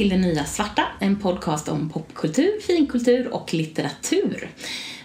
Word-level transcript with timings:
till 0.00 0.08
Det 0.08 0.16
Nya 0.16 0.44
Svarta, 0.44 0.82
en 1.00 1.16
podcast 1.16 1.68
om 1.68 1.90
popkultur, 1.90 2.60
finkultur 2.60 3.34
och 3.34 3.54
litteratur. 3.54 4.50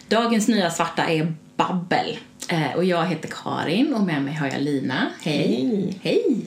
Dagens 0.07 0.47
Nya 0.47 0.71
Svarta 0.71 1.03
är 1.03 1.33
Babbel. 1.55 2.17
Eh, 2.49 2.75
och 2.75 2.83
jag 2.83 3.05
heter 3.05 3.29
Karin 3.43 3.93
och 3.93 4.01
med 4.01 4.21
mig 4.21 4.33
har 4.33 4.47
jag 4.47 4.61
Lina. 4.61 5.07
Hej! 5.21 5.99
Hej! 6.01 6.45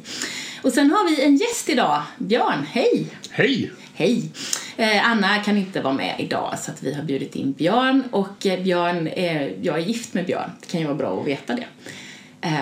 Och 0.63 0.73
sen 0.73 0.91
har 0.91 1.11
vi 1.11 1.25
en 1.25 1.37
gäst 1.37 1.69
idag, 1.69 2.03
Björn. 2.19 2.67
Hej! 2.71 3.07
Hej! 3.31 3.71
Hej! 3.95 4.31
Eh, 4.77 5.11
Anna 5.11 5.39
kan 5.39 5.57
inte 5.57 5.81
vara 5.81 5.95
med 5.95 6.15
idag 6.19 6.55
så 6.59 6.71
att 6.71 6.83
vi 6.83 6.95
har 6.95 7.03
bjudit 7.03 7.37
in 7.37 7.53
Björn 7.53 8.03
och 8.11 8.47
eh, 8.47 8.63
Björn, 8.63 9.09
är, 9.09 9.57
jag 9.63 9.79
är 9.79 9.83
gift 9.83 10.15
med 10.15 10.27
Björn. 10.27 10.51
Det 10.61 10.67
kan 10.67 10.81
ju 10.81 10.87
vara 10.87 10.97
bra 10.97 11.21
att 11.21 11.27
veta 11.27 11.57
det. 11.57 11.67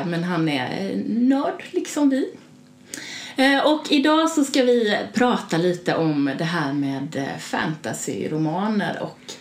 Men 0.06 0.24
han 0.24 0.48
är 0.48 0.96
nörd 1.06 1.62
liksom 1.70 2.10
vi. 2.10 2.32
Eh, 3.36 3.66
och 3.66 3.92
idag 3.92 4.30
så 4.30 4.45
ska 4.45 4.62
vi 4.62 4.98
prata 5.14 5.56
lite 5.56 5.94
om 5.94 6.30
det 6.38 6.44
här 6.44 6.72
med 6.72 7.16
eh, 7.16 7.38
fantasyromaner 7.38 9.02
och 9.02 9.32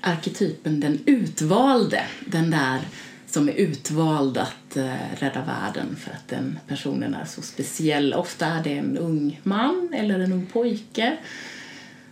arketypen 0.00 0.80
den 0.80 0.98
utvalde. 1.06 2.02
Den 2.26 2.50
där 2.50 2.80
som 3.26 3.48
är 3.48 3.52
utvald 3.52 4.38
att 4.38 4.76
eh, 4.76 4.94
rädda 5.18 5.44
världen 5.44 5.96
för 5.96 6.10
att 6.10 6.28
den 6.28 6.58
personen 6.68 7.14
är 7.14 7.24
så 7.24 7.42
speciell. 7.42 8.14
Ofta 8.14 8.46
är 8.46 8.62
det 8.62 8.78
en 8.78 8.98
ung 8.98 9.40
man 9.42 9.90
eller 9.94 10.20
en 10.20 10.32
ung 10.32 10.46
pojke 10.46 11.16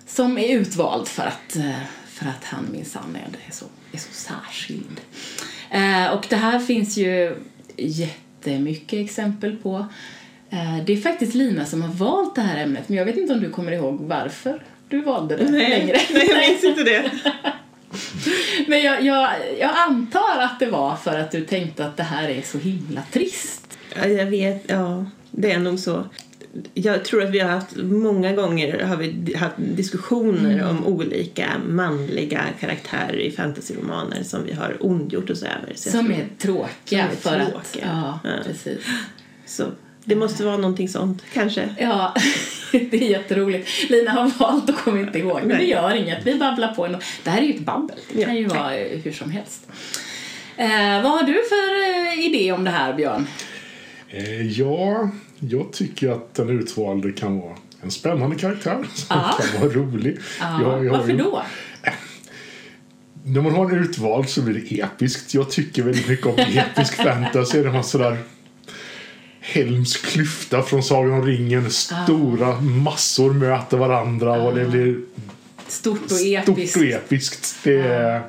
som 0.07 0.39
är 0.39 0.49
utvald 0.49 1.09
för 1.09 1.23
att, 1.23 1.57
för 2.07 2.27
att 2.27 2.45
han 2.45 2.67
minsann 2.73 3.17
är, 3.17 3.49
är, 3.49 3.53
så, 3.53 3.65
är 3.93 3.99
så 3.99 4.13
särskild. 4.13 5.01
och 6.13 6.27
det 6.29 6.37
här 6.37 6.59
finns 6.59 6.97
ju 6.97 7.37
jättemycket 7.77 8.99
exempel 8.99 9.57
på. 9.57 9.87
Det 10.85 10.93
är 10.93 10.97
faktiskt 10.97 11.35
Lina 11.35 11.67
som 11.67 11.83
har 11.83 11.89
valt 11.89 12.35
det 12.35 12.41
här 12.41 12.63
ämnet, 12.63 12.89
men 12.89 12.99
jag 12.99 13.05
vet 13.05 13.17
inte 13.17 13.33
om 13.33 13.41
du 13.41 13.51
kommer 13.51 13.73
ihåg 13.73 14.01
varför 14.01 14.63
du 14.89 15.01
valde 15.01 15.37
det 15.37 15.51
nej, 15.51 15.71
längre. 15.71 15.97
Nej, 16.13 16.27
jag 16.29 16.39
minns 16.39 16.65
inte 16.65 16.85
det. 16.85 17.11
men 18.67 18.83
jag, 18.83 19.03
jag, 19.03 19.31
jag 19.61 19.71
antar 19.89 20.39
att 20.41 20.61
det 20.61 20.67
var 20.67 20.97
för 20.97 21.19
att 21.19 21.31
du 21.31 21.45
tänkte 21.45 21.87
att 21.87 21.97
det 21.97 22.03
här 22.03 22.29
är 22.29 22.43
så 22.43 22.59
himla 22.59 23.03
trist. 23.13 23.79
Ja, 23.97 24.07
jag 24.07 24.27
vet, 24.27 24.65
ja, 24.67 25.07
det 25.31 25.53
är 25.53 25.59
nog 25.59 25.79
så. 25.79 26.05
Jag 26.75 27.05
tror 27.05 27.23
att 27.23 27.31
vi 27.31 27.39
har 27.39 27.51
haft, 27.51 27.77
många 27.77 28.33
gånger 28.33 28.85
har 28.85 28.97
vi 28.97 29.35
haft 29.37 29.57
diskussioner 29.59 30.55
mm. 30.55 30.69
om 30.69 30.87
olika 30.87 31.47
manliga 31.69 32.45
karaktärer 32.61 33.21
i 33.21 33.31
fantasyromaner 33.31 34.23
som 34.23 34.45
vi 34.45 34.53
har 34.53 34.77
ondgjort 34.81 35.31
oss 35.31 35.43
över. 35.43 35.73
Så 35.75 35.91
som, 35.91 36.11
är 36.11 36.27
tråkiga, 36.39 37.09
som 37.21 37.33
är 37.33 37.41
för 37.41 37.51
tråkiga. 37.51 37.87
att... 37.87 38.21
Ja, 38.25 38.31
ja. 38.31 38.31
precis. 38.45 38.87
Så 39.47 39.65
det 40.05 40.17
måste 40.17 40.45
vara 40.45 40.57
någonting 40.57 40.89
sånt, 40.89 41.23
kanske. 41.33 41.69
Ja, 41.79 42.15
det 42.73 42.95
är 42.95 43.11
jätteroligt. 43.11 43.91
Lina 43.91 44.11
har 44.11 44.39
valt 44.39 44.71
och 44.71 44.77
kommer 44.77 45.01
inte 45.01 45.19
ihåg, 45.19 45.39
men 45.39 45.49
Nej. 45.49 45.57
det 45.57 45.65
gör 45.65 45.95
inget. 45.95 46.27
Vi 46.27 46.35
babblar 46.35 46.75
på. 46.75 46.87
En... 46.87 46.97
Det 47.25 47.31
här 47.31 47.43
är 47.43 47.47
ju 47.47 47.55
ett 47.55 47.61
babbel. 47.61 47.99
Det 48.13 48.25
kan 48.25 48.37
ju 48.37 48.47
vara 48.47 48.71
hur 49.05 49.13
som 49.13 49.31
helst. 49.31 49.69
Eh, 50.57 51.03
vad 51.03 51.13
har 51.13 51.23
du 51.23 51.33
för 51.33 51.83
eh, 52.19 52.27
idé 52.27 52.53
om 52.53 52.65
det 52.65 52.71
här, 52.71 52.95
Björn? 52.95 53.27
Eh, 54.09 54.61
ja, 54.61 55.11
jag 55.39 55.73
tycker 55.73 56.09
att 56.09 56.35
den 56.35 56.61
utvalde 56.61 57.13
kan 57.13 57.41
vara 57.41 57.57
en 57.83 57.91
spännande 57.91 58.37
karaktär 58.37 58.87
som 58.95 59.19
ah. 59.19 59.39
kan 59.39 59.61
vara 59.61 59.73
rolig. 59.73 60.19
Ah. 60.41 60.63
Jag, 60.63 60.85
jag 60.85 60.93
Varför 60.93 61.11
ju... 61.11 61.17
då? 61.17 61.43
när 63.25 63.41
man 63.41 63.55
har 63.55 63.71
en 63.71 63.79
utvald 63.79 64.29
så 64.29 64.43
blir 64.43 64.55
det 64.55 64.81
episkt. 64.81 65.35
Jag 65.35 65.51
tycker 65.51 65.83
väldigt 65.83 66.09
mycket 66.09 66.27
om 66.27 66.35
episk 66.39 66.95
fantasy. 66.95 67.63
Där 67.63 67.73
man 67.73 67.85
sådär 67.85 68.19
Helms 69.45 69.97
klyfta 69.97 70.63
från 70.63 70.83
Sagan 70.83 71.13
om 71.13 71.27
ringen. 71.27 71.71
Stora 71.71 72.49
ah. 72.49 72.61
massor 72.61 73.33
möter 73.33 73.77
varandra 73.77 74.33
ah. 74.33 74.43
och 74.43 74.55
det 74.55 74.65
blir 74.65 75.01
stort 75.69 76.13
och 76.13 76.21
episkt. 76.21 76.71
Stort 76.71 76.83
och 76.83 76.89
episkt. 76.89 77.57
Det 77.65 78.17
ah. 78.17 78.21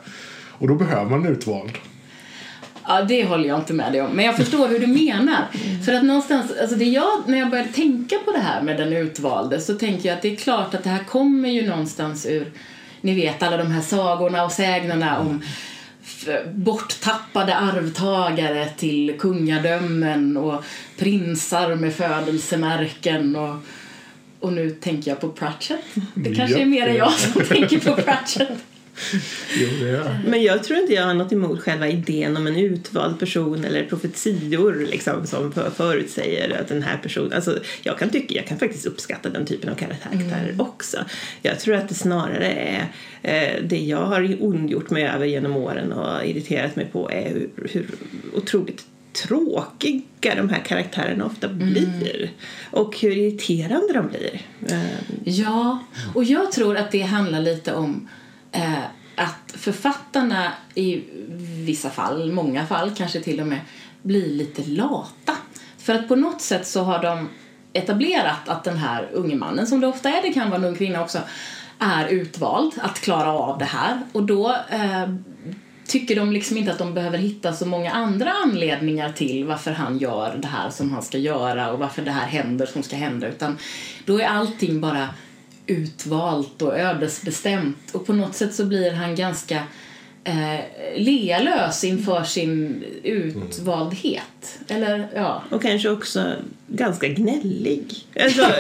Och 0.58 0.68
då 0.68 0.76
behöver 0.76 1.10
man 1.10 1.26
en 1.26 1.32
utvald. 1.32 1.72
Ja, 2.88 3.02
det 3.02 3.26
håller 3.26 3.50
jag 3.50 3.60
inte 3.60 3.74
med 3.74 3.92
dig 3.92 4.02
om. 4.02 4.12
Men 4.12 4.26
jag 4.26 4.38
förstår 4.38 4.68
hur 4.68 4.80
du 4.80 4.88
menar. 4.88 5.46
Mm. 5.54 5.84
För 5.84 5.94
att 5.94 6.04
någonstans, 6.04 6.52
alltså 6.62 6.76
det 6.76 6.86
jag, 6.86 7.24
när 7.26 7.40
jag 7.40 7.50
började 7.50 7.70
tänka 7.70 8.16
på 8.26 8.32
det 8.32 8.40
här 8.40 8.62
med 8.62 8.78
den 8.78 8.94
utvalde 8.94 9.62
så 9.62 9.74
tänker 9.74 10.10
jag 10.10 10.16
att 10.16 10.22
det 10.22 10.32
är 10.32 10.36
klart 10.36 10.74
att 10.74 10.84
det 10.84 10.90
här 10.90 11.04
kommer 11.04 11.50
ju 11.50 11.68
någonstans 11.68 12.26
ur, 12.26 12.52
ni 13.02 13.16
vet 13.16 13.44
alla 13.44 13.58
de 13.58 13.72
här 13.72 13.82
sagorna 13.82 14.46
och 14.46 14.52
sägnerna 14.52 15.20
om 15.20 15.42
borttappade 16.54 17.56
arvtagare 17.56 18.70
till 18.70 19.16
kungadömen 19.20 20.38
och 20.38 20.64
prinsar 20.98 21.76
med 21.76 21.94
födelsemärken 21.94 23.36
och, 23.36 23.56
och 24.40 24.54
nu 24.54 24.70
tänker 24.70 25.12
jag 25.12 25.22
på 25.22 25.30
Pratchett. 25.30 25.86
Det 26.14 26.36
kanske 26.36 26.62
är 26.62 26.66
mer 26.66 26.88
än 26.88 26.96
jag 26.96 27.14
som 27.14 27.42
tänker 27.42 27.80
på 27.80 28.02
Pratchett. 28.02 28.73
jo, 29.58 29.68
det 29.80 29.90
är. 29.90 30.22
Men 30.28 30.44
jag 30.44 30.64
tror 30.64 30.80
inte 30.80 30.94
jag 30.94 31.06
har 31.06 31.14
något 31.14 31.32
emot 31.32 31.62
själva 31.62 31.88
idén 31.88 32.38
om 32.38 32.48
en 32.48 32.56
utvald 32.56 33.20
person 33.20 33.66
eller 33.66 33.86
profetior 33.86 34.88
liksom, 34.92 35.28
som 35.28 35.52
förutsäger 35.76 36.62
att 36.62 36.68
den 36.68 36.84
här 36.84 36.98
personen... 36.98 37.34
Alltså, 37.34 37.60
jag, 37.84 38.00
kan 38.00 38.10
tycka, 38.10 38.36
jag 38.36 38.48
kan 38.48 38.58
faktiskt 38.60 38.86
uppskatta 38.86 39.30
den 39.30 39.46
typen 39.46 39.70
av 39.70 39.76
karaktärer 39.76 40.44
mm. 40.44 40.62
också. 40.62 40.98
Jag 41.42 41.60
tror 41.60 41.76
att 41.76 41.90
det 41.90 41.96
snarare 41.96 42.52
är 42.52 42.88
eh, 43.22 43.64
det 43.64 43.80
jag 43.80 44.06
har 44.06 44.38
ondgjort 44.40 44.90
mig 44.90 45.04
över 45.04 45.26
genom 45.26 45.56
åren 45.56 45.92
och 45.92 46.26
irriterat 46.26 46.76
mig 46.76 46.86
på 46.92 47.12
är 47.12 47.30
hur, 47.30 47.50
hur 47.72 47.88
otroligt 48.34 48.86
tråkiga 49.14 50.36
de 50.36 50.50
här 50.50 50.60
karaktärerna 50.60 51.26
ofta 51.26 51.48
mm. 51.48 51.70
blir 51.70 52.18
mm. 52.18 52.30
och 52.72 53.00
hur 53.00 53.18
irriterande 53.18 53.94
de 53.94 54.08
blir. 54.08 54.42
Ja, 55.24 55.84
och 56.14 56.24
jag 56.24 56.52
tror 56.52 56.78
att 56.78 56.92
det 56.92 57.02
handlar 57.02 57.42
lite 57.42 57.74
om 57.74 58.10
eh, 58.54 58.84
att 59.16 59.52
författarna 59.58 60.52
i 60.76 61.04
vissa 61.66 61.90
fall, 61.90 62.32
många 62.32 62.66
fall 62.66 62.92
kanske 62.96 63.22
till 63.22 63.40
och 63.40 63.48
med, 63.48 63.60
blir 64.02 64.28
lite 64.28 64.64
lata. 64.64 65.38
För 65.78 65.94
att 65.94 66.08
på 66.08 66.16
något 66.16 66.42
sätt 66.42 66.68
så 66.68 66.84
har 66.84 67.02
de 67.02 67.30
etablerat 67.74 68.50
att 68.50 68.64
den 68.64 68.78
här 68.78 69.10
unge 69.14 69.36
mannen, 69.36 69.68
som 69.68 69.82
det 69.82 69.88
ofta 69.88 70.10
är, 70.10 70.22
det 70.22 70.34
kan 70.34 70.50
vara 70.50 70.60
en 70.60 70.66
ung 70.66 70.76
kvinna 70.76 71.02
också, 71.02 71.20
är 71.80 72.08
utvald 72.08 72.74
att 72.82 73.00
klara 73.00 73.34
av 73.34 73.58
det 73.58 73.66
här. 73.66 74.02
Och 74.12 74.24
då 74.24 74.50
eh, 74.70 75.10
tycker 75.88 76.16
de 76.16 76.32
liksom 76.32 76.58
inte 76.58 76.72
att 76.72 76.78
de 76.78 76.94
behöver 76.94 77.18
hitta 77.18 77.54
så 77.54 77.66
många 77.66 77.92
andra 77.92 78.32
anledningar 78.32 79.12
till 79.12 79.46
varför 79.46 79.72
han 79.72 79.98
gör 79.98 80.36
det 80.38 80.48
här 80.48 80.70
som 80.70 80.92
han 80.92 81.04
ska 81.04 81.18
göra 81.18 81.72
och 81.72 81.80
varför 81.80 82.02
det 82.02 82.12
här 82.12 82.28
händer 82.28 82.66
som 82.66 82.84
ska 82.84 82.96
hända 82.96 83.28
utan 83.28 83.58
då 84.06 84.20
är 84.20 84.26
allting 84.26 84.82
bara 84.82 85.10
utvalt 85.68 86.62
och 86.62 86.80
ödesbestämt 86.80 87.92
och 87.92 88.06
på 88.06 88.14
något 88.14 88.36
sätt 88.36 88.56
så 88.56 88.66
blir 88.66 88.92
han 88.92 89.16
ganska 89.16 89.64
eh, 90.24 90.60
lealös 90.96 91.84
inför 91.84 92.24
sin 92.24 92.84
utvaldhet. 93.04 94.60
Eller, 94.68 95.08
ja. 95.16 95.44
Och 95.50 95.62
kanske 95.62 95.90
också 95.90 96.34
ganska 96.68 97.08
gnällig. 97.08 98.08
Alltså, 98.20 98.42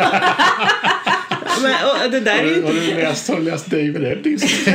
Men, 1.61 2.05
och 2.05 2.11
det 2.11 2.19
där 2.19 2.37
är 2.37 2.43
ju... 2.43 2.63
Har 2.63 2.73
du 2.73 2.93
läst, 2.93 3.29
har 3.29 3.35
du 3.35 3.43
läst 3.43 3.65
David 3.65 4.03
Eddings? 4.03 4.65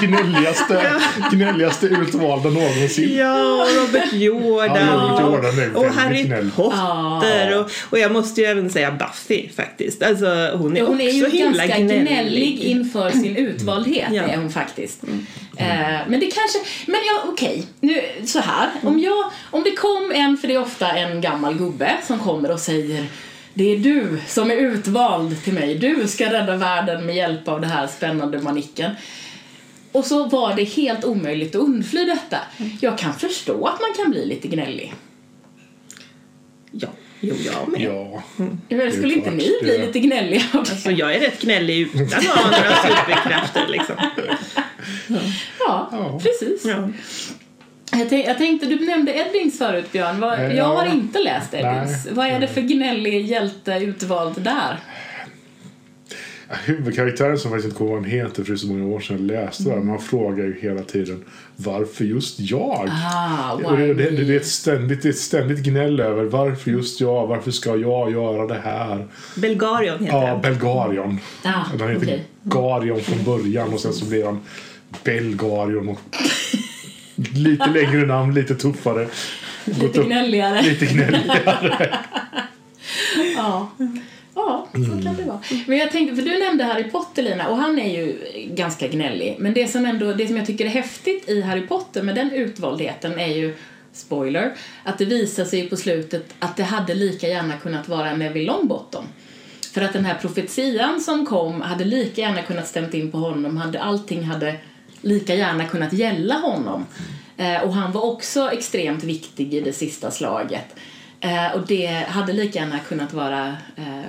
gnälligaste, 0.00 1.00
gnälligaste 1.32 1.86
utvalda 1.86 2.50
någonsin. 2.50 3.16
Ja, 3.16 3.62
och 3.62 3.68
Robert 3.82 4.12
Jordan. 4.12 4.76
Ja, 4.76 4.92
Robert 4.92 5.20
Jordan 5.20 5.58
är 5.58 5.76
och 5.76 5.94
Harry 5.94 6.22
gnäll. 6.22 6.50
Potter. 6.56 7.60
Och, 7.60 7.70
och 7.90 7.98
jag 7.98 8.12
måste 8.12 8.40
ju 8.40 8.46
även 8.46 8.70
säga 8.70 8.90
Buffy 8.90 9.48
faktiskt. 9.56 10.02
Alltså, 10.02 10.50
hon 10.54 10.76
är, 10.76 10.82
hon 10.82 11.00
är 11.00 11.10
ju 11.10 11.22
ganska 11.22 11.66
gnällig. 11.66 12.08
gnällig 12.08 12.60
inför 12.60 13.10
sin 13.10 13.36
utvaldhet. 13.36 14.08
Ja. 14.12 14.22
är 14.22 14.36
hon 14.36 14.50
faktiskt. 14.50 15.02
Mm. 15.02 15.26
Uh, 15.60 16.08
men 16.08 16.20
det 16.20 16.26
kanske, 16.26 16.58
men 16.86 17.00
ja 17.06 17.22
okej, 17.28 17.48
okay. 17.48 17.62
nu 17.80 18.26
så 18.26 18.40
här. 18.40 18.70
Om, 18.82 19.00
jag, 19.00 19.24
om 19.50 19.62
det 19.64 19.70
kom 19.70 20.12
en, 20.14 20.36
för 20.36 20.48
det 20.48 20.54
är 20.54 20.60
ofta 20.60 20.92
en 20.92 21.20
gammal 21.20 21.54
gubbe 21.54 21.96
som 22.06 22.18
kommer 22.18 22.50
och 22.50 22.60
säger 22.60 23.06
det 23.54 23.64
är 23.64 23.78
du 23.78 24.20
som 24.26 24.50
är 24.50 24.54
utvald 24.54 25.44
till 25.44 25.52
mig. 25.52 25.78
Du 25.78 26.08
ska 26.08 26.32
rädda 26.32 26.56
världen 26.56 27.06
med 27.06 27.16
hjälp 27.16 27.48
av 27.48 27.60
det 27.60 27.66
här 27.66 27.86
spännande 27.86 28.38
manicken. 28.42 28.92
Och 29.92 30.04
så 30.04 30.24
var 30.24 30.54
det 30.54 30.64
helt 30.64 31.04
omöjligt 31.04 31.54
att 31.54 31.62
undfly 31.62 32.04
detta. 32.04 32.38
Jag 32.80 32.98
kan 32.98 33.14
förstå 33.14 33.66
att 33.66 33.80
man 33.80 33.94
kan 33.96 34.10
bli 34.10 34.26
lite 34.26 34.48
gnällig. 34.48 34.94
Ja, 36.70 36.88
jo 37.20 37.34
jag 37.46 37.68
med. 37.68 37.80
Ja, 37.80 38.22
mm. 38.38 38.92
Skulle 38.92 39.14
inte 39.14 39.30
ni 39.30 39.58
bli 39.62 39.78
det. 39.78 39.86
lite 39.86 40.00
gnälliga 40.00 40.42
av 40.52 40.64
det? 40.64 40.70
Alltså 40.70 40.90
jag 40.90 41.14
är 41.14 41.20
rätt 41.20 41.42
gnällig 41.42 41.80
utan 41.80 42.18
att 42.18 42.24
ha 42.24 42.44
några 42.44 42.76
superkrafter 42.76 43.68
liksom. 43.68 43.96
Ja, 45.58 45.88
ja 45.92 46.20
precis. 46.22 46.64
Ja. 46.64 46.88
Jag, 47.92 48.08
tänk, 48.08 48.26
jag, 48.28 48.38
tänkte, 48.38 48.66
du 48.66 48.86
nämnde 48.86 49.12
Eddings 49.14 49.58
förut 49.58 49.92
Björn. 49.92 50.20
Vad, 50.20 50.38
ja, 50.38 50.52
jag 50.52 50.64
har 50.64 50.86
inte 50.86 51.18
läst 51.18 51.54
Eddings. 51.54 52.04
Nej. 52.04 52.14
Vad 52.14 52.26
är 52.26 52.40
det 52.40 52.48
för 52.48 52.60
gnällig 52.60 53.26
hjälte 53.26 53.72
utvald 53.72 54.42
där? 54.42 54.76
Huvudkaraktären 56.64 57.38
som 57.38 57.50
faktiskt 57.50 57.64
inte 57.66 57.78
kommer 57.78 57.90
ihåg 57.90 57.98
vad 58.02 58.10
han 58.10 58.18
heter 58.20 58.44
för 58.44 58.50
det 58.52 58.54
är 58.54 58.56
så 58.56 58.66
många 58.66 58.86
år 58.94 59.00
sedan 59.00 59.16
jag 59.16 59.26
läste 59.26 59.62
det. 59.62 59.80
Man 59.80 59.98
frågar 60.00 60.44
ju 60.44 60.60
hela 60.60 60.82
tiden 60.82 61.24
varför 61.56 62.04
just 62.04 62.40
jag? 62.40 62.88
Ah, 63.14 63.52
Och 63.52 63.76
det, 63.76 63.94
det, 63.94 64.10
det, 64.10 64.34
är 64.34 64.36
ett 64.36 64.46
ständigt, 64.46 65.02
det 65.02 65.08
är 65.08 65.10
ett 65.10 65.18
ständigt 65.18 65.58
gnäll 65.58 66.00
över 66.00 66.24
varför 66.24 66.70
just 66.70 67.00
jag? 67.00 67.26
Varför 67.26 67.50
ska 67.50 67.76
jag 67.76 68.12
göra 68.12 68.46
det 68.46 68.60
här? 68.64 69.06
Belgarion 69.36 70.04
heter 70.04 70.18
Ja, 70.18 70.26
den. 70.26 70.40
Belgarion. 70.40 71.18
Ah, 71.44 71.48
Han 71.48 71.72
heter 71.88 71.96
okej. 71.96 72.24
Garion 72.42 73.00
från 73.00 73.24
början 73.24 73.72
och 73.72 73.80
sen 73.80 73.92
så 73.92 74.04
blir 74.04 74.24
han 74.24 74.40
Belgarion. 75.04 75.88
Och 75.88 76.00
lite 77.34 77.66
längre 77.66 78.06
namn, 78.06 78.34
lite 78.34 78.54
tuffare. 78.54 79.08
Lite 79.64 80.02
gnälligare. 80.02 80.62
Lite 80.62 80.86
gnälligare. 80.86 81.98
Ja. 83.36 83.70
Ja, 84.34 84.66
så 84.72 85.02
kan 85.04 85.16
det 85.16 85.24
vara. 85.24 85.40
Men 85.66 85.78
jag 85.78 85.90
tänkte, 85.90 86.16
för 86.16 86.22
du 86.22 86.38
nämnde 86.38 86.64
Harry 86.64 86.84
Potter 86.84 87.22
Lina 87.22 87.48
och 87.48 87.56
han 87.56 87.78
är 87.78 87.98
ju 87.98 88.16
ganska 88.54 88.88
gnällig. 88.88 89.36
Men 89.38 89.54
det 89.54 89.68
som 89.68 89.86
ändå, 89.86 90.12
det 90.12 90.26
som 90.26 90.36
jag 90.36 90.46
tycker 90.46 90.64
är 90.64 90.68
häftigt 90.68 91.28
i 91.28 91.40
Harry 91.40 91.66
Potter 91.66 92.02
med 92.02 92.14
den 92.14 92.32
utvaldheten 92.32 93.18
är 93.18 93.36
ju 93.36 93.54
spoiler, 93.92 94.54
att 94.84 94.98
det 94.98 95.04
visar 95.04 95.44
sig 95.44 95.68
på 95.68 95.76
slutet 95.76 96.34
att 96.38 96.56
det 96.56 96.62
hade 96.62 96.94
lika 96.94 97.28
gärna 97.28 97.56
kunnat 97.56 97.88
vara 97.88 98.16
Neville 98.16 98.46
Longbottom. 98.46 99.04
För 99.74 99.82
att 99.82 99.92
den 99.92 100.04
här 100.04 100.14
profetian 100.14 101.00
som 101.00 101.26
kom 101.26 101.60
hade 101.60 101.84
lika 101.84 102.20
gärna 102.20 102.42
kunnat 102.42 102.68
stämt 102.68 102.94
in 102.94 103.10
på 103.10 103.18
honom, 103.18 103.56
hade, 103.56 103.82
allting 103.82 104.22
hade 104.22 104.54
lika 105.00 105.34
gärna 105.34 105.64
kunnat 105.64 105.92
gälla 105.92 106.34
honom. 106.34 106.86
Eh, 107.36 107.62
och 107.62 107.74
han 107.74 107.92
var 107.92 108.04
också 108.04 108.50
extremt 108.52 109.04
viktig 109.04 109.54
i 109.54 109.60
det 109.60 109.72
sista 109.72 110.10
slaget. 110.10 110.74
Eh, 111.20 111.52
och 111.54 111.66
det 111.66 111.86
hade 111.86 112.32
lika 112.32 112.58
gärna 112.58 112.78
kunnat 112.78 113.12
vara 113.12 113.48
eh, 113.76 114.04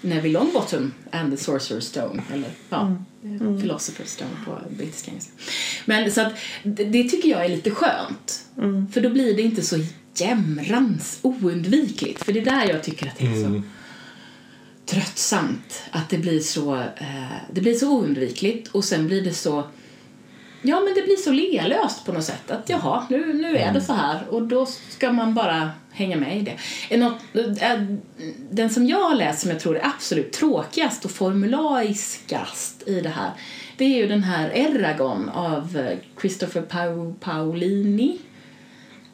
Neville 0.00 0.38
Longbottom 0.38 0.92
and 1.10 1.38
the 1.38 1.44
Sorcerer's 1.44 1.80
Stone, 1.80 2.22
eller 2.32 2.48
ja, 2.70 2.96
Philosopher's 3.22 4.06
Stone 4.06 4.30
på 4.44 4.58
brittiska 4.76 5.10
engelska. 5.10 5.32
Men 5.84 6.12
så 6.12 6.20
att 6.20 6.32
det, 6.62 6.84
det 6.84 7.08
tycker 7.08 7.28
jag 7.28 7.44
är 7.44 7.48
lite 7.48 7.70
skönt. 7.70 8.44
För 8.92 9.00
då 9.00 9.10
blir 9.10 9.36
det 9.36 9.42
inte 9.42 9.62
så 9.62 9.76
jämrans 10.14 11.18
oundvikligt. 11.22 12.24
För 12.24 12.32
det 12.32 12.40
är 12.40 12.44
där 12.44 12.68
jag 12.68 12.82
tycker 12.82 13.06
att 13.06 13.18
det 13.18 13.26
är 13.26 13.44
så 13.44 13.62
tröttsamt. 14.86 15.82
Att 15.90 16.10
det 16.10 16.18
blir 16.18 16.40
så, 16.40 16.74
eh, 16.76 17.36
det 17.52 17.60
blir 17.60 17.74
så 17.74 17.90
oundvikligt 17.90 18.68
och 18.68 18.84
sen 18.84 19.06
blir 19.06 19.22
det 19.22 19.34
så 19.34 19.64
Ja, 20.66 20.80
men 20.80 20.94
det 20.94 21.02
blir 21.02 21.16
så 21.16 21.32
lealöst 21.32 22.06
på 22.06 22.12
något 22.12 22.24
sätt. 22.24 22.50
Att 22.50 22.68
jaha, 22.68 23.06
nu, 23.10 23.32
nu 23.32 23.56
är 23.56 23.72
det 23.72 23.80
så 23.80 23.92
här 23.92 24.20
och 24.30 24.42
då 24.42 24.66
ska 24.66 25.12
man 25.12 25.34
bara 25.34 25.70
hänga 25.92 26.16
med 26.16 26.36
i 26.38 26.40
det. 26.40 26.56
Är 26.94 26.98
något, 26.98 27.22
eh, 27.60 27.80
den 28.50 28.70
som 28.70 28.86
jag 28.86 29.08
har 29.08 29.14
läst 29.14 29.40
som 29.40 29.50
jag 29.50 29.60
tror 29.60 29.76
är 29.76 29.86
absolut 29.86 30.32
tråkigast 30.32 31.04
och 31.04 31.10
formulaiskast 31.10 32.82
i 32.88 33.00
det 33.00 33.08
här 33.08 33.30
det 33.76 33.84
är 33.84 33.96
ju 33.96 34.06
den 34.06 34.22
här 34.22 34.50
Eragon 34.50 35.28
av 35.28 35.76
eh, 35.76 35.98
Christopher 36.20 36.62
Paolini. 37.20 38.18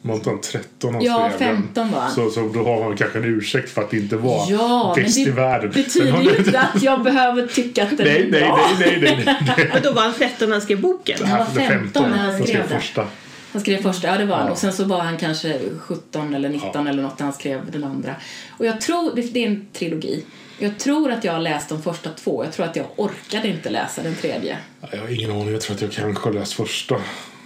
Var 0.01 0.19
han 0.25 0.41
13 0.41 0.93
han 0.93 1.03
Ja, 1.03 1.31
skrev 1.35 1.47
den? 1.49 1.57
15 1.63 1.91
var. 1.91 2.09
Så, 2.09 2.29
så 2.29 2.47
då 2.53 2.63
har 2.63 2.83
man 2.83 2.97
kanske 2.97 3.19
en 3.19 3.25
ursäkt 3.25 3.69
för 3.69 3.81
att 3.81 3.93
inte 3.93 4.15
vara 4.17 4.45
Ja, 4.49 4.93
men 4.95 5.03
bäst 5.05 5.17
i 5.17 5.25
det 5.25 5.31
världen. 5.31 5.71
betyder 5.71 6.11
Men- 6.11 6.23
ju 6.23 6.35
inte 6.37 6.59
att 6.59 6.83
jag 6.83 7.03
behöver 7.03 7.47
tycka 7.47 7.83
att 7.83 7.97
den 7.97 8.07
Nej, 8.07 8.21
är 8.21 8.31
nej, 8.31 8.41
bra. 8.41 8.59
nej, 8.79 8.99
nej, 9.01 9.23
nej, 9.25 9.37
nej. 9.57 9.71
Och 9.75 9.81
då 9.83 9.91
var 9.93 10.01
han 10.01 10.13
13 10.13 10.49
när 10.49 10.55
han 10.55 10.61
skrev 10.61 10.81
boken. 10.81 11.25
Han 11.25 11.39
var 11.39 11.47
Det 11.55 11.61
är 11.63 11.69
15 11.69 12.09
när 12.11 12.17
han 12.17 12.43
skrev 12.43 12.67
det. 12.69 12.75
första. 12.79 13.07
Han 13.51 13.61
skrev 13.61 13.81
första, 13.81 14.07
ja 14.07 14.17
det 14.17 14.25
var 14.25 14.35
han. 14.37 14.45
Ja. 14.45 14.51
Och 14.51 14.57
sen 14.57 14.73
så 14.73 14.83
var 14.83 14.99
han 14.99 15.17
kanske 15.17 15.59
17 15.79 16.33
eller 16.35 16.49
19 16.49 16.87
eller 16.87 17.03
något 17.03 17.19
när 17.19 17.23
han 17.25 17.33
skrev 17.33 17.71
den 17.71 17.83
andra. 17.83 18.15
Och 18.57 18.65
jag 18.65 18.81
tror, 18.81 19.15
det 19.15 19.21
det 19.21 19.43
är 19.43 19.47
en 19.47 19.67
trilogi. 19.73 20.23
Jag 20.59 20.77
tror 20.79 21.11
att 21.11 21.23
jag 21.23 21.33
har 21.33 21.39
läst 21.39 21.69
de 21.69 21.81
första 21.83 22.09
två. 22.09 22.43
Jag 22.43 22.53
tror 22.53 22.65
att 22.65 22.75
jag 22.75 22.85
orkade 22.95 23.47
inte 23.47 23.69
läsa 23.69 24.03
den 24.03 24.15
tredje. 24.15 24.57
Jag 24.91 24.99
har 24.99 25.07
ingen 25.13 25.31
aning. 25.31 25.51
Jag 25.51 25.61
tror 25.61 25.75
att 25.75 25.81
jag 25.81 25.91
kanske 25.91 26.27
har 26.29 26.33
läst 26.33 26.53
första. 26.53 26.95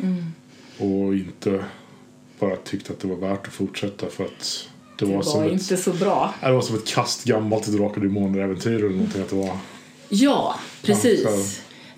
Mm. 0.04 0.34
Och 0.78 1.14
inte 1.16 1.64
bara 2.40 2.56
tyckte 2.56 2.94
att 2.94 3.00
det 3.00 3.08
var 3.08 3.16
värt 3.30 3.48
att 3.48 3.54
fortsätta 3.54 4.08
för 4.10 4.24
att 4.24 4.68
det 5.00 5.06
var, 5.06 5.24
Det 5.24 5.40
var 5.40 5.46
ett, 5.46 5.52
inte 5.52 5.78
så 5.78 5.94
bra. 5.94 6.34
det 6.42 6.52
var 6.52 6.62
som 6.62 6.76
ett 6.76 6.88
kast 6.88 7.24
gammalt 7.24 7.68
Drakar 7.68 8.02
Demoner-äventyr 8.02 8.76
eller 8.76 8.90
någonting. 8.90 9.22
Att 9.22 9.30
det 9.30 9.36
var, 9.36 9.58
Ja, 10.10 10.60
precis. 10.84 11.26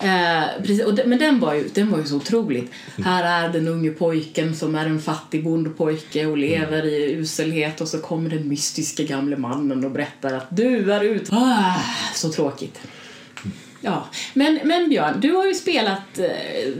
Eh, 0.00 0.42
precis. 0.58 0.84
Och 0.84 0.94
de, 0.94 1.04
men 1.04 1.18
den 1.18 1.40
var, 1.40 1.54
ju, 1.54 1.68
den 1.74 1.90
var 1.90 1.98
ju 1.98 2.04
så 2.04 2.16
otroligt. 2.16 2.70
Mm. 2.96 3.06
Här 3.10 3.44
är 3.44 3.52
den 3.52 3.68
unge 3.68 3.90
pojken 3.90 4.56
som 4.56 4.74
är 4.74 4.86
en 4.86 5.00
fattig 5.00 5.44
bondpojke 5.44 6.26
och 6.26 6.38
lever 6.38 6.86
i 6.86 7.12
uselhet 7.12 7.80
och 7.80 7.88
så 7.88 7.98
kommer 7.98 8.30
den 8.30 8.48
mystiska 8.48 9.02
gamle 9.02 9.36
mannen 9.36 9.84
och 9.84 9.90
berättar 9.90 10.32
att 10.34 10.46
du 10.56 10.92
är 10.92 11.04
ut... 11.04 11.28
Ah, 11.32 11.74
så 12.14 12.28
tråkigt. 12.32 12.80
Ja, 13.80 14.08
men, 14.34 14.60
men 14.64 14.88
Björn, 14.88 15.20
du 15.20 15.32
har 15.32 15.46
ju 15.46 15.54
spelat 15.54 16.18
eh, 16.18 16.26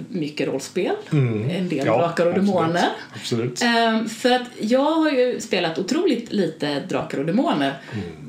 mycket 0.09 0.49
rollspel. 0.49 0.95
En 1.11 1.69
del 1.69 1.79
Mm. 1.79 1.87
Ja, 1.87 1.99
Drakar 1.99 2.27
och 2.27 2.33
absolut. 2.33 2.47
Demoner. 2.47 2.89
Absolut. 3.15 3.63
Ehm, 3.63 4.09
för 4.09 4.31
att 4.31 4.49
jag 4.61 4.91
har 4.95 5.11
ju 5.11 5.41
spelat 5.41 5.79
otroligt 5.79 6.33
lite 6.33 6.81
Drakar 6.81 7.19
och 7.19 7.27
Demoner. 7.27 7.75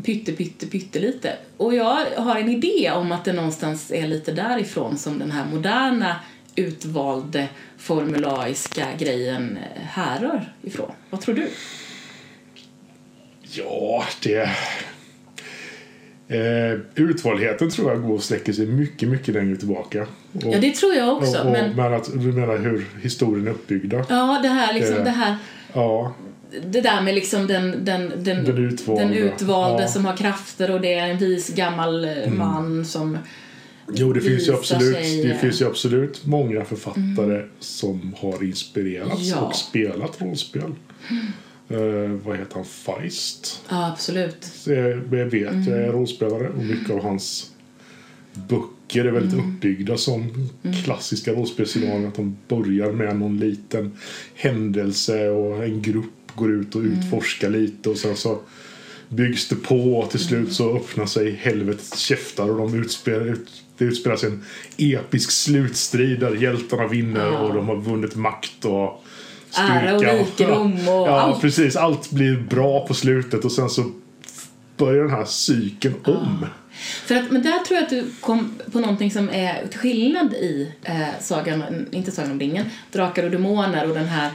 Pytte, 0.04 0.32
pytte, 0.32 0.68
pytte 0.68 1.00
lite. 1.00 1.36
Och 1.58 1.76
jag 1.76 2.06
har 2.18 2.36
en 2.36 2.50
idé 2.50 2.92
om 2.92 3.12
att 3.12 3.26
det 3.26 3.34
någonstans 3.34 3.92
är 3.92 4.08
lite 4.08 4.32
därifrån 4.32 4.98
som 4.98 5.20
den 5.20 5.32
här 5.32 5.46
moderna 5.46 6.16
utvalde 6.56 7.48
formulaiska 7.78 8.88
grejen 9.00 9.58
eh, 9.58 9.82
härrör 9.82 10.54
ifrån. 10.62 10.92
Vad 11.10 11.22
tror 11.22 11.36
du? 11.36 11.50
Ja, 13.42 14.04
det... 14.24 14.50
Eh, 16.32 16.80
utvaldheten 16.96 17.70
tror 17.70 17.92
jag 17.92 18.02
går 18.02 18.14
och 18.14 18.24
sträcker 18.24 18.54
sig 18.54 18.66
mycket, 18.68 19.10
mycket 19.10 19.34
längre 19.34 19.56
tillbaka. 19.56 20.02
Och, 20.02 20.08
Ja, 20.54 20.60
det 20.60 20.72
tror 20.76 20.94
jag 20.96 21.18
också. 21.18 21.40
och, 21.40 21.46
och, 21.46 21.52
men, 21.52 21.76
men 21.76 21.94
att, 21.94 22.10
du 22.14 22.32
menar 22.32 22.58
hur 22.58 22.86
historien 23.02 23.48
är 23.48 23.52
uppbyggda? 23.52 24.06
ja, 24.10 24.40
det 24.44 24.48
här 24.48 24.74
liksom, 24.74 24.96
Eh, 24.98 25.04
det 25.04 25.10
här 25.10 25.36
Ja, 25.74 26.14
det 26.66 26.82
där 26.82 27.02
med 27.02 27.16
liksom 27.16 27.48
den, 27.48 27.86
den, 27.86 28.12
den, 28.18 28.46
Den 28.46 28.58
utvalde. 28.58 29.04
den 29.04 29.14
utvalde 29.14 29.70
Ja. 29.74 29.78
Mm. 29.80 29.88
som 29.90 30.06
har 30.06 30.18
krafter 30.18 30.72
och 30.72 30.82
det 30.82 30.94
är 30.94 31.08
en 31.08 31.18
vis 31.18 31.50
gammal 31.56 32.06
eh, 32.06 32.32
man 32.32 32.86
som 32.86 33.18
Jo, 33.94 34.14
det 34.14 34.22
finns, 34.22 34.48
ju 34.48 34.54
absolut, 34.54 34.96
sig, 34.96 35.24
det 35.24 35.32
eh, 35.32 35.38
finns 35.38 35.62
ju 35.62 35.66
absolut 35.68 36.26
många 36.26 36.66
författare 36.66 37.44
som 37.60 38.16
har 38.18 38.44
inspirerats 38.44 39.22
Ja. 39.22 39.38
och 39.40 39.56
spelat 39.56 40.22
rollspel. 40.22 40.72
Eh, 41.70 42.10
vad 42.26 42.38
heter 42.38 42.56
han? 42.56 42.66
Feist? 42.66 43.62
Ja, 43.70 43.92
absolut. 43.92 44.48
Jag 44.66 44.78
jag 45.12 45.26
vet, 45.26 45.34
jag 45.34 45.54
Mm. 45.54 45.74
är 45.74 45.92
rollspelare 45.92 46.50
och 46.50 46.64
mycket 46.64 46.90
av 46.90 47.04
hans 47.04 47.52
böcker 48.34 49.06
är 49.06 49.12
väldigt 49.12 49.34
Mm. 49.34 49.56
uppbyggda 49.56 49.98
som 49.98 50.50
klassiska 50.86 51.34
rollspelsscenarion. 51.34 52.08
Att 52.08 52.16
de 52.16 52.38
börjar 52.48 52.92
med 52.92 53.16
någon 53.20 53.40
liten 53.40 53.92
händelse 54.36 55.30
och 55.30 55.64
en 55.64 55.82
grupp 55.82 56.06
går 56.36 56.52
ut 56.52 56.76
och 56.76 56.82
Mm. 56.82 57.00
utforskar 57.00 57.50
lite 57.50 57.90
och 57.90 57.98
sen 57.98 58.16
så 58.16 58.40
byggs 59.10 59.48
det 59.48 59.56
på 59.56 59.98
och 60.00 60.10
till 60.12 60.20
slut 60.20 60.54
så 60.54 60.76
öppnar 60.76 61.06
sig 61.06 61.32
helvetets 61.32 62.00
käftar 62.00 62.50
och 62.50 62.58
de 62.58 62.80
utspelar, 62.80 63.26
ut, 63.26 63.64
det 63.78 63.86
utspelar 63.86 64.16
sig 64.16 64.30
en 64.30 64.44
episk 64.78 65.32
slutstrid 65.32 66.20
där 66.20 66.36
hjältarna 66.36 66.88
vinner 66.88 67.26
Ja. 67.26 67.40
och 67.40 67.54
de 67.56 67.68
har 67.68 67.76
vunnit 67.76 68.16
makt 68.16 68.66
och 68.66 69.04
Ära 69.58 69.96
och 69.96 70.02
rikedom 70.04 70.74
och 70.74 70.78
ja, 71.08 71.20
allt. 71.20 71.42
precis. 71.42 71.76
Allt 71.76 72.12
blir 72.12 72.38
bra 72.38 72.88
på 72.88 72.94
slutet 72.94 73.46
och 73.46 73.52
sen 73.52 73.70
så 73.70 73.92
börjar 74.78 75.04
den 75.04 75.12
här 75.14 75.26
cykeln 75.26 75.96
om. 76.06 76.46
För 77.06 77.16
att, 77.16 77.32
men 77.32 77.42
där 77.42 77.60
tror 77.60 77.76
jag 77.78 77.84
att 77.84 77.90
du 77.90 78.06
kom 78.22 78.54
på 78.72 78.80
någonting 78.80 79.12
som 79.12 79.30
är 79.30 79.68
till 79.70 79.80
skillnad 79.80 80.34
i 80.34 80.72
eh, 80.84 80.98
sagan, 81.22 81.86
inte 81.92 82.12
Sagan 82.12 82.32
om 82.32 82.40
ringen, 82.40 82.66
Drakar 82.92 83.24
och 83.24 83.32
Demoner 83.32 83.88
och 83.90 83.96
den 83.96 84.06
här 84.08 84.30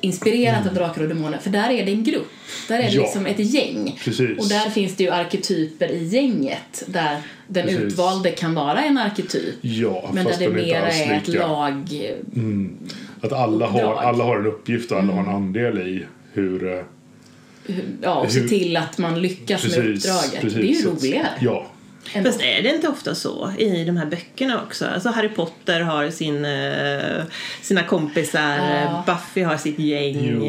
inspirerat 0.00 0.66
av 0.66 0.74
Drakar 0.74 1.02
och 1.02 1.08
Demoner, 1.08 1.38
för 1.38 1.50
där 1.50 1.70
är 1.70 1.86
det 1.86 1.92
en 1.92 2.04
grupp. 2.04 2.28
Där 2.68 2.74
är 2.78 2.82
det 2.82 2.88
Mm. 2.88 2.94
Ja. 2.96 3.02
liksom 3.02 3.26
ett 3.26 3.38
gäng. 3.38 3.98
Precis. 4.04 4.38
Och 4.38 4.48
där 4.48 4.70
finns 4.70 4.96
det 4.96 5.04
ju 5.04 5.10
arketyper 5.10 5.88
i 5.90 6.04
gänget 6.04 6.82
där 6.86 7.18
den 7.48 7.66
Precis. 7.66 7.80
utvalde 7.80 8.30
kan 8.30 8.54
vara 8.54 8.82
en 8.84 8.98
arketyp. 8.98 9.54
Ja, 9.60 10.10
Men 10.12 10.24
där 10.24 10.36
det 10.38 10.48
mera 10.48 10.90
är 10.90 11.16
ett 11.16 11.28
lag. 11.28 11.88
Att 13.20 13.32
alla 13.32 13.66
har, 13.66 13.94
alla 13.94 14.24
har 14.24 14.38
en 14.38 14.46
uppgift 14.46 14.92
och 14.92 14.98
alla 14.98 15.12
Mm. 15.12 15.24
har 15.24 15.30
en 15.32 15.36
andel 15.36 15.78
i 15.78 16.06
hur... 16.32 16.72
eh, 16.78 16.84
Ja, 18.02 18.14
och 18.14 18.32
se 18.32 18.40
Hur- 18.40 18.48
till 18.48 18.76
att 18.76 18.98
man 18.98 19.22
lyckas 19.22 19.64
med 19.64 19.74
Precis, 19.74 20.04
uppdraget. 20.06 20.40
precis. 20.40 20.54
Det 20.58 20.64
är 20.64 20.68
ju 20.68 20.74
Så 20.74 20.90
att- 20.92 21.02
roligare. 21.04 21.28
Ja. 21.40 21.66
Fast 22.24 22.40
är 22.42 22.62
det 22.62 22.74
inte 22.74 22.88
ofta 22.88 23.14
så 23.14 23.50
i 23.58 23.84
de 23.84 23.96
här 23.96 24.06
böckerna 24.06 24.62
också? 24.62 24.86
Alltså 24.86 25.08
Harry 25.08 25.28
Potter 25.28 25.80
har 25.80 26.10
sin, 26.10 26.44
eh, 26.44 27.22
sina 27.62 27.82
kompisar, 27.82 28.56
Ja. 28.84 29.02
Buffy 29.06 29.42
har 29.42 29.56
sitt 29.56 29.78
gäng. 29.78 30.18
Jo. 30.32 30.44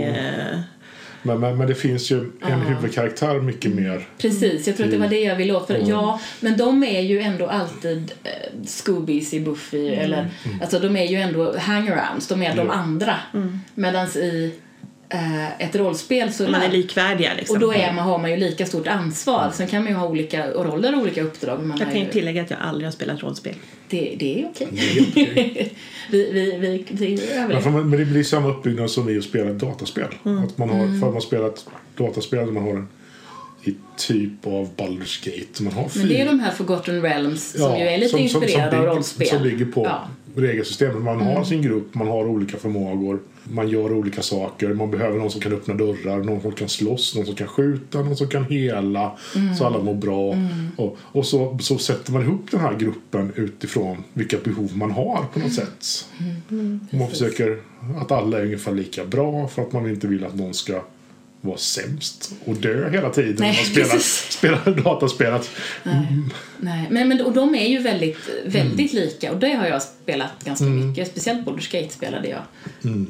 Men, 1.28 1.40
men, 1.40 1.58
men 1.58 1.68
det 1.68 1.76
finns 1.76 2.12
ju 2.12 2.32
en 2.42 2.62
huvudkaraktär 2.62 3.40
mycket 3.42 3.76
mer. 3.76 4.08
Precis, 4.18 4.68
jag 4.68 4.78
tror 4.78 4.86
att 4.86 4.92
det 4.92 4.98
var 4.98 5.08
det 5.08 5.20
jag 5.20 5.36
ville 5.36 5.54
åt. 5.54 5.68
För 5.68 5.76
Mm. 5.76 5.90
ja, 5.90 6.20
men 6.40 6.58
de 6.58 6.84
är 6.84 7.02
ju 7.02 7.20
ändå 7.22 7.48
alltid 7.48 8.12
eh, 8.24 8.32
Scoobies 8.66 9.34
i 9.34 9.40
Buffy. 9.40 9.88
Eller, 9.88 10.30
alltså 10.62 10.80
de 10.80 10.96
är 10.96 11.06
ju 11.06 11.18
ändå 11.18 11.58
hangarounds, 11.58 12.28
de 12.28 12.44
är 12.44 12.56
de 12.56 12.60
Mm. 12.62 12.72
Andra. 12.80 13.16
Medan 13.76 14.08
i 14.08 14.52
eh, 14.54 14.67
ett 15.60 15.76
rollspel 15.76 16.34
så 16.34 16.44
Man 16.48 16.62
är 16.62 16.72
likvärdiga 16.72 17.30
liksom. 17.38 17.56
och 17.56 17.60
då 17.62 17.74
är 17.74 17.94
man, 17.94 18.06
har 18.06 18.18
man 18.18 18.32
ju 18.32 18.38
lika 18.38 18.66
stort 18.66 18.88
ansvar. 18.88 19.52
Sen 19.54 19.68
kan 19.68 19.84
man 19.84 19.92
ju 19.92 19.98
ha 19.98 20.08
olika 20.08 20.48
roller 20.52 20.96
och 20.96 21.02
olika 21.02 21.22
uppdrag. 21.24 21.64
Man 21.66 21.78
Jag 21.78 21.92
kan 21.92 22.00
ju 22.00 22.06
tillägga 22.10 22.42
att 22.42 22.50
jag 22.50 22.60
aldrig 22.62 22.88
har 22.88 22.92
spelat 22.92 23.24
rollspel. 23.24 23.54
det, 23.90 24.16
det 24.20 24.42
är 24.42 24.48
okej. 24.50 24.68
Det 24.72 24.98
är 25.00 25.04
okej. 25.12 25.74
vi, 26.12 26.32
vi, 26.32 26.58
vi, 26.58 26.86
vi 26.90 27.10
Men, 27.16 27.38
överlever. 27.44 27.62
för 27.62 27.70
man- 27.70 27.90
men 27.90 28.00
det 28.00 28.06
blir 28.06 28.24
samma 28.24 28.50
uppbyggnad 28.50 28.92
som 28.92 29.10
i 29.10 29.18
att 29.18 29.24
spela 29.24 29.50
ett 29.52 29.60
dataspel. 29.60 30.08
Att 30.48 30.58
man 30.58 30.70
har, 30.70 31.00
För 31.00 31.08
att 31.08 31.14
man 31.14 31.22
spelar 31.22 31.48
ett 31.48 31.66
dataspel 31.98 32.46
där 32.46 32.52
man 32.54 32.64
har 32.64 32.72
en 32.72 32.88
i 33.64 33.76
typ 33.98 34.48
av 34.48 34.70
Baldur's 34.78 35.26
Gate. 35.26 35.64
Man 35.64 35.74
har 35.74 35.92
Men 35.96 36.08
det 36.08 36.22
är 36.22 36.26
de 36.26 36.40
här 36.40 36.52
Forgotten 36.52 37.02
Realms 37.02 37.52
som 37.52 37.62
Ja, 37.62 37.80
ju 37.80 37.86
är 37.88 37.98
lite 37.98 38.10
som- 38.10 38.30
som- 38.30 38.44
inspirerade 38.44 38.70
som 38.72 38.80
av 38.80 38.84
bygger- 38.86 38.96
rollspel. 38.96 39.28
Som 39.28 39.44
ligger 39.44 39.66
på 39.66 39.86
Ja. 39.86 40.08
Regelsystemet. 40.42 41.04
Man 41.04 41.22
har 41.22 41.44
sin 41.44 41.62
grupp, 41.62 41.96
man 41.96 42.08
har 42.08 42.28
olika 42.28 42.58
förmågor, 42.58 43.20
man 43.44 43.70
gör 43.70 43.94
olika 43.94 44.22
saker. 44.22 44.74
Man 44.74 44.92
behöver 44.92 45.20
någon 45.20 45.32
som 45.32 45.42
kan 45.42 45.54
öppna 45.54 45.74
dörrar, 45.74 46.24
någon 46.24 46.42
som 46.42 46.52
kan 46.52 46.70
slåss, 46.70 47.16
någon 47.16 47.26
som 47.26 47.36
kan 47.36 47.48
skjuta, 47.48 48.02
någon 48.02 48.18
som 48.18 48.28
kan 48.28 48.44
hela 48.44 49.12
så 49.58 49.66
alla 49.66 49.80
mår 49.80 49.94
bra. 49.94 50.36
Och, 50.76 50.98
och 51.02 51.26
så, 51.26 51.58
så 51.62 51.78
sätter 51.78 52.12
man 52.14 52.22
ihop 52.22 52.52
den 52.52 52.60
här 52.60 52.78
gruppen 52.78 53.32
utifrån 53.36 54.04
vilka 54.14 54.38
behov 54.44 54.78
man 54.78 54.92
har 54.92 55.26
på 55.34 55.40
något 55.40 55.54
sätt. 55.54 55.86
Och 56.92 56.98
man 56.98 57.10
försöker 57.10 57.58
att 58.02 58.12
alla 58.12 58.38
är 58.38 58.44
ungefär 58.44 58.72
lika 58.72 59.06
bra 59.06 59.48
för 59.48 59.62
att 59.62 59.72
man 59.72 59.90
inte 59.90 60.08
vill 60.08 60.26
att 60.26 60.36
någon 60.36 60.54
ska 60.54 60.82
vara 61.48 61.58
sämst 61.58 62.32
och 62.46 62.56
dö 62.56 62.90
hela 62.90 63.10
tiden 63.10 63.36
när 63.40 63.48
Nej, 63.48 63.56
man 63.56 63.66
spelar, 63.66 63.90
precis. 63.90 64.32
spelar 64.32 64.84
dataspelet. 64.84 65.50
Nej, 66.60 66.88
men, 66.90 67.08
men, 67.08 67.22
och 67.22 67.34
de 67.34 67.56
är 67.56 67.68
ju 67.68 67.80
väldigt, 67.80 68.30
väldigt 68.46 68.94
lika 68.94 69.32
och 69.32 69.40
det 69.40 69.54
har 69.54 69.68
jag 69.68 69.82
spelat 69.82 70.44
ganska 70.44 70.66
mycket. 70.66 71.08
Speciellt 71.08 71.48
Baldur's 71.48 71.82
Gate 71.82 71.94
spelade 71.94 72.28
jag 72.28 72.42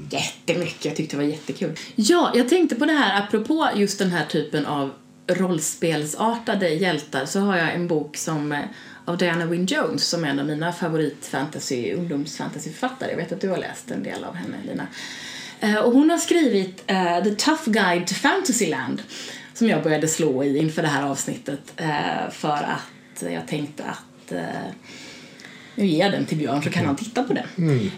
jättemycket. 0.09 0.85
Jag 0.85 0.95
tyckte 0.95 1.15
det 1.15 1.23
var 1.23 1.29
jättekul. 1.29 1.71
Ja, 1.95 2.31
jag 2.35 2.49
tänkte 2.49 2.75
på 2.75 2.85
det 2.85 2.93
här 2.93 3.21
apropå 3.21 3.69
just 3.75 3.99
den 3.99 4.11
här 4.11 4.25
typen 4.25 4.65
av 4.65 4.91
rollspelsartade 5.27 6.69
hjältar 6.69 7.25
så 7.25 7.39
har 7.39 7.57
jag 7.57 7.73
en 7.73 7.87
bok 7.87 8.17
som 8.17 8.51
eh, 8.51 8.59
av 9.05 9.17
Diana 9.17 9.45
Wynne 9.45 9.67
Jones 9.69 10.07
som 10.07 10.23
är 10.23 10.27
en 10.27 10.39
av 10.39 10.45
mina 10.45 10.73
favoritfantasy, 10.73 11.93
ungdomsfantasyförfattare. 11.93 13.09
Jag 13.09 13.17
vet 13.17 13.31
att 13.31 13.41
du 13.41 13.49
har 13.49 13.57
läst 13.57 13.91
en 13.91 14.03
del 14.03 14.23
av 14.23 14.35
henne, 14.35 14.57
Lina. 14.67 14.87
Eh, 15.59 15.75
Och 15.75 15.91
hon 15.93 16.09
har 16.09 16.17
skrivit 16.17 16.83
eh, 16.87 17.23
The 17.23 17.31
Tough 17.31 17.63
Guide 17.69 18.07
to 18.07 18.13
Fantasyland 18.13 19.01
som 19.53 19.69
jag 19.69 19.83
började 19.83 20.07
slå 20.07 20.43
i 20.43 20.57
inför 20.57 20.81
det 20.81 20.87
här 20.87 21.03
avsnittet 21.03 21.73
eh, 21.77 22.29
för 22.31 22.49
att 22.53 23.23
jag 23.33 23.47
tänkte 23.47 23.83
att 23.83 24.31
eh, 24.31 24.39
nu 25.75 25.85
ger 25.85 25.99
jag 26.03 26.11
den 26.11 26.25
till 26.25 26.37
Björn 26.37 26.63
så 26.63 26.69
kan 26.69 26.85
han 26.85 26.95
titta 26.95 27.23
på 27.23 27.33
den. 27.33 27.45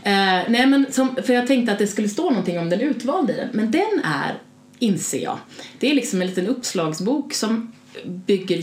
Eh, 0.04 0.44
nej, 0.50 0.66
men 0.68 0.86
som, 0.92 1.16
för 1.26 1.34
jag 1.34 1.48
tänkte 1.48 1.72
att 1.74 1.80
det 1.80 1.88
skulle 1.88 2.10
stå 2.10 2.30
någonting 2.30 2.60
om 2.60 2.70
den 2.70 2.82
utvalda 2.82 3.34
i 3.34 3.36
den. 3.36 3.50
Men 3.54 3.72
den 3.72 4.02
är, 4.04 4.34
inser 4.80 5.24
jag, 5.24 5.38
det 5.80 5.90
är 5.92 5.94
liksom 5.96 6.22
en 6.22 6.28
liten 6.28 6.48
uppslagsbok 6.48 7.34
som 7.34 7.72
bygger 8.06 8.58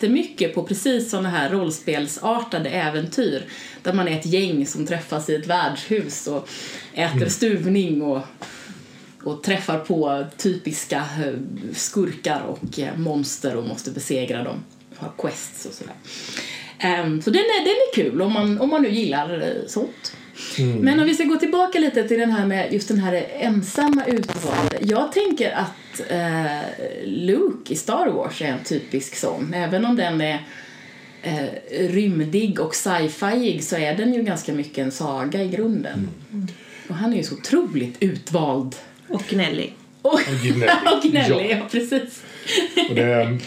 jättemycket 0.00 0.54
på 0.54 0.62
precis 0.62 1.10
sådana 1.10 1.28
här 1.28 1.50
rollspelsartade 1.50 2.70
äventyr. 2.70 3.44
Där 3.82 3.92
man 3.92 4.08
är 4.08 4.18
ett 4.18 4.26
gäng 4.26 4.66
som 4.66 4.86
träffas 4.86 5.30
i 5.30 5.34
ett 5.34 5.46
värdshus 5.46 6.26
och 6.26 6.48
äter 6.94 7.28
stuvning 7.28 8.02
och 8.02 8.20
och 9.24 9.42
träffar 9.42 9.78
på 9.78 10.24
typiska 10.36 10.96
eh, 10.96 11.32
skurkar 11.74 12.40
och 12.40 12.78
eh, 12.78 12.96
monster 12.96 13.56
och 13.56 13.64
måste 13.64 13.90
besegra 13.90 14.44
dem. 14.44 14.64
Har 14.96 15.12
quests 15.18 15.66
och 15.66 15.72
sådär. 15.72 15.94
Ehm, 16.78 17.22
så 17.22 17.30
den 17.30 17.40
är, 17.40 17.64
den 17.64 17.68
är 17.68 17.94
kul 17.94 18.22
om 18.22 18.32
man, 18.32 18.60
om 18.60 18.70
man 18.70 18.82
nu 18.82 18.90
gillar 18.90 19.42
eh, 19.42 19.66
sånt. 19.66 20.12
Men 20.80 21.00
om 21.00 21.06
vi 21.06 21.14
ska 21.14 21.24
gå 21.24 21.36
tillbaka 21.36 21.78
lite 21.78 22.08
till 22.08 22.18
den 22.18 22.30
här 22.30 22.46
med 22.46 22.72
just 22.72 22.88
den 22.88 22.98
här 22.98 23.26
ensamma 23.38 24.04
utvalde. 24.04 24.78
Jag 24.80 25.12
tänker 25.12 25.52
att 25.52 25.70
eh, 26.08 26.60
Luke 27.04 27.72
i 27.72 27.76
Star 27.76 28.08
Wars 28.08 28.42
är 28.42 28.46
en 28.46 28.64
typisk 28.64 29.16
sån. 29.16 29.54
Även 29.54 29.84
om 29.84 29.96
den 29.96 30.20
är 30.20 30.46
eh, 31.22 31.44
rymdig 31.88 32.60
och 32.60 32.74
sci-fiig 32.74 33.60
så 33.62 33.76
är 33.76 33.94
den 33.96 34.14
ju 34.14 34.22
ganska 34.22 34.52
mycket 34.52 34.78
en 34.78 34.92
saga 34.92 35.42
i 35.42 35.48
grunden. 35.48 36.08
Och 36.88 36.94
han 36.94 37.12
är 37.12 37.16
ju 37.16 37.22
så 37.22 37.34
otroligt 37.34 37.96
utvald. 38.00 38.76
Och 39.08 39.22
gnällig. 39.30 39.76
Och, 40.02 40.20
gnällig. 40.42 40.70
och 40.96 41.02
gnällig, 41.02 41.50
Ja. 41.50 41.56
ja. 41.56 41.68
precis. 41.70 42.22
Och 42.88 42.94
det 42.94 43.38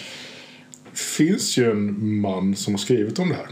finns 0.94 1.58
ju 1.58 1.72
en 1.72 2.18
man 2.20 2.56
som 2.56 2.74
har 2.74 2.80
skrivit 2.80 3.20
om 3.20 3.30
det 3.30 3.36
här. 3.36 3.48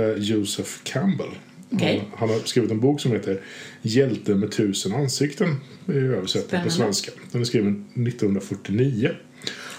Eh, 0.00 0.18
Joseph 0.18 0.70
Campbell. 0.84 1.30
Okej. 1.70 1.98
Han, 2.10 2.18
han 2.18 2.28
har 2.28 2.46
skrivit 2.46 2.70
en 2.70 2.80
bok 2.80 3.00
som 3.00 3.12
heter 3.12 3.40
Hjälte 3.86 4.34
med 4.34 4.52
tusen 4.52 4.94
ansikten. 4.94 5.60
i 5.88 5.92
översättning 5.92 6.62
på 6.64 6.70
svenska. 6.70 7.10
Den 7.32 7.40
är 7.40 7.44
skriven 7.44 7.84
1949. 7.94 9.10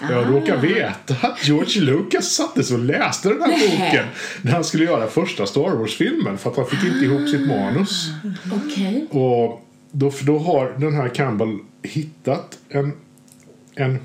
Och 0.00 0.10
Jag 0.10 0.24
Ah. 0.24 0.30
råkar 0.30 0.60
veta 0.60 1.14
att 1.26 1.48
George 1.48 1.80
Lucas 1.82 2.24
satte 2.34 2.64
sig 2.64 2.76
och 2.76 2.84
läste 2.84 3.28
den 3.28 3.40
här 3.40 3.48
Nej. 3.48 3.68
boken 3.70 4.06
när 4.42 4.52
han 4.52 4.64
skulle 4.64 4.84
göra 4.84 5.06
första 5.06 5.46
Star 5.46 5.76
Wars-filmen 5.76 6.38
för 6.38 6.50
att 6.50 6.56
han 6.56 6.66
fick 6.66 6.84
inte 6.84 7.04
ihop 7.04 7.28
sitt 7.28 7.46
manus. 7.48 8.08
Okej. 8.52 9.06
Och 9.10 9.66
då, 9.92 10.12
då 10.22 10.38
har 10.38 10.76
den 10.78 10.94
här 10.94 11.08
Campbell 11.08 11.58
hittat 11.82 12.58
en, 12.68 12.92
en 13.74 13.98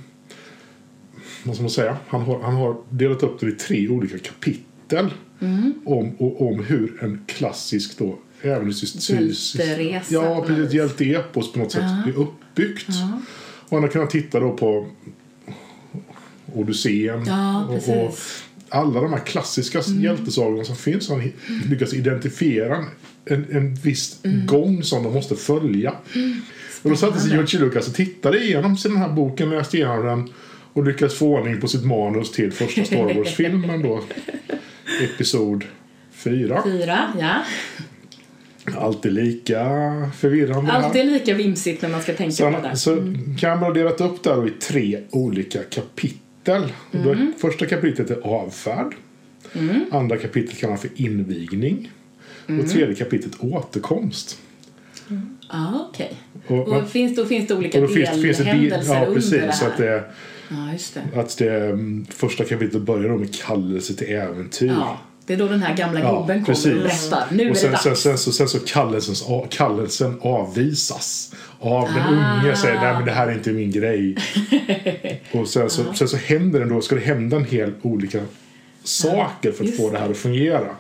vad 1.44 1.56
ska 1.56 1.62
man 1.64 1.70
säga, 1.72 1.98
han 2.08 2.22
har, 2.22 2.42
han 2.42 2.56
har 2.56 2.78
delat 2.90 3.24
upp 3.24 3.40
det 3.40 3.48
i 3.48 3.52
tre 3.52 3.88
olika 3.90 4.18
kapitel 4.20 5.10
om, 5.86 6.16
och, 6.18 6.48
om 6.48 6.64
hur 6.64 7.04
en 7.04 7.24
klassisk 7.28 7.98
då 7.98 8.18
äventyrs... 8.42 9.10
Hjälteresa 9.10 10.14
Ja, 10.14 10.44
precis. 10.48 10.74
Hjälteepos 10.74 11.54
på 11.54 11.60
något 11.60 11.72
sätt 11.72 11.84
är 12.08 12.18
uppbyggt. 12.18 12.88
Och 13.70 13.78
han 13.78 13.84
har 13.84 13.88
kunnat 13.90 14.10
titta 14.10 14.40
då 14.40 14.52
på 14.58 14.88
Odysseen 16.54 17.24
Ja, 17.28 17.66
och, 17.66 18.16
alla 18.70 19.02
de 19.02 19.14
här 19.14 19.20
klassiska 19.20 19.82
hjältesagorna 19.88 20.64
som 20.64 20.76
finns 20.76 21.10
han 21.10 21.22
hi- 21.22 21.70
lyckats 21.70 21.94
identifiera 21.94 22.86
en, 23.26 23.46
en 23.52 23.76
viss 23.76 24.20
gång 24.46 24.84
som 24.84 25.04
de 25.04 25.14
måste 25.14 25.36
följa. 25.36 25.94
Och 26.82 26.90
då 26.90 26.96
satte 26.96 27.20
sig 27.20 27.32
George 27.32 27.60
Lucas 27.60 27.88
och 27.88 27.94
tittade 27.96 28.44
igenom 28.44 28.78
den 28.84 28.98
här 28.98 29.10
boken, 29.10 29.50
läste 29.50 29.78
igenom 29.78 30.06
den 30.06 30.30
och 30.74 30.84
lyckades 30.84 31.16
få 31.18 31.28
ordning 31.38 31.62
på 31.62 31.68
sitt 31.68 31.86
manus 31.86 32.32
till 32.32 32.52
första 32.52 32.86
Star 32.86 33.14
Wars-filmen 33.14 33.82
då. 33.82 34.04
Episod 35.04 35.64
4. 36.12 36.62
Fyra, 36.66 37.14
ja. 37.20 37.36
Alltid 38.78 39.14
lika 39.14 39.66
förvirrande. 40.18 40.72
Alltid 40.72 41.06
lika 41.06 41.34
vimsigt 41.34 41.82
när 41.82 41.90
man 41.90 42.02
ska 42.02 42.14
tänka 42.14 42.32
Så, 42.32 42.52
på 42.52 42.68
det. 42.68 42.76
så 42.78 42.96
Campbell 43.40 43.68
har 43.68 43.74
delat 43.74 44.02
upp 44.02 44.24
det 44.24 44.30
här 44.30 44.48
i 44.48 44.52
tre 44.52 45.00
olika 45.12 45.60
kapitel. 45.64 46.72
Då, 46.92 47.16
första 47.38 47.66
kapitlet 47.66 48.10
är 48.10 48.28
avfärd. 48.28 48.96
Andra 49.92 50.18
kapitlet 50.18 50.58
kallar 50.60 50.72
han 50.74 50.82
för 50.82 50.90
invigning. 50.96 51.92
Och 52.62 52.70
tredje 52.70 52.96
kapitlet 52.96 53.34
återkomst. 53.40 54.40
Ja, 55.52 55.88
okej. 55.90 56.14
Och, 56.48 56.68
Och 56.68 56.90
finns, 56.90 57.16
då 57.16 57.26
finns 57.26 57.48
det 57.48 57.56
olika 57.56 57.82
och 57.82 57.88
då 57.88 57.94
finns, 57.94 58.10
finns 58.10 58.38
det 58.38 58.44
delhändelser 58.44 58.94
ja, 58.94 59.02
under 59.02 59.16
precis, 59.16 59.32
det 59.32 59.54
så 59.54 59.64
här. 59.66 59.72
att 59.72 59.78
det, 59.78 60.04
Ja, 60.50 60.72
just 60.74 60.94
det. 61.14 61.20
att 61.20 61.38
det 61.38 61.66
mm, 61.66 62.06
första 62.10 62.44
kapitlet 62.44 62.82
börjar 62.84 63.10
då 63.10 63.18
med 63.18 63.36
kallelse 63.36 63.94
till 63.94 64.08
äventyr. 64.08 64.68
Ja, 64.68 65.00
det 65.26 65.34
är 65.34 65.38
då 65.38 65.48
den 65.48 65.62
här 65.62 65.76
gamla 65.78 66.00
Ja, 66.00 66.20
gubben 66.20 66.46
kommer 66.46 66.76
och 66.78 66.84
berättar. 66.84 67.24
Nu 67.32 67.44
är 67.44 67.48
och 67.50 67.54
det 67.54 67.60
sen, 67.60 67.72
dags. 67.72 67.84
sen, 67.84 67.96
sen, 67.96 68.18
så, 68.18 68.32
sen 68.32 68.48
så 68.50 68.60
kallelsens, 68.60 69.24
kallelsen 69.50 70.18
avvisas 70.22 71.34
av 71.60 71.88
den 71.94 72.04
Ah. 72.04 72.40
unge. 72.44 72.56
Säger 72.56 72.82
nej 72.82 72.94
men 72.94 73.06
det 73.06 73.12
här 73.12 73.28
är 73.28 73.34
inte 73.34 73.50
min 73.52 73.72
grej. 73.72 74.16
och 75.32 75.48
sen 75.48 75.70
så, 75.70 75.94
sen 75.94 76.08
så 76.08 76.18
händer 76.18 76.60
det 76.60 76.66
då, 76.66 76.82
ska 76.82 76.96
det 76.96 77.02
hända 77.02 77.38
en 77.38 77.46
hel 77.46 77.74
olika 77.82 78.20
saker 78.84 79.52
för 79.52 79.64
att 79.64 79.78
få 79.78 79.90
det 79.90 80.00
här 80.00 80.10
att 80.10 80.18
fungera. 80.18 80.76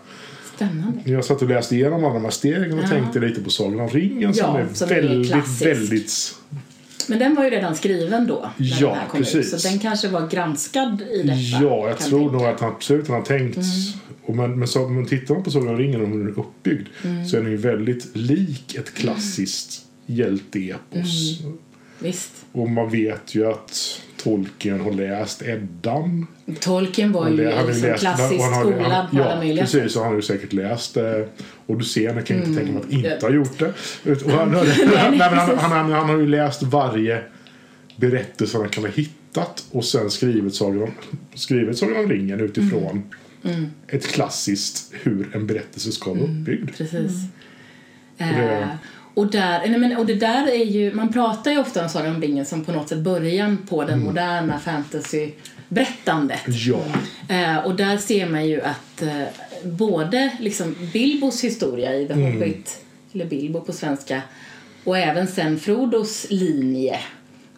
Spännande. 0.56 1.00
Jag 1.06 1.26
satt 1.26 1.42
och 1.42 1.50
läste 1.50 1.76
igenom 1.76 2.04
alla 2.06 2.14
de 2.14 2.24
här 2.24 2.32
stegen 2.32 2.80
och 2.80 2.90
tänkte 2.90 3.20
lite 3.20 3.42
på 3.42 3.50
Sagan 3.50 3.80
om 3.80 3.90
ringen 3.90 4.34
som 4.34 4.46
Ja, 4.56 4.60
är 4.60 4.68
som 4.74 4.90
är 4.90 4.96
väldigt, 4.96 5.32
klassisk. 5.32 5.66
väldigt... 5.66 6.36
Men 7.10 7.20
den 7.20 7.36
var 7.36 7.44
ju 7.44 7.50
redan 7.50 7.76
skriven 7.76 8.28
då. 8.28 8.50
När 8.58 8.82
Ja, 8.82 8.88
den 8.90 8.98
här 9.00 9.08
kom 9.08 9.20
precis. 9.20 9.54
Ut, 9.54 9.60
så 9.62 9.68
den 9.68 9.80
kanske 9.80 10.08
var 10.08 10.28
granskad 10.28 11.02
i 11.02 11.22
detta. 11.24 11.34
Ja, 11.64 11.88
jag 11.90 12.00
tror 12.00 12.20
tänka. 12.20 12.34
nog 12.38 12.46
att 12.46 12.60
han 12.60 12.70
absolut 12.70 13.08
han 13.08 13.16
har 13.18 13.24
tänkt. 13.26 13.56
Mm. 13.58 13.68
Och 14.26 14.36
men, 14.36 14.60
men, 14.60 14.68
så, 14.68 14.88
men 14.88 15.06
tittar 15.06 15.34
man 15.34 15.44
på 15.44 15.52
Sagan 15.52 15.68
om 15.68 15.78
ringen 15.78 16.02
och 16.02 16.08
hur 16.08 16.18
den 16.18 16.28
är 16.28 16.40
uppbyggd 16.40 16.88
Mm. 17.04 17.26
så 17.28 17.38
är 17.38 17.42
den 17.42 17.52
ju 17.52 17.58
väldigt 17.58 18.16
lik 18.16 18.76
ett 18.76 18.94
klassiskt 18.94 19.82
hjälteepos. 20.06 21.40
Mm. 21.44 21.58
Visst. 22.00 22.32
Och 22.52 22.70
man 22.70 22.90
vet 22.90 23.36
ju 23.36 23.50
att 23.52 24.02
Tolkien 24.24 24.80
har 24.82 24.92
läst 24.92 25.42
Eddan. 25.42 26.28
Tolkien 26.60 27.12
var 27.12 27.30
ju 27.30 27.52
han 27.52 27.66
liksom 27.68 27.88
läst- 27.90 28.00
klassiskt 28.00 28.34
och 28.40 28.46
han 28.46 28.62
skolad 28.62 28.92
han- 28.92 29.10
på 29.10 29.18
Ja, 29.18 29.24
alla 29.26 29.36
möjliga 29.40 29.64
precis. 29.66 29.96
Och 29.96 30.02
han 30.02 30.12
har 30.12 30.16
ju 30.16 30.22
säkert 30.22 30.54
läst 30.54 30.98
eh, 30.98 31.04
Odysseen. 31.68 32.16
Jag 32.16 32.26
kan 32.26 32.38
inte 32.38 32.54
tänka 32.60 32.72
mig 32.72 32.82
att 32.84 32.92
inte 32.92 33.18
Ja. 33.22 33.28
ha 33.28 33.36
gjort 33.36 33.60
det. 33.60 33.74
Och 34.26 34.32
han, 34.32 36.10
har 36.10 36.18
ju 36.18 36.28
läst 36.28 36.64
varje 36.64 37.24
berättelse 37.96 38.58
han 38.58 38.70
kan 38.70 38.84
ha 38.84 38.92
hittat 38.92 39.64
och 39.72 39.86
sen 39.86 40.12
skrivit 40.12 40.56
Sagan 40.56 40.82
om, 40.84 40.92
skrivit 41.34 41.78
Sagan 41.78 41.98
om 42.04 42.10
ringen 42.10 42.40
utifrån 42.40 43.04
Mm. 43.44 43.66
ett 43.88 44.08
klassiskt 44.08 44.94
hur 45.04 45.36
en 45.36 45.48
berättelse 45.48 45.92
ska 45.92 46.14
vara 46.14 46.24
uppbyggd. 46.24 46.70
Precis. 46.78 47.12
det- 48.18 48.24
Eh, 48.26 48.68
Och, 49.14 49.32
där, 49.32 49.60
nej 49.60 49.80
men, 49.80 49.98
och 49.98 50.06
det 50.06 50.16
där 50.16 50.48
är 50.48 50.66
ju, 50.66 50.94
man 50.94 51.14
pratar 51.14 51.52
ju 51.52 51.60
ofta 51.60 51.84
om 51.84 51.90
Sagan 51.90 52.16
om 52.16 52.22
ringen 52.22 52.46
som 52.46 52.66
på 52.66 52.72
något 52.72 52.90
sätt 52.90 53.00
början 53.00 53.58
på 53.70 53.84
den 53.84 54.04
moderna 54.04 54.60
fantasy-berättandet. 54.60 56.42
Ja. 56.48 56.84
Eh, 57.30 57.58
och 57.58 57.76
där 57.76 57.98
ser 57.98 58.30
man 58.30 58.48
ju 58.48 58.62
att 58.62 59.02
eh, 59.02 59.24
både 59.64 60.32
liksom 60.40 60.76
Bilbos 60.94 61.44
historia 61.44 61.96
i 61.96 62.08
The 62.08 62.14
Hobbit, 62.14 62.82
eller 63.14 63.26
Bilbo 63.26 63.62
på 63.62 63.74
svenska, 63.74 64.22
och 64.84 64.98
även 64.98 65.28
sen 65.28 65.60
Frodos 65.60 66.26
linje 66.30 67.00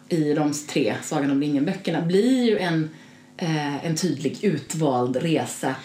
i 0.09 0.33
de 0.33 0.53
tre 0.69 0.93
Sagan 1.03 1.31
om 1.31 1.41
ringen-böckerna 1.41 2.01
blir 2.01 2.43
ju 2.43 2.57
en, 2.57 2.89
eh, 3.37 3.85
en 3.85 3.95
tydlig 3.95 4.43
utvald 4.43 5.15
resa. 5.15 5.75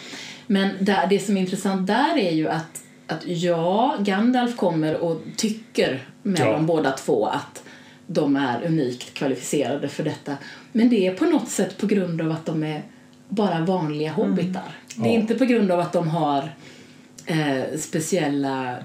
Men 0.46 0.70
där, 0.80 1.06
det 1.10 1.18
som 1.18 1.36
är 1.36 1.40
intressant 1.40 1.86
där 1.86 2.18
är 2.18 2.32
ju 2.32 2.48
att, 2.48 2.82
att 3.08 3.26
ja, 3.26 3.96
Gandalf 4.00 4.56
kommer 4.56 4.96
och 4.96 5.20
tycker 5.36 6.02
med 6.22 6.40
Ja. 6.40 6.52
dem 6.52 6.66
båda 6.66 6.90
två 6.90 7.26
att 7.26 7.62
de 8.06 8.36
är 8.36 8.62
unikt 8.66 9.14
kvalificerade 9.14 9.88
för 9.88 10.04
detta. 10.04 10.36
Men 10.72 10.88
det 10.90 11.06
är 11.06 11.14
på 11.14 11.24
något 11.24 11.48
sätt 11.48 11.78
på 11.78 11.86
grund 11.86 12.20
av 12.22 12.30
att 12.32 12.46
de 12.46 12.62
är 12.62 12.82
bara 13.28 13.60
vanliga 13.64 14.12
hobbitar. 14.12 14.76
Det 14.96 15.02
är 15.08 15.12
Ja. 15.14 15.20
inte 15.20 15.34
på 15.34 15.44
grund 15.44 15.70
av 15.70 15.80
att 15.80 15.92
de 15.92 16.08
har 16.08 16.54
eh, 17.26 17.78
speciella 17.78 18.76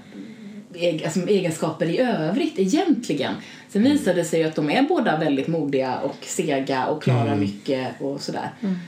eg- 0.74 1.04
alltså, 1.04 1.20
egenskaper 1.28 1.86
i 1.86 1.98
övrigt 1.98 2.58
egentligen. 2.58 3.32
Sen 3.68 3.82
visar 3.82 4.14
det 4.14 4.24
sig 4.24 4.44
att 4.44 4.54
de 4.54 4.70
är 4.70 4.82
båda 4.82 5.18
väldigt 5.18 5.46
modiga 5.48 5.96
och 5.98 6.16
sega 6.22 6.86
och 6.86 7.02
klarar 7.02 7.36
mycket 7.36 7.88
och 8.00 8.20
sådär. 8.20 8.50
Ehm, 8.62 8.78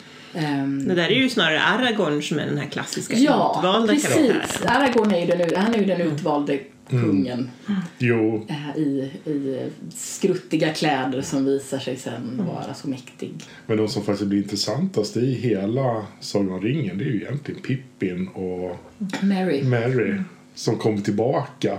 Det 0.88 0.95
där 0.95 1.07
är 1.09 1.14
ju 1.14 1.28
snarare 1.28 1.62
Aragorn 1.62 2.23
som 2.23 2.38
är 2.38 2.47
den 2.47 2.59
här 2.59 2.69
klassiska 2.69 3.16
ja, 3.16 3.57
utvalda 3.59 3.93
precis. 3.93 4.09
karaktären. 4.09 4.69
Aragorn 4.69 5.12
är 5.12 5.21
ju 5.21 5.26
den, 5.26 5.62
han 5.62 5.75
är 5.75 5.78
ju 5.78 5.85
den 5.85 6.00
utvalde 6.00 6.59
kungen 6.90 7.50
Jo, 7.99 8.47
eh, 8.49 8.76
i, 8.76 9.11
i 9.25 9.71
skruttiga 9.95 10.75
kläder 10.75 11.23
som 11.23 11.45
visar 11.45 11.78
sig 11.78 11.97
sen 11.97 12.43
vara 12.47 12.75
så 12.75 12.88
mäktig. 12.88 13.35
men 13.66 13.76
de 13.76 13.88
som 13.88 14.02
faktiskt 14.02 14.28
blir 14.28 14.43
intressantast 14.43 15.16
i 15.16 15.35
hela 15.35 16.07
Sagan 16.21 16.52
om 16.52 16.61
ringen 16.61 16.99
det 16.99 17.05
är 17.05 17.09
ju 17.09 17.23
egentligen 17.23 17.61
Pippin 17.61 18.28
och 18.28 18.76
Mary. 19.23 19.62
Mary 19.62 20.14
som 20.55 20.78
kommer 20.78 21.00
tillbaka. 21.00 21.78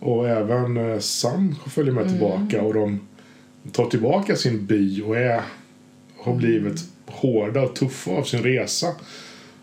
Och 0.00 0.28
även 0.28 0.76
eh, 0.76 0.98
Sam 0.98 1.54
följer 1.66 1.92
med 1.92 2.08
tillbaka 2.08 2.62
och 2.62 2.74
de 2.74 3.00
tar 3.72 3.86
tillbaka 3.86 4.36
sin 4.36 4.66
by 4.66 5.02
och 5.02 5.16
är, 5.16 5.42
har 6.18 6.34
blivit 6.34 6.84
hårda 7.08 7.62
och 7.62 7.74
tuffa 7.76 8.10
av 8.10 8.22
sin 8.22 8.42
resa. 8.42 8.86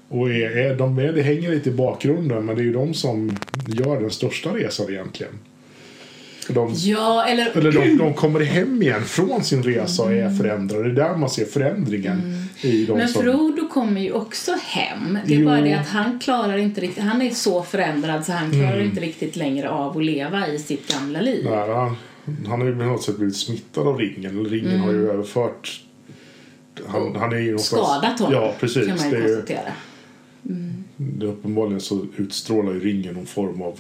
Och 0.10 0.30
är, 0.30 0.58
är, 0.58 0.76
de 0.76 1.00
är, 1.00 1.14
det 1.14 1.22
hänger 1.22 1.52
lite 1.52 1.70
i 1.70 1.74
bakgrunden 1.74 2.46
men 2.46 2.56
det 2.56 2.62
är 2.62 2.66
ju 2.66 2.74
de 2.74 2.94
som 2.94 3.38
gör 3.68 4.02
den 4.02 4.12
största 4.12 4.50
resan 4.50 4.90
egentligen. 4.90 5.34
De, 6.50 6.74
Ja, 6.78 7.26
eller... 7.28 7.58
eller 7.58 7.72
de, 7.72 7.98
de 7.98 8.14
kommer 8.14 8.40
hem 8.40 8.82
igen 8.82 9.04
från 9.04 9.44
sin 9.44 9.64
resa 9.64 10.04
och 10.04 10.14
är 10.14 10.30
förändrade. 10.30 10.84
Det 10.84 10.90
är 10.90 11.08
där 11.10 11.16
man 11.18 11.30
ser 11.30 11.46
förändringen 11.46 12.22
i 12.62 12.86
de 12.86 12.98
Men 12.98 13.08
som... 13.10 13.22
Frodo 13.24 13.68
kommer 13.68 14.02
ju 14.02 14.12
också 14.12 14.52
hem. 14.64 15.18
Det 15.26 15.34
är 15.36 15.40
Jo. 15.40 15.46
bara 15.46 15.62
det 15.62 15.74
att 15.74 15.88
han 15.88 16.20
klarar 16.20 16.58
inte 16.58 16.82
riktigt, 16.82 17.04
han 17.04 17.22
är 17.22 17.30
så 17.30 17.64
förändrad 17.64 18.26
så 18.26 18.32
han 18.32 18.52
klarar 18.52 18.74
Mm. 18.76 18.86
inte 18.86 19.02
riktigt 19.02 19.36
längre 19.36 19.70
av 19.70 19.98
att 19.98 20.04
leva 20.06 20.48
i 20.48 20.60
sitt 20.60 20.94
gamla 20.94 21.22
liv. 21.22 21.46
Nej, 21.50 21.70
han, 21.70 21.96
han 22.48 22.62
har 22.62 22.68
ju 22.68 22.76
på 22.76 22.84
något 22.84 23.04
sätt 23.04 23.18
blivit 23.18 23.38
smittad 23.38 23.88
av 23.88 23.98
ringen. 23.98 24.46
Ringen 24.46 24.80
har 24.80 24.92
ju 24.92 25.10
överfört... 25.12 25.82
Han, 26.88 27.16
han 27.16 27.34
är 27.34 27.38
ju 27.38 27.48
Mm. 27.48 27.60
Skadat 27.60 28.20
honom, 28.20 28.34
Ja, 28.34 28.54
precis. 28.60 28.88
kan 28.88 28.98
man 28.98 29.10
Det 29.12 29.18
ju 29.18 29.24
är 29.24 29.28
ju, 29.30 29.36
konstatera. 29.36 29.72
det, 30.98 31.26
uppenbarligen 31.26 31.82
så 31.82 32.06
utstrålar 32.18 32.74
ju 32.74 32.80
ringen 32.80 33.14
någon 33.14 33.26
form 33.26 33.62
av 33.62 33.80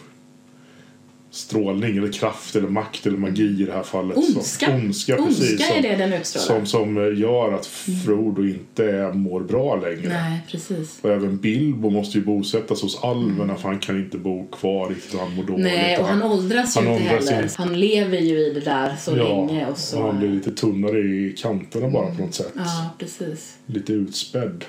strålning 1.35 1.97
eller 1.97 2.11
kraft 2.11 2.55
eller 2.55 2.67
makt 2.67 3.05
eller 3.05 3.17
magi 3.17 3.43
i 3.61 3.65
det 3.65 3.71
här 3.71 3.83
fallet. 3.83 4.17
Ondska. 4.17 4.65
Som, 4.65 4.75
ondska, 4.75 5.15
precis. 5.15 5.51
Ondska 5.51 5.75
är 5.75 5.81
det 5.81 5.95
den 5.95 6.13
utstrålar. 6.13 6.45
som, 6.45 6.65
som 6.65 6.97
eh, 6.97 7.19
gör 7.19 7.53
att 7.53 7.65
Frodo 8.05 8.45
inte 8.45 8.85
är- 8.85 9.13
mår 9.13 9.41
bra 9.41 9.75
längre. 9.75 10.07
Nej, 10.09 10.39
precis. 10.51 10.99
Och 11.01 11.09
även 11.09 11.37
Bilbo 11.37 11.89
måste 11.89 12.17
ju 12.17 12.23
bosättas 12.23 12.81
hos 12.81 13.03
alverna 13.03 13.55
för 13.55 13.69
han 13.69 13.79
kan 13.79 13.97
inte 13.97 14.17
bo 14.17 14.47
kvar 14.47 14.89
riktigt 14.89 15.19
han 15.19 15.35
mår 15.35 15.43
dåligt. 15.43 15.63
Nej, 15.63 15.97
och 15.97 16.05
han 16.05 16.23
åldras 16.23 16.77
ju 16.77 16.81
han 16.81 16.93
inte 16.93 17.03
åldras 17.05 17.29
heller. 17.29 17.43
inte. 17.43 17.55
Han 17.57 17.79
lever 17.79 18.17
ju 18.17 18.37
i 18.37 18.53
det 18.53 18.59
där 18.59 18.95
så 18.99 19.15
länge 19.15 19.65
och 19.65 19.77
så... 19.77 19.99
och 19.99 20.07
han 20.07 20.19
blir 20.19 20.29
lite 20.29 20.51
tunnare 20.51 20.99
i 20.99 21.35
kanterna 21.37 21.89
bara 21.89 22.15
på 22.15 22.21
något 22.21 22.33
sätt. 22.35 22.51
Ja, 22.55 22.89
precis. 22.99 23.57
Lite 23.65 23.93
utspädd. 23.93 24.65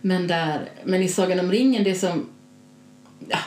Men, 0.00 0.26
där, 0.26 0.60
men 0.84 1.02
i 1.02 1.08
Sagan 1.08 1.40
om 1.40 1.50
ringen, 1.52 1.84
det 1.84 1.94
som... 1.94 2.26
Ja, 3.28 3.38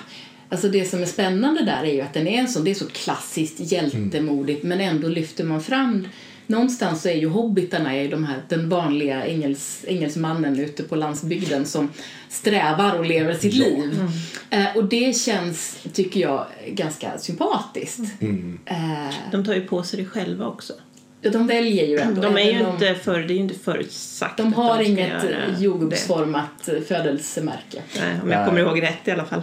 alltså 0.56 0.70
det 0.70 0.86
som 0.86 1.02
är 1.02 1.06
spännande 1.06 1.64
där 1.66 1.84
är 1.84 1.94
ju 1.94 2.02
att 2.02 2.14
den 2.14 2.28
är 2.28 2.40
en 2.40 2.48
sån, 2.48 2.64
det 2.64 2.72
är 2.72 2.76
så 2.76 2.88
klassiskt 2.88 3.72
hjältemodigt 3.72 4.64
men 4.64 4.82
ändå 4.82 5.08
lyfter 5.08 5.44
man 5.44 5.62
fram 5.64 6.08
Någonstans 6.48 7.02
så 7.02 7.10
är 7.10 7.14
ju 7.16 7.28
hobbitarna 7.28 7.96
är 7.96 8.02
ju 8.02 8.08
de 8.08 8.24
här, 8.24 8.42
den 8.50 8.70
vanliga 8.70 9.26
engels, 9.26 9.86
engelsmannen 9.88 10.60
ute 10.60 10.84
på 10.84 10.96
landsbygden 10.96 11.66
som 11.66 11.90
strävar 12.30 12.98
och 12.98 13.06
lever 13.06 13.34
sitt 13.34 13.54
Ja. 13.54 13.66
liv. 13.66 14.10
Eh, 14.50 14.66
och 14.78 14.86
det 14.86 15.16
känns, 15.18 15.78
tycker 15.94 16.20
jag, 16.20 16.46
ganska 16.68 17.18
sympatiskt. 17.18 18.22
Mm. 18.22 18.60
Eh, 18.66 19.14
De 19.32 19.46
tar 19.46 19.54
ju 19.54 19.62
på 19.62 19.84
sig 19.84 20.00
det 20.00 20.06
själva 20.06 20.48
också. 20.48 20.74
de 21.22 21.48
väljer 21.48 21.86
ju 21.88 21.98
ändå. 22.00 22.22
De 22.22 22.38
är 22.38 22.52
ju 22.52 22.66
om- 22.66 22.74
inte 22.74 22.96
för, 22.96 23.20
det 23.20 23.34
är 23.34 23.36
ju 23.36 23.42
inte 23.42 23.60
förutsagt 23.60 24.38
De 24.38 24.54
har 24.54 24.74
ska 24.76 24.84
inget 24.84 25.24
jordgubbsformat 25.60 26.70
födelsemärke. 26.88 27.82
Nej, 28.00 28.20
om 28.24 28.32
jag 28.32 28.38
Nej. 28.40 28.48
kommer 28.48 28.60
ihåg 28.62 28.82
rätt 28.82 29.08
i 29.08 29.12
alla 29.12 29.26
fall. 29.26 29.42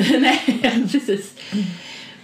Nej, 0.20 0.84
precis. 0.92 1.32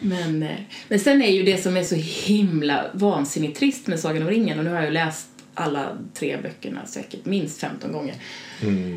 Men, 0.01 0.43
eh, 0.43 0.57
men 0.89 0.99
sen 1.01 1.23
är 1.23 1.31
ju 1.33 1.43
det 1.43 1.63
som 1.63 1.77
är 1.77 1.83
så 1.83 1.95
himla 1.95 2.85
vansinnigt 2.95 3.59
trist 3.59 3.87
med 3.87 4.01
Sagan 4.01 4.23
om 4.23 4.29
ringen, 4.29 4.59
och 4.59 4.65
nu 4.65 4.71
har 4.71 4.77
jag 4.77 4.85
ju 4.87 4.91
läst 4.93 5.29
alla 5.55 5.99
tre 6.15 6.37
böckerna 6.43 6.87
säkert 6.87 7.25
minst 7.25 7.61
15 7.61 7.93
gånger. 7.93 8.15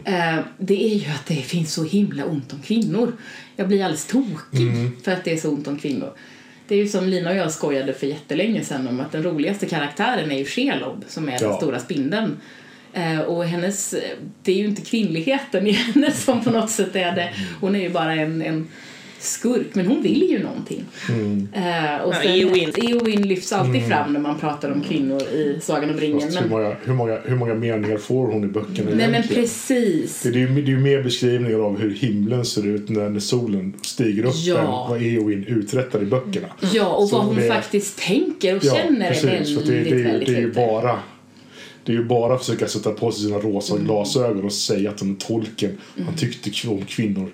Eh, 0.05 0.39
Det 0.57 0.83
är 0.93 0.95
ju 0.95 1.11
att 1.11 1.25
det 1.25 1.35
finns 1.35 1.73
så 1.73 1.83
himla 1.83 2.25
ont 2.25 2.53
om 2.53 2.59
kvinnor. 2.61 3.13
Jag 3.55 3.67
blir 3.67 3.83
alldeles 3.83 4.05
tokig 4.05 4.71
för 5.03 5.11
att 5.11 5.23
det 5.23 5.31
är 5.33 5.37
så 5.37 5.49
ont 5.49 5.67
om 5.67 5.79
kvinnor. 5.79 6.13
Det 6.67 6.75
är 6.75 6.79
ju 6.79 6.87
som 6.87 7.07
Lina 7.07 7.29
och 7.29 7.35
jag 7.35 7.51
skojade 7.51 7.93
för 7.93 8.07
jättelänge 8.07 8.63
sedan 8.63 8.87
om 8.87 8.99
att 8.99 9.11
den 9.11 9.23
roligaste 9.23 9.65
karaktären 9.65 10.31
är 10.31 10.37
ju 10.37 10.45
Shelob 10.45 11.03
som 11.07 11.27
är 11.29 11.39
den 11.39 11.49
Ja. 11.49 11.57
stora 11.57 11.79
spindeln. 11.79 12.37
Eh, 12.93 13.19
och 13.19 13.45
hennes, 13.45 13.95
det 14.43 14.51
är 14.51 14.55
ju 14.55 14.65
inte 14.65 14.81
kvinnligheten 14.81 15.67
i 15.67 15.71
henne 15.93 16.11
som 16.11 16.43
på 16.43 16.49
något 16.51 16.69
sätt 16.69 16.95
är 16.95 17.15
det. 17.15 17.29
Hon 17.61 17.75
är 17.75 17.79
ju 17.79 17.89
bara 17.89 18.13
en, 18.13 18.41
en 18.41 18.67
skurk, 19.21 19.67
men 19.73 19.87
hon 19.87 20.01
vill 20.01 20.21
ju 20.29 20.43
någonting. 20.43 20.85
Eh, 21.53 22.01
och 22.01 22.13
Ja, 22.13 22.19
sen, 22.23 22.31
Eowyn. 22.31 22.71
Eowyn 22.77 23.21
lyfts 23.27 23.53
alltid 23.53 23.87
fram 23.87 24.13
när 24.13 24.19
man 24.19 24.39
pratar 24.39 24.71
om 24.71 24.81
kvinnor 24.81 25.21
i 25.21 25.57
Sagan 25.61 25.89
om 25.89 25.97
ringen. 25.97 26.21
Fast 26.21 26.35
hur, 26.37 26.41
Men, 26.41 26.49
många, 26.49 26.75
hur, 26.83 26.93
många, 26.93 27.17
hur 27.25 27.35
många 27.35 27.53
meningar 27.53 27.97
får 27.97 28.27
hon 28.27 28.43
i 28.43 28.47
böckerna 28.47 28.91
nej 28.93 29.07
men 29.11 29.23
precis. 29.23 30.21
Det 30.23 30.29
är 30.29 30.33
ju 30.33 30.47
det 30.47 30.61
är 30.61 30.75
ju 30.75 30.77
mer 30.79 31.03
beskrivningar 31.03 31.59
av 31.59 31.79
hur 31.79 31.95
himlen 31.95 32.45
ser 32.45 32.67
ut 32.67 32.89
när, 32.89 33.09
när 33.09 33.19
solen 33.19 33.73
stiger 33.81 34.25
upp 34.25 34.33
Ja. 34.35 34.59
än 34.59 34.65
vad 34.65 35.01
Eowyn 35.01 35.43
uträttar 35.47 36.01
i 36.01 36.05
böckerna. 36.05 36.47
Ja, 36.73 36.85
och 36.87 37.09
Så 37.09 37.15
vad 37.17 37.25
hon 37.25 37.35
det- 37.35 37.47
faktiskt 37.47 37.99
tänker 37.99 38.55
och 38.55 38.63
Ja, 38.65 38.75
känner 38.75 39.07
precis. 39.09 39.23
väldigt, 39.25 39.67
det, 39.67 39.73
det, 39.73 39.89
är 39.89 39.95
ju- 39.97 40.03
väldigt 40.03 40.27
det 40.29 40.35
är 40.35 40.41
ju 40.41 40.53
bara 40.53 40.99
det 41.83 41.91
är 41.91 41.95
ju 41.95 42.03
bara 42.05 42.33
att 42.33 42.39
försöka 42.45 42.67
sätta 42.67 42.91
på 42.91 43.11
sig 43.11 43.23
sina 43.25 43.37
rosa 43.37 43.73
Mm. 43.73 43.85
glasögon 43.85 44.45
och 44.45 44.53
säga 44.53 44.89
att 44.89 44.99
han 44.99 45.11
är 45.11 45.15
tolken. 45.15 45.77
Han 46.05 46.15
tyckte 46.15 46.67
om 46.69 46.85
kvinnor 46.85 47.31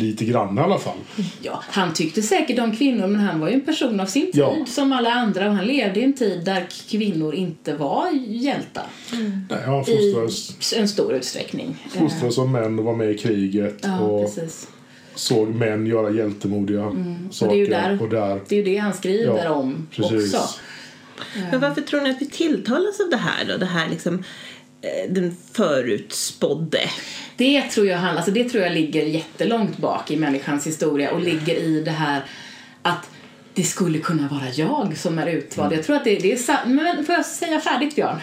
lite 0.00 0.24
grann 0.24 0.58
i 0.58 0.60
alla 0.60 0.78
fall. 0.78 0.96
Ja, 1.42 1.62
han 1.68 1.92
tyckte 1.94 2.22
säkert 2.22 2.58
om 2.58 2.76
kvinnor 2.76 3.06
men 3.06 3.20
han 3.20 3.40
var 3.40 3.48
ju 3.48 3.54
en 3.54 3.60
person 3.60 4.00
av 4.00 4.06
sin 4.06 4.22
tid 4.32 4.36
Ja. 4.40 4.56
som 4.66 4.92
alla 4.92 5.10
andra 5.10 5.48
och 5.48 5.54
han 5.54 5.66
levde 5.66 6.00
i 6.00 6.04
en 6.04 6.12
tid 6.12 6.44
där 6.44 6.66
kvinnor 6.90 7.34
inte 7.34 7.74
var 7.76 8.10
hjältar 8.28 8.86
Nej, 9.50 9.58
han 9.66 9.84
i 9.88 10.14
en 10.76 10.88
stor 10.88 11.12
utsträckning. 11.14 11.76
Fostrades 11.90 12.34
som 12.34 12.52
män 12.52 12.78
och 12.78 12.84
var 12.84 12.94
med 12.96 13.10
i 13.10 13.18
kriget 13.18 13.78
Ja, 13.82 14.00
och 14.00 14.24
precis. 14.36 14.68
såg 15.14 15.48
män 15.48 15.86
göra 15.86 16.10
hjältemodiga 16.10 16.84
Och 16.86 16.94
saker. 17.34 17.52
det 17.54 17.58
är 17.58 17.64
ju 17.64 17.66
där, 17.66 18.02
och 18.02 18.08
där 18.08 18.40
det, 18.48 18.54
är 18.54 18.56
ju 18.56 18.64
det 18.64 18.76
han 18.76 18.94
skriver 18.94 19.44
Ja, 19.44 19.50
om 19.50 19.86
precis. 19.90 20.34
också. 20.34 20.48
Men 21.50 21.60
varför 21.60 21.80
tror 21.80 22.00
ni 22.00 22.10
att 22.10 22.22
vi 22.22 22.26
tilltalas 22.26 23.00
av 23.00 23.10
det 23.10 23.16
här 23.16 23.44
då? 23.44 23.56
Det 23.56 23.66
här 23.66 23.88
liksom, 23.88 24.24
eh, 24.82 25.12
den 25.12 25.36
förutspådde. 25.52 26.80
Det 27.36 27.62
tror 27.62 27.86
jag 27.86 28.04
alltså 28.04 28.30
det 28.30 28.48
tror 28.48 28.62
jag 28.62 28.72
ligger 28.72 29.02
jättelångt 29.02 29.78
bak 29.78 30.10
i 30.10 30.16
människans 30.16 30.66
historia 30.66 31.10
och 31.10 31.20
ligger 31.20 31.54
i 31.54 31.82
det 31.84 31.90
här 31.90 32.24
att 32.82 33.10
det 33.54 33.64
skulle 33.64 33.98
kunna 33.98 34.28
vara 34.28 34.50
jag 34.54 34.96
som 34.96 35.18
är 35.18 35.26
utvald. 35.26 35.72
Jag 35.72 35.84
tror 35.84 35.96
att 35.96 36.04
det, 36.04 36.18
det 36.18 36.32
är. 36.32 36.66
Men 36.66 37.04
får 37.04 37.14
jag 37.14 37.26
säga 37.26 37.60
färdigt 37.60 37.96
Björn? 37.96 38.20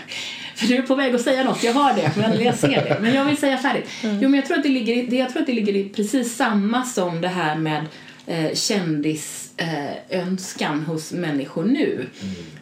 För 0.55 0.67
du 0.67 0.75
är 0.75 0.81
på 0.81 0.95
väg 0.95 1.15
att 1.15 1.21
säga 1.21 1.43
något, 1.43 1.63
jag 1.63 1.73
har 1.73 1.93
det, 1.93 2.12
men 2.17 2.43
jag 2.43 2.55
ser 2.55 2.69
det. 2.69 2.97
Men 3.01 3.13
jag 3.13 3.25
vill 3.25 3.38
säga 3.38 3.58
färdigt. 3.58 3.89
Jo, 4.01 4.10
men 4.10 4.34
jag 4.34 4.45
tror 4.45 4.58
att 4.58 4.63
det 4.63 4.69
ligger 4.69 4.93
i, 4.93 5.17
jag 5.19 5.29
tror 5.29 5.41
att 5.41 5.47
det 5.47 5.53
ligger 5.53 5.75
i 5.75 5.89
precis 5.89 6.36
samma 6.36 6.84
som 6.84 7.21
det 7.21 7.27
här 7.27 7.55
med 7.55 7.86
eh, 8.27 8.53
kändisönskan 8.53 9.44
eh, 9.57 10.19
önskan 10.21 10.83
hos 10.83 11.11
människor 11.11 11.63
nu. 11.63 12.07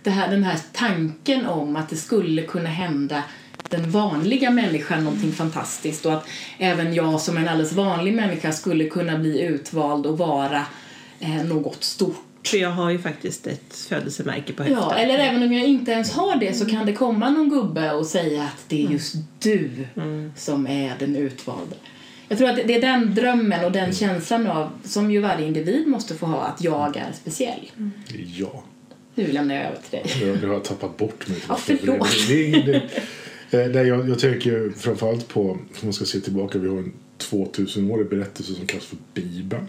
Det 0.04 0.10
här, 0.10 0.32
den 0.32 0.44
här 0.44 0.60
tanken 0.74 1.46
om 1.46 1.76
att 1.76 1.90
det 1.90 1.96
skulle 1.96 2.42
kunna 2.42 2.70
hända 2.70 3.24
den 3.70 3.92
vanliga 3.92 4.52
människan 4.52 5.04
någonting 5.04 5.32
fantastiskt 5.32 6.06
och 6.06 6.14
att 6.14 6.28
även 6.58 6.94
jag 6.94 7.22
som 7.22 7.38
en 7.38 7.48
alldeles 7.48 7.74
vanlig 7.74 8.14
människa 8.14 8.52
skulle 8.52 8.90
kunna 8.90 9.18
bli 9.18 9.42
utvald 9.42 10.06
och 10.06 10.18
vara 10.18 10.66
eh, 11.20 11.44
något 11.46 11.84
stort 11.84 12.26
För 12.46 12.58
jag 12.58 12.70
har 12.70 12.90
ju 12.90 13.00
faktiskt 13.00 13.48
ett 13.48 13.76
födelsemärke 13.90 14.54
på 14.54 14.64
höften. 14.64 14.80
Ja, 14.82 14.96
eller 14.96 15.18
även 15.18 15.44
om 15.44 15.54
jag 15.54 15.66
inte 15.66 15.92
ens 15.92 16.12
har 16.12 16.36
det 16.36 16.54
så 16.54 16.66
kan 16.66 16.86
det 16.86 16.94
komma 16.94 17.30
någon 17.30 17.50
gubbe 17.50 17.92
och 17.92 18.06
säga 18.06 18.44
att 18.44 18.66
det 18.68 18.86
är 18.86 18.90
just 18.90 19.16
du 19.40 19.70
som 20.36 20.68
är 20.68 20.96
den 21.00 21.16
utvalde. 21.16 21.76
Jag 22.34 22.38
tror 22.38 22.50
att 22.50 22.68
det 22.68 22.76
är 22.76 22.82
den 22.82 23.16
drömmen 23.16 23.66
och 23.66 23.72
den 23.72 23.94
känslan 23.94 24.48
av, 24.48 24.70
som 24.84 25.12
ju 25.12 25.20
varje 25.20 25.48
individ 25.48 25.88
måste 25.88 26.16
få 26.16 26.26
ha, 26.26 26.42
att 26.42 26.64
jag 26.64 26.98
är 26.98 27.12
speciell. 27.22 27.72
Ja. 28.38 28.64
Nu 29.16 29.28
lämnar 29.28 29.56
jag 29.56 29.64
över 29.64 29.78
till 29.90 30.00
dig. 30.22 30.36
Nu 30.42 30.48
har 30.48 30.54
jag 30.54 30.64
tappat 30.64 30.98
bort 30.98 31.28
mig. 31.28 31.38
Ja, 31.50 31.56
förlåt. 31.56 32.08
Det, 32.28 32.52
det, 32.52 32.62
det, 32.62 32.82
det, 33.52 33.68
det, 33.68 33.84
jag, 33.84 34.10
jag 34.10 34.20
tänker 34.20 34.74
framförallt 34.78 35.28
på, 35.28 35.52
om 35.52 35.60
man 35.82 35.94
ska 35.94 36.06
se 36.06 36.20
tillbaka, 36.20 36.58
vi 36.60 36.68
har 36.70 36.78
en 36.78 36.94
2000-årig 37.32 38.10
berättelse 38.10 38.54
som 38.54 38.66
kallas 38.66 38.86
för 38.86 38.98
Bibeln. 39.14 39.68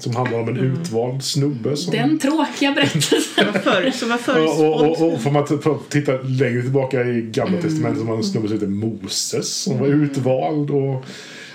Som 0.00 0.16
handlar 0.16 0.40
om 0.40 0.48
en 0.48 0.56
utvald 0.56 1.24
snubbe. 1.24 1.76
Som, 1.76 1.92
Den 1.92 2.18
tråkiga 2.18 2.72
berättelsen. 2.72 3.52
För, 3.52 3.90
som 3.90 4.08
var 4.08 4.16
och, 4.16 4.20
förutspådd. 4.20 4.86
och, 4.86 5.02
och, 5.02 5.12
och 5.12 5.20
får 5.22 5.30
man 5.30 5.46
t- 5.46 5.54
titta 5.88 6.12
längre 6.12 6.62
tillbaka 6.62 7.04
i 7.04 7.22
Gamla 7.22 7.62
Testamentet 7.62 7.98
som 7.98 8.08
har 8.08 8.16
en 8.16 8.24
snubbe 8.24 8.48
som 8.48 8.56
heter 8.56 8.66
Moses 8.66 9.48
som 9.54 9.78
var 9.78 9.86
utvald. 9.86 10.70
Och, 10.70 11.04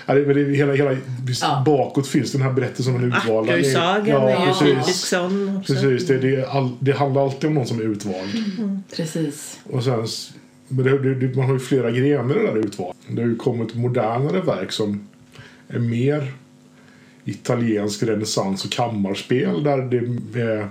ja, 0.06 0.14
det, 0.14 0.34
det, 0.34 0.56
hela, 0.56 0.72
hela, 0.72 0.96
Ja. 1.40 1.62
Bakåt 1.66 2.06
finns 2.06 2.32
den 2.32 2.42
här 2.42 2.52
berättelsen 2.52 2.94
om 2.94 3.00
den 3.00 3.12
utvalda. 3.12 3.52
Arthur-sagan 3.52 4.06
Ja, 4.06 4.30
är 4.30 4.46
ju 4.46 4.52
precis. 4.52 4.86
typisk 4.86 5.06
sån 5.06 5.56
också. 5.56 5.72
Precis, 5.72 6.06
det, 6.06 6.18
det, 6.18 6.46
all, 6.48 6.70
det 6.80 6.92
handlar 6.92 7.24
alltid 7.24 7.48
om 7.48 7.54
någon 7.54 7.66
som 7.66 7.78
är 7.80 7.84
utvald. 7.84 8.28
Precis. 8.96 9.60
Och 9.70 9.84
sen, 9.84 10.06
men 10.68 11.18
det, 11.20 11.36
man 11.36 11.44
har 11.44 11.52
ju 11.52 11.60
flera 11.60 11.90
grenar 11.90 12.34
i 12.36 12.38
det 12.38 12.46
där 12.46 12.56
utval. 12.58 12.94
Det 13.08 13.22
har 13.22 13.28
ju 13.28 13.36
kommit 13.36 13.74
modernare 13.74 14.40
verk 14.40 14.72
som 14.72 15.08
är 15.68 15.78
mer 15.78 16.32
italiensk 17.24 18.02
renässans 18.02 18.64
och 18.64 18.70
kammarspel 18.72 19.62
där 19.62 19.78
det 19.78 20.40
är 20.40 20.68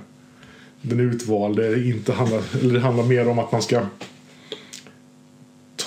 den 0.82 1.00
utvalde 1.00 1.84
inte 1.84 2.13
handlar, 2.13 2.41
eller 2.62 2.74
det 2.74 2.80
handlar 2.80 3.04
mer 3.04 3.28
om 3.28 3.39
att 3.39 3.52
man 3.52 3.62
ska 3.62 3.82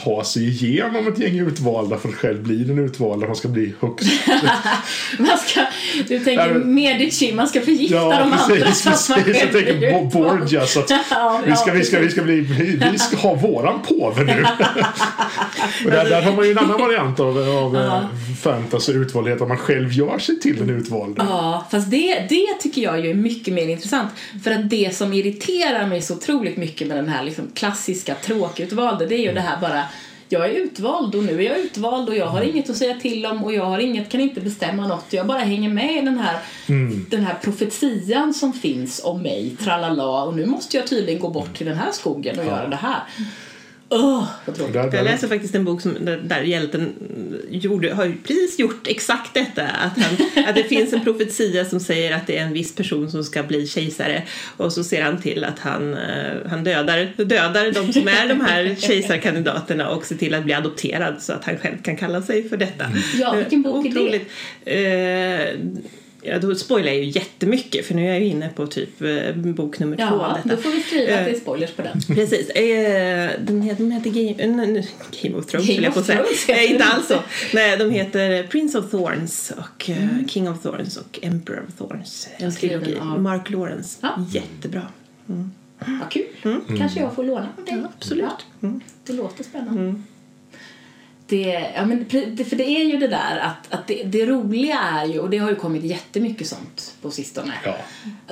ta 0.06 0.24
sig 0.24 0.48
igenom 0.48 1.08
ett 1.08 1.18
gäng 1.18 1.38
utvalda 1.38 1.98
för 1.98 2.08
att 2.08 2.14
själv 2.14 2.42
bli 2.42 2.64
den 2.64 2.78
utvalda. 2.78 3.26
Man 3.26 3.36
ska 3.36 3.48
bli 3.48 3.74
högst 3.80 4.06
Man 5.18 5.38
ska, 5.38 5.60
du 6.08 6.18
tänker 6.18 6.54
Nej, 6.54 6.64
Medici, 6.64 7.32
man 7.32 7.48
ska 7.48 7.60
förgifta 7.60 7.96
Ja, 7.96 8.10
de 8.10 8.22
andra 8.22 8.36
precis. 8.46 8.82
så 8.82 8.90
att 8.90 9.08
man 9.08 9.24
precis. 9.24 9.42
Jag 9.42 9.64
tänker. 9.64 10.04
Borgia. 10.04 10.66
Så 10.66 10.80
att 10.80 10.90
Ja, 11.10 11.40
vi, 11.46 11.56
ska, 11.56 11.72
vi, 11.72 11.84
ska, 11.84 12.00
vi, 12.00 12.10
ska 12.10 12.22
bli, 12.22 12.40
vi, 12.92 12.98
ska 12.98 13.16
ha 13.16 13.34
våran 13.34 13.82
påve 13.82 14.24
nu. 14.24 14.32
och 15.84 15.90
där, 15.90 16.10
där 16.10 16.22
har 16.22 16.32
man 16.32 16.44
ju 16.44 16.50
en 16.50 16.58
annan 16.58 16.80
variant 16.80 17.20
av, 17.20 17.38
av 17.38 17.74
Ja. 17.74 18.00
uh 18.12 18.26
fantasy 18.36 18.92
utvaldhet. 18.92 19.40
Att 19.40 19.48
man 19.48 19.58
själv 19.58 19.92
gör 19.92 20.18
sig 20.18 20.40
till 20.40 20.56
den 20.56 20.70
utvalde. 20.70 21.24
Ja, 21.28 21.66
fast 21.70 21.90
det, 21.90 22.26
det 22.28 22.46
tycker 22.60 22.82
jag 22.82 23.00
ju 23.00 23.10
är 23.10 23.14
mycket 23.14 23.54
mer 23.54 23.68
intressant. 23.68 24.10
För 24.44 24.50
att 24.50 24.70
det 24.70 24.96
som 24.96 25.12
irriterar 25.12 25.86
mig 25.86 26.02
så 26.02 26.14
otroligt 26.14 26.56
mycket 26.56 26.88
med 26.88 26.96
den 26.96 27.08
här 27.08 27.24
liksom 27.24 27.44
klassiska 27.54 28.14
tråkutvalde, 28.14 29.06
det 29.06 29.14
är 29.14 29.22
ju 29.22 29.32
det 29.32 29.40
här 29.40 29.60
bara 29.60 29.82
jag 30.28 30.46
är 30.46 30.50
utvald 30.50 31.14
och 31.14 31.24
nu 31.24 31.44
är 31.44 31.50
jag 31.50 31.58
utvald 31.58 32.08
och 32.08 32.16
jag 32.16 32.26
har 32.26 32.42
inget 32.42 32.70
att 32.70 32.76
säga 32.76 32.94
till 33.00 33.26
om 33.26 33.44
och 33.44 33.52
jag 33.52 33.64
har 33.64 33.78
inget, 33.78 34.08
kan 34.08 34.20
inte 34.20 34.40
bestämma 34.40 34.86
något. 34.86 35.06
Jag 35.10 35.26
bara 35.26 35.38
hänger 35.38 35.68
med 35.68 35.96
i 35.96 36.00
den 36.00 36.18
här, 36.18 36.38
den 37.10 37.24
här 37.24 37.34
profetian 37.42 38.34
som 38.34 38.52
finns 38.52 39.00
om 39.04 39.22
mig, 39.22 39.56
tralala, 39.60 40.22
och 40.22 40.36
nu 40.36 40.46
måste 40.46 40.76
jag 40.76 40.86
tydligen 40.86 41.20
gå 41.20 41.28
bort 41.28 41.56
till 41.56 41.66
den 41.66 41.76
här 41.76 41.92
skogen 41.92 42.38
och 42.38 42.44
göra 42.44 42.68
det 42.68 42.76
här. 42.76 43.02
Där, 43.88 44.54
Jag 44.74 44.90
där, 44.90 45.02
läste 45.02 45.28
faktiskt 45.28 45.54
en 45.54 45.64
bok 45.64 45.80
som, 45.80 45.96
där, 46.00 46.16
där 46.16 46.42
hjälten 46.42 46.92
gjorde, 47.50 47.94
har 47.94 48.14
precis 48.24 48.58
gjort 48.58 48.86
exakt 48.86 49.34
detta. 49.34 49.62
Att, 49.62 49.98
han, 49.98 50.44
att 50.48 50.54
det 50.54 50.64
finns 50.64 50.92
en 50.92 51.00
profetia 51.00 51.64
som 51.64 51.80
säger 51.80 52.16
att 52.16 52.26
det 52.26 52.38
är 52.38 52.42
en 52.42 52.52
viss 52.52 52.74
person 52.74 53.10
som 53.10 53.24
ska 53.24 53.42
bli 53.42 53.66
kejsare. 53.66 54.22
Och 54.56 54.72
så 54.72 54.84
ser 54.84 55.02
han 55.02 55.22
till 55.22 55.44
att 55.44 55.58
han, 55.58 55.94
eh, 55.94 56.48
han 56.50 56.64
dödar, 56.64 57.24
dödar 57.24 57.72
de 57.72 57.92
som 57.92 58.08
är 58.08 58.28
de 58.28 58.40
här 58.40 58.74
kejsarkandidaterna 58.78 59.88
och 59.88 60.06
ser 60.06 60.16
till 60.16 60.34
att 60.34 60.44
bli 60.44 60.54
adopterad 60.54 61.22
så 61.22 61.32
att 61.32 61.44
han 61.44 61.58
själv 61.58 61.82
kan 61.82 61.96
kalla 61.96 62.22
sig 62.22 62.48
för 62.48 62.56
detta. 62.56 62.84
Ja, 63.20 63.32
vilken 63.34 63.62
bok 63.62 63.86
är 63.86 64.20
det? 64.64 65.86
Ja, 66.26 66.38
då 66.38 66.54
spoilar 66.54 66.88
jag 66.92 66.96
ju 67.04 67.10
jättemycket 67.10 67.86
för 67.86 67.94
nu 67.94 68.02
är 68.08 68.12
jag 68.12 68.20
ju 68.20 68.26
inne 68.26 68.48
på 68.48 68.66
typ 68.66 69.02
eh, 69.02 69.34
bok 69.34 69.78
nummer 69.78 69.96
två 69.96 70.02
Ja, 70.04 70.38
detta. 70.44 70.56
då 70.56 70.62
får 70.62 70.70
vi 70.70 70.80
skriva 70.82 71.02
att 71.18 71.24
det 71.24 71.30
är 71.30 71.34
Eh, 71.34 71.40
spoilers 71.40 71.70
på 71.70 71.82
den. 71.82 72.00
Precis. 72.16 72.50
Eh, 72.50 73.30
den 73.40 73.62
heter, 73.62 73.82
de 73.84 73.90
heter 73.90 74.10
Game, 74.10 74.82
Game 75.22 75.36
of 75.38 75.46
Thrones, 75.46 75.68
Game 75.68 75.82
jag 75.82 75.94
på 75.94 76.00
att 76.00 76.06
säga. 76.06 76.24
Nej, 76.48 76.66
inte 76.72 76.84
alls 76.84 77.08
så. 77.08 77.18
Nej, 77.54 77.76
de 77.76 77.90
heter 77.90 78.42
Prince 78.46 78.78
of 78.78 78.90
Thorns 78.90 79.52
och 79.58 79.90
eh, 79.90 79.96
King 80.28 80.48
of 80.50 80.62
Thorns 80.62 80.96
och 80.96 81.18
Emperor 81.22 81.64
of 81.68 81.74
Thorns. 81.78 82.28
En 82.36 82.54
trilogi. 82.54 82.96
av- 83.00 83.22
Mark 83.22 83.50
Lawrence. 83.50 83.98
Ja. 84.00 84.24
Jättebra. 84.30 84.82
Vad 85.78 86.10
kul. 86.10 86.24
Kanske 86.78 87.00
jag 87.00 87.14
får 87.14 87.24
låna 87.24 87.48
av 87.58 87.64
dig. 87.64 87.74
Ja, 87.82 87.88
absolut. 87.98 88.24
Ja, 88.60 88.70
det 89.06 89.12
låter 89.12 89.44
spännande. 89.44 90.02
Det, 91.28 91.70
ja, 91.76 91.84
men 91.86 92.06
det, 92.10 92.44
för 92.44 92.56
det 92.56 92.64
är 92.64 92.84
ju 92.84 92.96
det 92.96 93.06
där 93.08 93.38
att, 93.38 93.72
att 93.74 93.86
det, 93.86 94.02
det 94.04 94.26
roliga 94.26 94.78
är 94.78 95.04
ju, 95.06 95.18
och 95.18 95.30
det 95.30 95.38
har 95.38 95.50
ju 95.50 95.56
kommit 95.56 95.82
jättemycket 95.84 96.46
sånt 96.46 96.94
på 97.02 97.10
sistone, 97.10 97.52
Ja. 97.64 97.76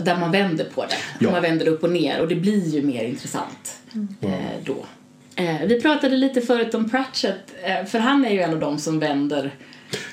där 0.03 0.17
man 0.17 0.31
vänder 0.31 0.65
på 0.65 0.85
det. 0.87 0.97
Ja. 1.21 1.31
Man 1.31 1.43
vänder 1.43 1.69
upp 1.69 1.83
och 1.83 1.91
ner 1.93 2.21
och 2.21 2.29
det 2.29 2.35
blir 2.37 2.69
ju 2.69 2.83
mer 2.83 3.05
intressant 3.05 3.77
eh, 4.21 4.31
då. 4.65 4.85
Eh, 5.37 5.61
vi 5.67 5.81
pratade 5.81 6.17
lite 6.17 6.41
förut 6.41 6.75
om 6.75 6.91
Pratchett, 6.91 7.55
eh, 7.65 7.85
för 7.85 7.99
han 7.99 8.25
är 8.25 8.31
ju 8.31 8.41
en 8.41 8.51
av 8.55 8.61
dem 8.61 8.79
som 8.79 8.99
vänder 8.99 9.55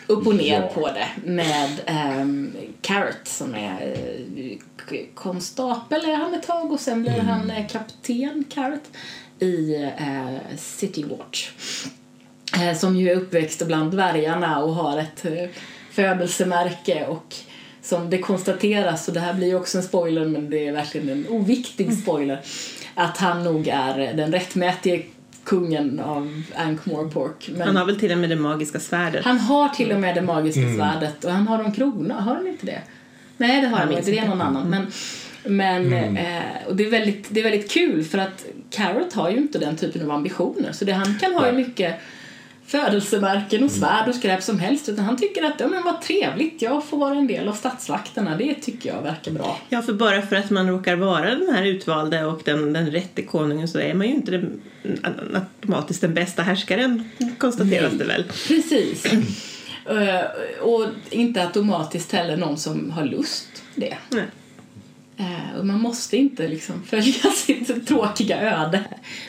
upp 0.07 0.27
och 0.27 0.35
ner 0.35 0.61
Ja. 0.61 0.67
på 0.67 0.87
det 0.87 1.07
med 1.31 1.69
ehm, 1.85 2.51
Carrot 2.81 3.27
som 3.27 3.55
är 3.55 3.95
k- 4.89 4.95
konstapel 5.13 6.05
är 6.05 6.15
han 6.15 6.33
ett 6.33 6.47
tag 6.47 6.71
och 6.71 6.79
sen 6.79 7.01
blir 7.01 7.19
han 7.19 7.49
eh, 7.51 7.67
kapten 7.67 8.43
Carrot 8.49 8.83
i 9.39 9.75
eh, 9.97 10.57
City 10.57 11.03
Watch. 11.03 11.49
Eh, 12.59 12.77
som 12.77 12.95
ju 12.95 13.09
är 13.09 13.15
uppväxt 13.15 13.67
bland 13.67 13.91
dvärgarna 13.91 14.63
och 14.63 14.75
har 14.75 14.99
ett 14.99 15.25
eh, 15.25 15.49
födelsemärke 15.91 17.05
och 17.05 17.35
som 17.81 18.09
det 18.09 18.17
konstateras, 18.17 19.07
och 19.07 19.13
det 19.13 19.19
här 19.19 19.33
blir 19.33 19.47
ju 19.47 19.55
också 19.55 19.77
en 19.77 19.83
spoiler 19.83 20.25
men 20.25 20.49
det 20.49 20.67
är 20.67 20.71
verkligen 20.71 21.09
en 21.09 21.25
oviktig 21.29 21.93
spoiler, 21.93 22.39
att 22.95 23.17
han 23.17 23.43
nog 23.43 23.67
är 23.67 24.13
den 24.13 24.31
rättmätige 24.31 25.03
kungen 25.43 25.99
av 25.99 26.43
Ankh-Morpork. 26.55 27.49
Men 27.51 27.61
Han 27.61 27.75
har 27.75 27.85
väl 27.85 27.99
till 27.99 28.11
och 28.11 28.17
med 28.17 28.29
det 28.29 28.35
magiska 28.35 28.79
svärdet. 28.79 29.25
han 29.25 29.39
har 29.39 29.69
till 29.69 29.91
och 29.91 29.99
med 29.99 30.15
det 30.15 30.21
magiska 30.21 30.61
svärdet 30.77 31.23
och 31.23 31.31
han 31.31 31.47
har 31.47 31.63
en 31.63 31.71
krona, 31.71 32.21
har 32.21 32.35
han 32.35 32.47
inte 32.47 32.65
det? 32.65 32.81
Nej 33.37 33.61
det 33.61 33.67
har 33.67 33.77
han 33.77 33.91
inte, 33.91 34.11
det 34.11 34.17
är 34.17 34.27
någon 34.27 34.41
annan. 34.41 34.69
Men, 34.69 34.87
men, 35.89 36.17
eh, 36.17 36.41
och 36.67 36.75
det 36.75 36.85
är, 36.85 36.89
väldigt, 36.89 37.27
det 37.29 37.39
är 37.39 37.43
väldigt 37.43 37.71
kul 37.71 38.03
för 38.03 38.17
att 38.17 38.45
Carrot 38.69 39.13
har 39.13 39.29
ju 39.29 39.37
inte 39.37 39.59
den 39.59 39.77
typen 39.77 40.01
av 40.01 40.11
ambitioner 40.11 40.71
så 40.71 40.85
det 40.85 40.91
han 40.91 41.19
kan 41.19 41.33
ha 41.33 41.45
är 41.45 41.53
mycket 41.53 41.95
födelsemärken 42.71 43.63
och 43.63 43.71
svärd 43.71 44.07
och 44.07 44.15
skräp 44.15 44.43
som 44.43 44.59
helst 44.59 44.89
utan 44.89 45.05
han 45.05 45.17
tycker 45.17 45.43
att 45.43 45.59
ja, 45.59 45.67
men 45.67 45.83
vad 45.83 46.01
trevligt, 46.01 46.61
jag 46.61 46.85
får 46.85 46.97
vara 46.97 47.15
en 47.15 47.27
del 47.27 47.47
av 47.47 47.53
statsvakterna, 47.53 48.37
det 48.37 48.53
tycker 48.53 48.93
jag 48.93 49.01
verkar 49.01 49.31
bra. 49.31 49.57
Ja, 49.69 49.81
för 49.81 49.93
bara 49.93 50.21
för 50.21 50.35
att 50.35 50.49
man 50.49 50.67
råkar 50.67 50.95
vara 50.95 51.35
den 51.35 51.55
här 51.55 51.63
utvalde 51.63 52.25
och 52.25 52.41
den, 52.45 52.73
den 52.73 52.91
rätte 52.91 53.21
konungen 53.21 53.67
så 53.67 53.79
är 53.79 53.93
man 53.93 54.07
ju 54.07 54.13
inte 54.13 54.31
den, 54.31 54.61
automatiskt 55.33 56.01
den 56.01 56.13
bästa 56.13 56.43
härskaren, 56.43 57.09
konstateras 57.37 57.93
det 57.93 58.03
väl. 58.03 58.23
Precis. 58.47 59.05
Eh, 59.85 60.21
och 60.61 60.85
inte 61.09 61.41
automatiskt 61.41 62.11
heller 62.11 62.37
någon 62.37 62.57
som 62.57 62.91
har 62.91 63.05
lust 63.05 63.63
det. 63.75 63.97
Nej. 64.09 64.25
Eh, 65.21 65.59
och 65.59 65.65
man 65.65 65.81
måste 65.81 66.17
inte 66.17 66.47
liksom 66.47 66.83
följa 66.85 67.31
sitt 67.35 67.87
tråkiga 67.87 68.41
öde. 68.41 68.83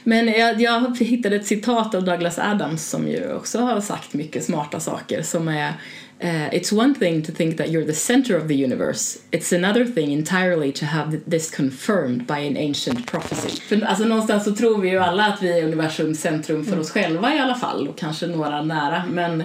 Men 0.04 0.28
jag, 0.28 0.60
jag 0.60 0.98
hittade 0.98 1.36
ett 1.36 1.46
citat 1.46 1.94
av 1.94 2.04
Douglas 2.04 2.38
Adams 2.38 2.88
som 2.88 3.08
ju 3.08 3.32
också 3.32 3.58
har 3.58 3.80
sagt 3.80 4.14
mycket 4.14 4.44
smarta 4.44 4.80
saker 4.80 5.22
som 5.22 5.48
är 5.48 5.72
eh, 6.18 6.48
It's 6.50 6.78
one 6.78 6.94
thing 6.94 7.22
to 7.22 7.32
think 7.32 7.56
that 7.56 7.66
you're 7.66 7.86
the 7.86 7.92
center 7.92 8.42
of 8.42 8.48
the 8.48 8.64
universe. 8.64 9.18
It's 9.30 9.56
another 9.56 9.84
thing 9.84 10.12
entirely 10.12 10.72
to 10.72 10.86
have 10.86 11.20
this 11.30 11.56
confirmed 11.56 12.26
by 12.26 12.46
an 12.48 12.56
ancient 12.56 13.10
prophecy. 13.10 13.60
För 13.60 13.82
alltså 13.82 14.04
någonstans 14.04 14.44
så 14.44 14.54
tror 14.54 14.80
vi 14.80 14.90
ju 14.90 14.98
alla 14.98 15.26
att 15.26 15.42
vi 15.42 15.58
är 15.58 15.64
universums 15.64 16.20
centrum 16.20 16.64
för 16.64 16.78
oss 16.78 16.90
själva 16.90 17.34
i 17.34 17.38
alla 17.38 17.54
fall 17.54 17.88
och 17.88 17.98
kanske 17.98 18.26
några 18.26 18.62
nära. 18.62 19.04
Men, 19.10 19.44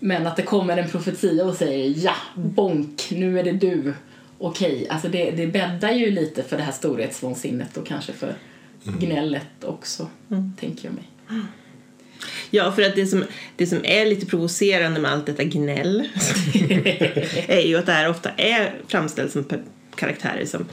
men 0.00 0.26
att 0.26 0.36
det 0.36 0.42
kommer 0.42 0.76
en 0.76 0.88
profetia 0.88 1.44
och 1.44 1.54
säger 1.54 1.94
ja, 2.04 2.14
bonk, 2.34 3.08
nu 3.10 3.38
är 3.38 3.44
det 3.44 3.52
du 3.52 3.94
okej, 4.40 4.86
alltså 4.90 5.08
det, 5.08 5.30
det 5.30 5.46
bäddar 5.46 5.92
ju 5.92 6.10
lite 6.10 6.42
för 6.42 6.56
det 6.56 6.62
här 6.62 6.72
storhetsvansinnet 6.72 7.76
och 7.76 7.86
kanske 7.86 8.12
för 8.12 8.34
gnället 8.84 9.64
också, 9.64 10.08
tänker 10.60 10.84
jag 10.84 10.94
mig. 10.94 11.04
Ja, 12.50 12.72
för 12.72 12.82
att 12.82 12.94
det 12.94 13.06
som, 13.06 13.24
det 13.56 13.66
som 13.66 13.84
är 13.84 14.06
lite 14.06 14.26
provocerande 14.26 15.00
med 15.00 15.12
allt 15.12 15.26
detta 15.26 15.44
gnäll 15.44 16.00
är 17.48 17.66
ju 17.66 17.76
att 17.78 17.86
det 17.86 17.92
här 17.92 18.10
ofta 18.10 18.30
är 18.30 18.74
framställt 18.88 19.32
som 19.32 19.44
karaktärer 19.94 20.44
som 20.44 20.66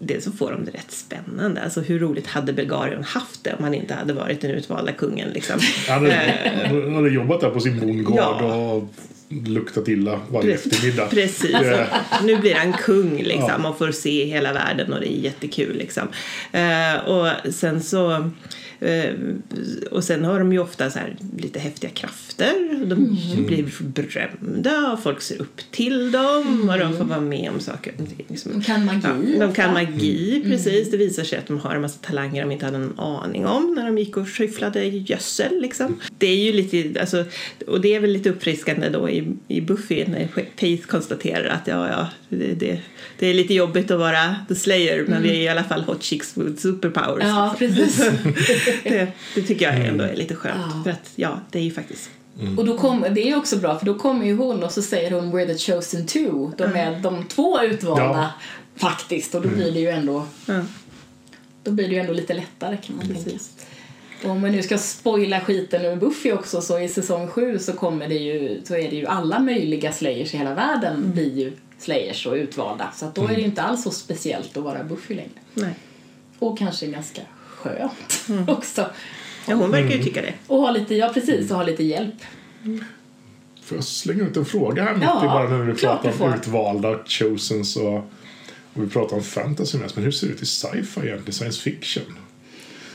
Dels 0.00 0.24
så 0.24 0.32
får 0.32 0.52
de 0.52 0.64
det 0.64 0.70
rätt 0.70 0.90
spännande. 0.90 1.62
Alltså 1.62 1.80
hur 1.80 1.98
roligt 1.98 2.26
hade 2.26 2.52
Belgarien 2.52 3.04
haft 3.04 3.44
det 3.44 3.54
om 3.58 3.64
han 3.64 3.74
inte 3.74 3.94
hade 3.94 4.12
varit 4.12 4.40
den 4.40 4.50
utvalda 4.50 4.92
kungen 4.92 5.28
liksom? 5.28 5.60
Han 5.88 6.02
hade, 6.02 6.32
han 6.66 6.94
hade 6.94 7.10
jobbat 7.10 7.40
där 7.40 7.50
på 7.50 7.60
sin 7.60 7.80
bondgård 7.80 8.16
Ja. 8.18 8.72
och 8.72 8.88
luktat 9.28 9.88
illa 9.88 10.20
varje 10.30 10.52
Precis. 10.52 10.72
eftermiddag. 10.72 11.06
Precis. 11.10 11.54
Eh, 11.54 11.86
Nu 12.24 12.36
blir 12.36 12.54
han 12.54 12.72
kung 12.72 13.22
liksom 13.22 13.66
och 13.66 13.78
får 13.78 13.92
se 13.92 14.24
hela 14.24 14.52
världen 14.52 14.92
och 14.92 15.00
det 15.00 15.12
är 15.12 15.18
jättekul 15.20 15.76
liksom. 15.76 16.08
Eh, 16.52 16.94
och 17.08 17.52
sen 17.54 17.82
så 17.82 18.30
och 19.90 20.04
sen 20.04 20.24
har 20.24 20.38
de 20.38 20.52
ju 20.52 20.58
ofta 20.58 20.90
så 20.90 20.98
lite 21.36 21.58
häftiga 21.58 21.90
krafter. 21.90 22.84
De 22.86 22.92
Mm. 22.98 23.46
blir 23.46 23.64
berömda 23.80 24.92
och 24.92 25.02
folk 25.02 25.20
ser 25.22 25.40
upp 25.40 25.60
till 25.70 26.12
dem 26.12 26.70
och 26.72 26.78
de 26.78 26.96
får 26.96 27.04
vara 27.04 27.20
med 27.20 27.50
om 27.54 27.60
saker. 27.60 27.92
Liksom. 28.28 28.52
De 28.52 28.62
kan 28.62 28.84
magi 28.84 28.98
Ja, 29.04 29.10
de 29.12 29.38
kan 29.38 29.48
ofta. 29.48 29.62
Mm. 29.62 29.74
magi, 29.92 30.42
precis. 30.46 30.90
Det 30.90 30.96
visar 30.96 31.24
sig 31.24 31.38
att 31.38 31.46
de 31.46 31.58
har 31.58 31.74
en 31.74 31.80
massa 31.80 31.98
talanger 32.02 32.42
de 32.42 32.52
inte 32.52 32.64
hade 32.64 32.76
en 32.76 32.98
aning 32.98 33.46
om 33.46 33.74
när 33.74 33.86
de 33.86 33.98
gick 33.98 34.16
och 34.16 34.28
skyfflade 34.28 34.84
gödsel. 34.84 35.60
Liksom. 35.60 36.00
Det 36.18 36.26
är 36.26 36.36
ju 36.36 36.52
lite, 36.52 37.00
alltså, 37.00 37.24
och 37.66 37.80
det 37.80 37.94
är 37.94 38.00
väl 38.00 38.10
lite 38.10 38.30
uppfriskande 38.30 38.88
då 38.88 39.10
i, 39.10 39.32
i 39.48 39.60
Buffy 39.60 40.04
när 40.06 40.28
Faith 40.60 40.86
konstaterar 40.86 41.48
att 41.48 41.66
ja, 41.66 41.88
ja, 41.88 42.08
det, 42.28 42.54
det, 42.54 42.78
det 43.18 43.26
är 43.26 43.34
lite 43.34 43.54
jobbigt 43.54 43.90
att 43.90 43.98
vara 43.98 44.36
the 44.48 44.54
slayer 44.54 45.04
men 45.08 45.22
vi 45.22 45.28
är 45.30 45.34
i 45.42 45.48
alla 45.48 45.64
fall 45.64 45.82
hot 45.82 46.02
chicks 46.02 46.36
with 46.36 46.60
superpowers. 46.62 47.22
Mm. 47.22 47.34
Ja, 47.36 47.54
precis. 47.58 48.00
det, 48.84 49.08
det 49.34 49.42
tycker 49.42 49.72
jag 49.72 49.86
ändå 49.86 50.04
är 50.04 50.16
lite 50.16 50.34
skönt. 50.34 50.72
Ja. 50.74 50.82
För 50.84 50.90
att 50.90 51.10
ja, 51.16 51.40
det 51.50 51.58
är 51.58 51.62
ju 51.62 51.70
faktiskt 51.70 52.10
Och 52.56 52.64
då 52.64 52.78
kom, 52.78 53.04
det 53.10 53.30
är 53.30 53.36
också 53.36 53.56
bra 53.56 53.78
för 53.78 53.86
då 53.86 53.94
kommer 53.94 54.26
ju 54.26 54.36
hon 54.36 54.62
och 54.62 54.72
så 54.72 54.82
säger 54.82 55.10
hon 55.10 55.32
We're 55.32 55.46
the 55.46 55.72
chosen 55.72 56.06
two. 56.06 56.52
De 56.58 56.64
är 56.76 57.00
de 57.00 57.24
två 57.24 57.62
utvalda 57.62 58.04
Ja. 58.04 58.30
faktiskt 58.76 59.34
och 59.34 59.42
då 59.42 59.48
blir 59.48 59.72
det 59.72 59.80
ju 59.80 59.88
ändå 59.88 60.26
ja, 60.46 60.60
då 61.62 61.70
blir 61.70 61.88
det 61.88 61.94
ju 61.94 62.00
ändå 62.00 62.12
lite 62.12 62.34
lättare 62.34 62.76
kan 62.76 62.96
man 62.96 63.06
tänka. 63.06 63.30
Och 64.24 64.30
om 64.30 64.42
vi 64.42 64.50
nu 64.50 64.62
ska 64.62 64.78
spoila 64.78 65.40
skiten 65.40 65.84
ur 65.84 65.96
Buffy 65.96 66.32
också 66.32 66.60
så 66.60 66.78
i 66.78 66.88
säsong 66.88 67.28
sju 67.28 67.58
så 67.58 67.72
kommer 67.72 68.08
det 68.08 68.14
ju, 68.14 68.60
så 68.64 68.74
är 68.74 68.90
det 68.90 68.96
ju 68.96 69.06
alla 69.06 69.38
möjliga 69.38 69.92
slayers 69.92 70.34
i 70.34 70.36
hela 70.36 70.54
världen 70.54 71.12
blir 71.12 71.38
ju 71.38 71.52
slayers 71.78 72.26
och 72.26 72.34
utvalda. 72.34 72.92
Så 72.96 73.06
att 73.06 73.14
då 73.14 73.24
är 73.24 73.28
det 73.28 73.40
ju 73.40 73.44
inte 73.44 73.62
alls 73.62 73.82
så 73.82 73.90
speciellt 73.90 74.56
att 74.56 74.64
vara 74.64 74.84
Buffy 74.84 75.14
längre. 75.14 75.30
Nej. 75.54 75.74
Och 76.38 76.58
kanske 76.58 76.86
ganska 76.86 77.20
skönt 77.62 78.48
också. 78.48 78.86
Ja, 79.48 79.54
hon 79.54 79.70
verkar 79.70 79.96
ju 79.96 80.02
tycka 80.02 80.22
det. 80.22 80.34
Och 80.46 80.58
ha 80.58 80.70
lite, 80.70 80.94
ja 80.94 81.10
precis, 81.14 81.50
och 81.50 81.56
ha 81.56 81.64
lite 81.64 81.82
hjälp. 81.82 82.14
Får 83.62 83.78
jag 83.78 83.84
slänga 83.84 84.24
ut 84.24 84.36
en 84.36 84.44
fråga 84.44 84.82
här 84.82 84.94
mitt 84.94 85.02
Ja, 85.02 85.24
i 85.24 85.26
bara 85.26 85.48
när 85.48 85.64
vi 85.64 85.74
pratar 85.74 86.22
om 86.22 86.34
utvalda 86.34 86.98
chosens 87.06 87.76
och, 87.76 87.94
och 88.72 88.82
vi 88.82 88.88
pratar 88.88 89.16
om 89.16 89.22
fantasy 89.22 89.78
mest. 89.78 89.94
Men 89.94 90.04
hur 90.04 90.10
ser 90.10 90.26
det 90.26 90.32
ut 90.32 90.42
i 90.42 90.46
sci-fi 90.46 91.00
egentligen? 91.00 91.32
Science 91.32 91.60
fiction? 91.60 92.18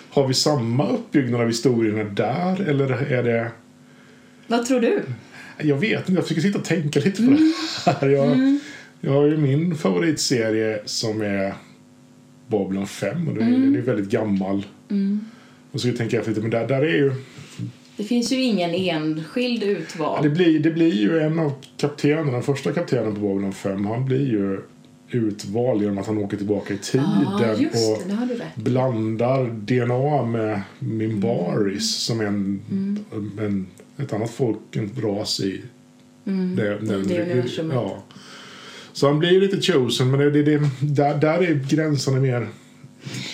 Har 0.09 0.27
vi 0.27 0.33
samma 0.33 0.89
uppbyggnad 0.89 1.41
av 1.41 1.47
historierna 1.47 2.03
där 2.03 2.61
eller 2.61 2.91
är 2.91 3.23
det... 3.23 3.51
Vad 4.47 4.65
tror 4.65 4.79
du? 4.79 5.03
Jag 5.57 5.75
vet 5.75 5.99
inte, 5.99 6.11
jag 6.11 6.23
försöker 6.23 6.41
sitta 6.41 6.59
och 6.59 6.65
tänka 6.65 6.99
lite 6.99 7.23
på 7.23 7.31
det 7.31 7.53
här. 7.85 8.09
Jag, 8.09 8.59
jag 9.01 9.11
har 9.11 9.25
ju 9.25 9.37
min 9.37 9.75
favoritserie 9.75 10.81
som 10.85 11.21
är 11.21 11.53
Babylon 12.57 12.87
5 12.87 13.27
och 13.27 13.33
den 13.35 13.47
är, 13.47 13.57
den 13.59 13.75
är 13.75 13.81
väldigt 13.81 14.09
gammal. 14.09 14.65
Och 15.71 15.81
så 15.81 15.91
tänker 15.91 16.17
jag 16.27 16.37
men 16.41 16.49
där, 16.49 16.67
där 16.67 16.81
är 16.81 16.95
ju... 16.97 17.11
Det 17.97 18.03
finns 18.03 18.31
ju 18.31 18.41
ingen 18.41 18.69
enskild 18.73 19.63
Ja, 19.63 19.67
utvald. 19.67 20.23
det, 20.23 20.29
blir, 20.29 20.59
det 20.59 20.71
blir 20.71 20.93
ju 20.93 21.19
en 21.19 21.39
av 21.39 21.51
kaptenerna, 21.77 22.31
den 22.31 22.43
första 22.43 22.71
kaptenen 22.71 23.15
på 23.15 23.21
Babylon 23.21 23.53
5, 23.53 23.85
han 23.85 24.05
blir 24.05 24.27
ju 24.31 24.61
utvald 25.09 25.81
genom 25.81 25.97
att 25.97 26.07
han 26.07 26.17
åker 26.17 26.37
tillbaka 26.37 26.73
i 26.73 26.77
tiden 26.77 27.05
Ja, 27.41 27.55
just 27.59 28.01
och 28.01 28.07
det, 28.27 28.61
blandar 28.61 29.45
DNA 29.45 30.25
med 30.25 30.61
Mimbaris 30.79 31.95
som 31.95 32.19
är 32.19 32.25
en, 32.25 32.61
en, 33.39 33.67
ett 33.97 34.13
annat 34.13 34.31
folk, 34.31 34.57
en 34.71 34.89
ras 35.01 35.39
i 35.39 35.61
Mm. 36.25 36.55
det, 36.55 36.63
den- 36.79 37.07
det 37.07 37.21
universumet. 37.21 37.75
Ja. 37.75 38.03
Så 38.93 39.07
han 39.07 39.19
blir 39.19 39.31
ju 39.31 39.39
lite 39.39 39.61
chosen, 39.61 40.11
men 40.11 40.19
det, 40.19 40.31
det, 40.31 40.41
det, 40.41 40.69
där, 40.79 41.15
där 41.17 41.43
är 41.43 41.53
gränserna 41.69 42.19
mer 42.19 42.47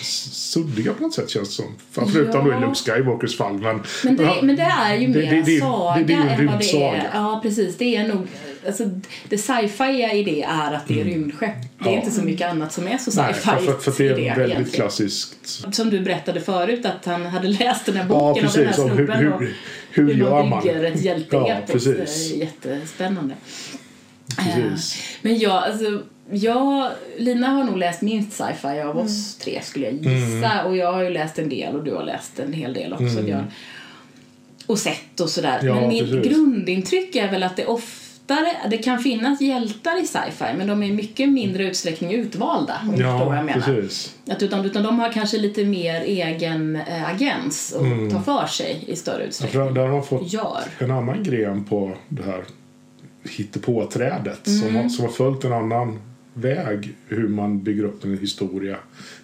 suddiga 0.02 0.92
på 0.92 1.02
något 1.02 1.14
sätt 1.14 1.30
känns 1.30 1.48
det 1.48 1.54
som. 1.54 1.74
För- 1.92 2.06
Förutom 2.06 2.44
då 2.44 2.50
i 2.50 2.54
Ja. 2.54 2.60
Luke 2.60 2.74
Skywalkers 2.92 3.36
fall. 3.36 3.52
Men, 3.58 3.82
Men 4.04 4.16
det, 4.16 4.22
ja, 4.22 4.36
men 4.42 4.56
det 4.56 4.62
är 4.62 4.94
ju 4.96 5.06
Det- 5.06 5.18
mer 5.18 5.30
det- 5.30 5.42
det- 5.42 5.60
saga 5.60 5.96
det- 6.00 6.04
det 6.04 6.12
än 6.12 6.46
vad 6.46 6.58
det 6.58 6.82
är. 6.82 7.10
Ja, 7.14 7.40
precis. 7.42 7.76
Det 7.76 7.96
är 7.96 8.08
nog... 8.08 8.26
Alltså, 8.66 8.84
det 9.28 9.38
sci-fi 9.38 10.10
i 10.18 10.22
det 10.24 10.42
är 10.42 10.72
att 10.74 10.88
det 10.88 11.00
är 11.00 11.04
rymdskepp. 11.04 11.40
Det 11.78 11.84
är 11.84 11.88
Mm. 11.88 11.94
Ja. 11.94 12.00
inte 12.04 12.10
så 12.10 12.22
mycket 12.24 12.48
annat 12.50 12.72
som 12.72 12.88
är 12.88 12.98
så 12.98 13.22
Nej, 13.22 13.34
sci-fi 13.34 13.66
för, 13.66 13.72
för, 13.78 13.90
för 13.90 14.04
det 14.04 14.08
är 14.10 14.18
i 14.18 14.28
väldigt 14.28 14.38
egentligen. 14.38 14.64
klassiskt. 14.70 15.74
Som 15.74 15.90
du 15.90 16.00
berättade 16.00 16.40
förut 16.40 16.86
att 16.86 17.04
han 17.04 17.26
hade 17.26 17.48
läst 17.48 17.86
den 17.86 17.96
här 17.96 18.06
Ja, 18.08 18.18
boken 18.18 18.46
av 18.46 18.52
den 18.52 18.66
här 18.66 18.72
precis. 18.72 18.84
Hur, 18.84 18.94
snubben 18.96 19.18
hur, 19.18 19.30
hur, 19.38 19.54
hur 19.90 20.14
gör 20.14 20.44
man 20.44 20.62
bygger 20.62 20.84
ett 20.84 21.26
Ja, 21.30 21.56
precis. 21.66 22.28
Det 22.30 22.36
är 22.36 22.38
jättespännande. 22.38 23.34
Precis. 24.36 24.94
Eh, 24.96 25.18
Men 25.22 25.38
jag, 25.38 25.52
alltså, 25.52 26.02
jag, 26.30 26.90
Lina 27.18 27.48
har 27.48 27.64
nog 27.64 27.76
läst 27.78 28.02
minst 28.02 28.32
sci-fi 28.32 28.80
av 28.80 28.98
oss 28.98 29.36
tre 29.36 29.60
skulle 29.62 29.86
jag 29.86 29.94
gissa. 29.94 30.50
Mm. 30.52 30.66
Och 30.66 30.76
jag 30.76 30.92
har 30.92 31.02
ju 31.02 31.10
läst 31.10 31.38
en 31.38 31.48
del 31.48 31.76
och 31.76 31.84
du 31.84 31.94
har 31.94 32.02
läst 32.04 32.38
en 32.38 32.52
hel 32.52 32.74
del 32.74 32.92
också 32.92 33.22
Björn. 33.22 33.46
Och 34.66 34.78
sett 34.78 35.20
och 35.20 35.28
sådär. 35.30 35.60
Ja, 35.62 35.74
men 35.74 35.88
mitt 35.88 36.10
precis. 36.10 36.28
grundintryck 36.32 37.16
är 37.16 37.30
väl 37.30 37.42
att 37.42 37.56
det 37.56 37.66
oftare, 37.66 38.56
det 38.70 38.78
kan 38.78 38.98
finnas 38.98 39.40
hjältar 39.40 40.02
i 40.02 40.06
sci-fi 40.06 40.44
men 40.58 40.66
de 40.66 40.82
är 40.82 40.86
i 40.86 40.92
mycket 40.92 41.28
mindre 41.28 41.64
utsträckning 41.64 42.12
utvalda. 42.12 42.80
Om 42.82 42.90
förstår 42.90 43.06
vad 43.08 43.20
Ja, 43.26 43.36
jag 43.36 43.44
menar. 43.44 43.60
precis. 43.60 44.14
Att 44.30 44.42
utan, 44.42 44.64
utan 44.64 44.82
de 44.82 44.98
har 44.98 45.12
kanske 45.12 45.38
lite 45.38 45.64
mer 45.64 46.00
egen 46.00 46.76
äh, 46.76 47.10
agens 47.10 47.72
och 47.72 48.10
ta 48.12 48.22
för 48.22 48.46
sig 48.46 48.84
i 48.86 48.96
större 48.96 49.22
Ja, 49.22 49.26
utsträckning. 49.28 49.66
för 49.66 49.72
där 49.74 49.86
har 49.86 50.02
fått 50.02 50.32
Gör. 50.32 50.60
en 50.78 50.90
annan 50.90 51.22
gren 51.22 51.64
på 51.64 51.96
det 52.08 52.22
här 52.22 52.44
hittepåträdet 53.24 54.46
Mm. 54.46 54.60
som, 54.60 54.76
har, 54.76 54.88
som 54.88 55.04
har 55.04 55.12
följt 55.12 55.44
en 55.44 55.52
annan 55.52 55.98
väg 56.34 56.94
hur 57.08 57.28
man 57.28 57.62
bygger 57.62 57.84
upp 57.84 58.04
en 58.04 58.18
historia 58.18 58.76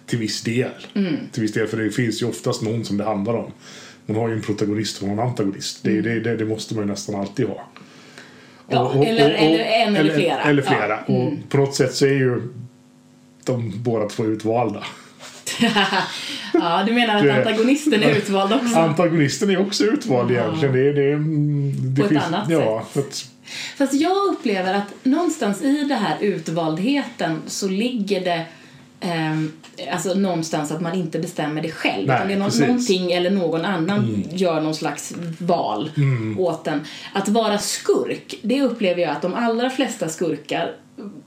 till 0.05 0.19
viss 0.19 0.41
del. 0.41 0.69
Mm. 0.93 1.15
Till 1.31 1.41
viss 1.41 1.53
del, 1.53 1.67
för 1.67 1.77
det 1.77 1.91
finns 1.91 2.21
ju 2.21 2.25
oftast 2.25 2.61
någon 2.61 2.85
som 2.85 2.97
det 2.97 3.03
handlar 3.03 3.33
om. 3.33 3.51
Man 4.05 4.17
har 4.17 4.27
ju 4.29 4.33
en 4.35 4.41
protagonist 4.41 5.01
och 5.03 5.07
en 5.09 5.19
antagonist. 5.19 5.79
Det, 5.83 5.97
är- 5.97 6.01
det, 6.01 6.19
det, 6.19 6.35
det 6.37 6.45
måste 6.45 6.75
man 6.75 6.83
ju 6.83 6.89
nästan 6.89 7.15
alltid 7.15 7.47
ha. 7.47 7.53
Mm. 7.53 7.63
Ja, 8.83 9.03
eller- 9.05 9.29
eller 9.29 9.59
en 9.63 9.95
eller 9.95 10.13
flera. 10.13 10.41
Eller 10.41 10.61
flera. 10.61 10.99
Ja. 11.07 11.13
Mm. 11.15 11.27
Och 11.27 11.49
på 11.49 11.57
något 11.57 11.75
sätt 11.75 11.93
så 11.93 12.05
är 12.05 12.11
ju 12.13 12.41
de 13.45 13.73
båda 13.75 14.09
två 14.09 14.25
utvalda. 14.25 14.83
ja, 16.53 16.83
du 16.87 16.93
menar 16.93 17.15
att 17.15 17.23
Det- 17.23 17.33
antagonisten 17.47 18.03
är 18.03 18.09
utvald 18.17 18.53
också? 18.53 18.75
Antagonisten 18.79 19.49
är 19.49 19.59
också 19.59 19.83
utvald 19.83 20.31
egentligen. 20.31 20.75
Det, 20.75 20.93
det, 20.93 21.11
mm, 21.13 21.71
det 21.95 22.01
På 22.01 22.07
ett 22.07 22.23
annat 22.23 22.49
ja, 22.49 22.85
att, 22.95 23.25
Fast 23.77 23.93
jag 23.93 24.17
upplever 24.33 24.73
att 24.73 24.93
någonstans 25.03 25.61
i 25.61 25.83
det 25.83 25.95
här 25.95 26.17
utvaldheten 26.21 27.41
så 27.47 27.67
ligger 27.67 28.23
det 28.23 28.45
ehm, 28.99 29.51
alltså 29.91 30.13
någonstans 30.13 30.71
att 30.71 30.81
man 30.81 30.93
inte 30.93 31.19
bestämmer 31.19 31.61
det 31.61 31.71
själv. 31.71 32.07
Nej, 32.07 32.15
utan 32.15 32.27
det 32.27 32.33
är 32.33 32.37
nå- 32.37 32.45
precis. 32.45 32.59
Mm. 32.61 32.69
någonting 32.71 33.11
eller 33.11 33.29
någon 33.29 33.65
annan 33.65 34.23
gör 34.31 34.61
någon 34.61 34.75
slags 34.75 35.13
val 35.39 35.91
åt 36.37 36.67
en. 36.67 36.81
Att 37.13 37.29
vara 37.29 37.57
skurk, 37.57 38.35
det 38.41 38.61
upplever 38.61 39.01
jag 39.01 39.11
att 39.11 39.21
de 39.21 39.33
allra 39.33 39.69
flesta 39.69 40.09
skurkar 40.09 40.75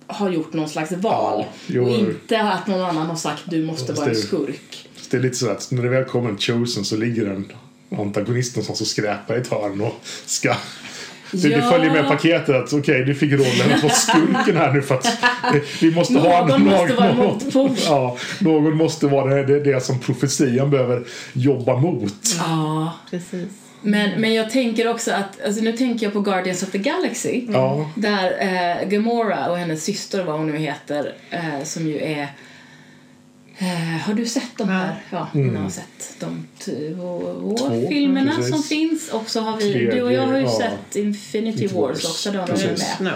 har 0.06 0.30
gjort 0.30 0.52
någon 0.52 0.68
slags 0.68 0.92
val. 0.92 1.44
Ja, 1.66 1.82
och 1.82 1.90
inte 1.90 2.40
att 2.40 2.66
någon 2.66 2.80
annan 2.80 3.06
har 3.06 3.16
sagt 3.16 3.42
du 3.44 3.64
måste 3.64 3.92
vara 3.92 4.08
en 4.08 4.16
skurk. 4.16 4.88
Det 5.10 5.16
är 5.16 5.20
lite 5.20 5.36
så 5.36 5.50
att 5.50 5.70
när 5.70 5.82
det 5.82 5.88
väl 5.88 6.04
kommer 6.04 6.28
en 6.30 6.38
chosen 6.38 6.84
så 6.84 6.96
ligger 6.96 7.26
en 7.26 7.52
antagonist 7.98 8.56
någonstans 8.56 8.80
och 8.80 8.86
skräpar 8.86 9.36
i 9.36 9.40
ett 9.40 9.48
hörn 9.48 9.80
och 9.80 10.00
ska... 10.26 10.56
Det, 11.32 11.48
det 11.48 11.56
Ja. 11.56 11.70
följer 11.70 11.90
med 11.90 12.08
paketet 12.08 12.56
att 12.56 12.72
okej, 12.72 13.04
du 13.04 13.14
fick 13.14 13.32
rollen 13.32 13.74
att 13.74 13.82
vara 13.82 13.92
skurken 13.92 14.56
här 14.56 14.72
nu 14.72 14.82
för 14.82 14.94
att 14.94 15.06
vi 15.80 15.94
måste 15.94 16.18
ha 16.18 16.46
Någon 16.46 16.64
måste 16.64 16.94
vara 16.94 17.08
en 17.08 17.16
motpol. 17.16 17.70
Ja, 17.86 18.16
någon 18.38 18.76
måste 18.76 19.06
vara 19.06 19.34
det, 19.34 19.44
det, 19.46 19.72
det 19.72 19.80
som 19.80 19.98
profetian 19.98 20.70
behöver 20.70 21.02
jobba 21.32 21.76
mot. 21.76 22.14
Ja. 22.38 22.92
Precis. 23.10 23.48
Men, 23.82 24.20
men 24.20 24.34
jag 24.34 24.50
tänker 24.50 24.88
också 24.88 25.10
att, 25.12 25.46
alltså 25.46 25.62
nu 25.62 25.72
tänker 25.72 26.06
jag 26.06 26.12
på 26.12 26.20
Guardians 26.20 26.62
of 26.62 26.70
the 26.70 26.78
Galaxy. 26.78 27.42
Ja. 27.52 27.90
Där 27.94 28.32
eh, 28.40 28.88
Gamora 28.88 29.50
och 29.50 29.58
hennes 29.58 29.84
syster, 29.84 30.24
vad 30.24 30.36
hon 30.38 30.46
nu 30.46 30.58
heter, 30.58 31.14
eh, 31.30 31.64
som 31.64 31.86
ju 31.86 31.98
är... 32.02 32.28
Eh, 33.62 33.66
har 34.06 34.14
du 34.14 34.26
sett 34.26 34.50
de 34.58 34.68
här? 34.68 34.94
Ja, 35.10 35.28
Mm. 35.34 35.54
jag 35.54 35.62
har 35.62 35.70
sett 35.70 36.16
de 36.20 36.46
två, 36.58 37.54
Två, 37.58 37.88
filmerna 37.88 38.32
precis. 38.36 38.50
som 38.54 38.62
finns. 38.62 39.08
Och 39.10 39.30
så 39.30 39.40
har 39.40 39.56
vi, 39.56 39.72
Tredje, 39.72 39.94
du 39.94 40.02
och 40.02 40.12
jag 40.12 40.26
har 40.26 40.36
ju 40.36 40.42
ja. 40.44 40.58
sett 40.58 40.96
Infinity 40.96 41.66
Wars 41.66 41.74
Wars, 41.74 42.04
också, 42.04 42.30
de 42.30 42.38
är 42.38 42.46
med. 43.02 43.14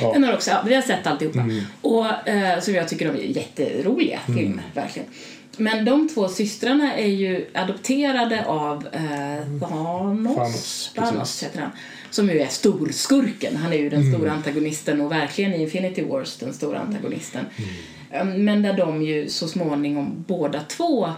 Ja. 0.00 0.12
Den 0.12 0.24
har 0.24 0.32
också, 0.34 0.50
ja, 0.50 0.62
vi 0.66 0.74
har 0.74 0.82
sett 0.82 1.06
alltihopa. 1.06 1.40
Mm. 1.40 1.60
Och, 1.80 2.28
eh, 2.28 2.60
som 2.60 2.74
jag 2.74 2.88
tycker 2.88 3.12
de 3.12 3.18
är 3.18 3.36
jätteroliga 3.36 4.18
filmer, 4.26 4.62
verkligen. 4.74 5.08
Men 5.56 5.84
de 5.84 6.08
två 6.08 6.28
systrarna 6.28 6.94
är 6.96 7.06
ju 7.06 7.46
adopterade 7.54 8.44
av 8.46 8.88
eh, 8.92 9.60
Thanos, 9.68 10.36
Thanos, 10.36 10.92
Thanos 10.94 11.18
precis. 11.18 11.42
heter 11.44 11.60
han. 11.60 11.70
Som 12.10 12.28
ju 12.28 12.40
är 12.40 12.46
storskurken. 12.46 13.56
Han 13.56 13.72
är 13.72 13.76
ju 13.76 13.90
den 13.90 14.00
Mm. 14.00 14.14
stora 14.14 14.32
antagonisten 14.32 15.00
och 15.00 15.12
verkligen 15.12 15.54
i 15.54 15.62
Infinity 15.62 16.02
Wars 16.02 16.36
den 16.36 16.52
stora 16.54 16.78
antagonisten. 16.78 17.46
Mm. 17.56 17.70
Eh, 18.12 18.24
Men 18.24 18.62
där 18.62 18.76
de 18.76 19.02
ju 19.02 19.28
så 19.28 19.48
småningom 19.48 20.24
båda 20.28 20.60
två 20.60 21.08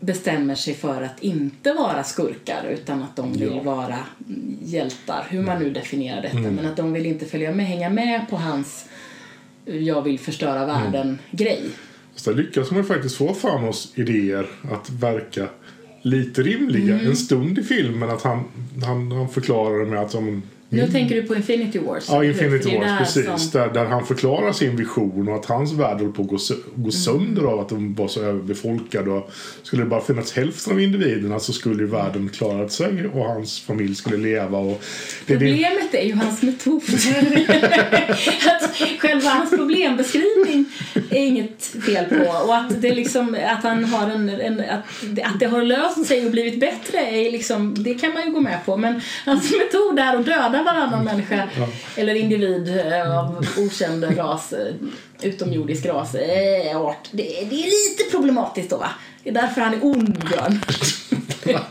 bestämmer 0.00 0.54
sig 0.54 0.74
för 0.74 1.02
att 1.02 1.22
inte 1.22 1.72
vara 1.72 2.04
skurkar 2.04 2.64
utan 2.70 3.02
att 3.02 3.16
de 3.16 3.32
vill 3.32 3.52
Ja. 3.56 3.62
vara 3.62 3.98
mm, 4.28 4.56
hjältar, 4.62 5.26
hur 5.30 5.42
man 5.42 5.62
nu 5.62 5.70
definierar 5.70 6.22
detta. 6.22 6.38
Mm. 6.38 6.54
Men 6.54 6.66
att 6.66 6.76
de 6.76 6.92
vill 6.92 7.06
inte 7.06 7.26
följa 7.26 7.52
med, 7.52 7.66
hänga 7.66 7.90
med 7.90 8.28
på 8.30 8.36
hans 8.36 8.84
jag 9.66 10.02
vill 10.02 10.18
förstöra 10.18 10.66
världen-grej. 10.66 11.62
Så 12.14 12.30
där 12.30 12.36
lyckas 12.42 12.70
man 12.70 12.84
faktiskt 12.84 13.16
få 13.16 13.34
Thanos 13.34 13.92
idéer 13.94 14.46
att 14.72 14.90
verka 14.90 15.48
lite 16.02 16.42
rimliga 16.42 16.94
Mm. 16.94 17.06
en 17.06 17.16
stund 17.16 17.58
i 17.58 17.62
filmen. 17.62 18.10
Att 18.10 18.22
han, 18.22 18.44
han, 18.86 19.12
han 19.12 19.28
förklarar 19.28 19.84
det 19.84 19.90
med 19.90 20.00
att 20.00 20.14
om, 20.14 20.42
Nu 20.74 20.88
tänker 20.92 21.14
du 21.14 21.22
på 21.22 21.34
Infinity 21.36 21.78
Wars? 21.78 22.04
Ja, 22.08 22.24
Infinity 22.24 22.70
det 22.70 22.78
Wars, 22.78 22.86
där 22.88 22.98
precis. 22.98 23.24
som- 23.24 23.60
Där, 23.60 23.68
där 23.72 23.84
han 23.84 24.06
förklarar 24.06 24.52
sin 24.52 24.76
vision 24.76 25.28
och 25.28 25.34
att 25.34 25.44
hans 25.46 25.72
värld 25.72 25.98
håller 25.98 26.12
på 26.12 26.22
att 26.22 26.28
gå, 26.28 26.36
sö- 26.36 26.62
gå 26.74 26.90
sönder 26.90 27.42
av 27.42 27.60
att 27.60 27.68
de 27.68 27.94
var 27.94 28.08
så 28.08 28.22
överbefolkade. 28.22 29.10
Och 29.10 29.30
skulle 29.62 29.82
det 29.82 29.88
bara 29.88 30.00
finnas 30.00 30.32
hälften 30.32 30.72
av 30.72 30.80
individerna 30.80 31.38
så 31.40 31.52
skulle 31.52 31.82
ju 31.82 31.86
världen 31.88 32.28
klarat 32.28 32.72
sig 32.72 33.06
och 33.14 33.24
hans 33.24 33.60
familj 33.60 33.94
skulle 33.94 34.16
leva. 34.16 34.58
Och 34.58 34.82
det, 35.26 35.32
det, 35.34 35.38
Problemet 35.38 35.94
är 35.94 36.04
ju 36.06 36.14
hans 36.14 36.42
metod. 36.42 36.82
att 38.46 38.76
själva 39.00 39.30
hans 39.30 39.50
problembeskrivning 39.50 40.64
är 41.10 41.18
inget 41.18 41.64
fel 41.86 42.04
på. 42.04 42.30
Och 42.46 42.56
att 42.56 42.82
det, 42.82 42.94
liksom, 42.94 43.36
att 43.48 43.62
han 43.62 43.84
har 43.84 44.10
en, 44.10 44.28
en, 44.28 44.60
att, 44.60 45.24
att 45.24 45.40
det 45.40 45.46
har 45.46 45.62
löst 45.62 46.06
sig 46.06 46.24
och 46.24 46.30
blivit 46.30 46.60
bättre, 46.60 46.98
är 46.98 47.30
liksom, 47.32 47.74
det 47.78 47.94
kan 47.94 48.12
man 48.14 48.24
ju 48.26 48.30
gå 48.32 48.40
med 48.40 48.58
på. 48.66 48.76
Men 48.76 49.00
hans 49.24 49.52
metod 49.52 49.98
är 49.98 50.16
att 50.16 50.26
döda 50.26 50.63
varannan 50.64 51.04
människa 51.04 51.48
eller 51.96 52.14
individ 52.14 52.80
eh, 52.92 53.18
av 53.18 53.46
okänd 53.58 54.18
ras, 54.18 54.52
eh, 54.52 54.74
utomjordisk 55.22 55.86
ras, 55.86 56.14
eh, 56.14 56.80
art. 56.80 57.08
Det, 57.10 57.22
det 57.22 57.54
är 57.62 57.90
lite 57.90 58.10
problematiskt 58.10 58.70
då 58.70 58.76
va? 58.76 58.90
Det 59.22 59.30
är 59.30 59.34
därför 59.34 59.60
han 59.60 59.74
är 59.74 59.84
ond, 59.84 60.24
Björn. 60.28 60.60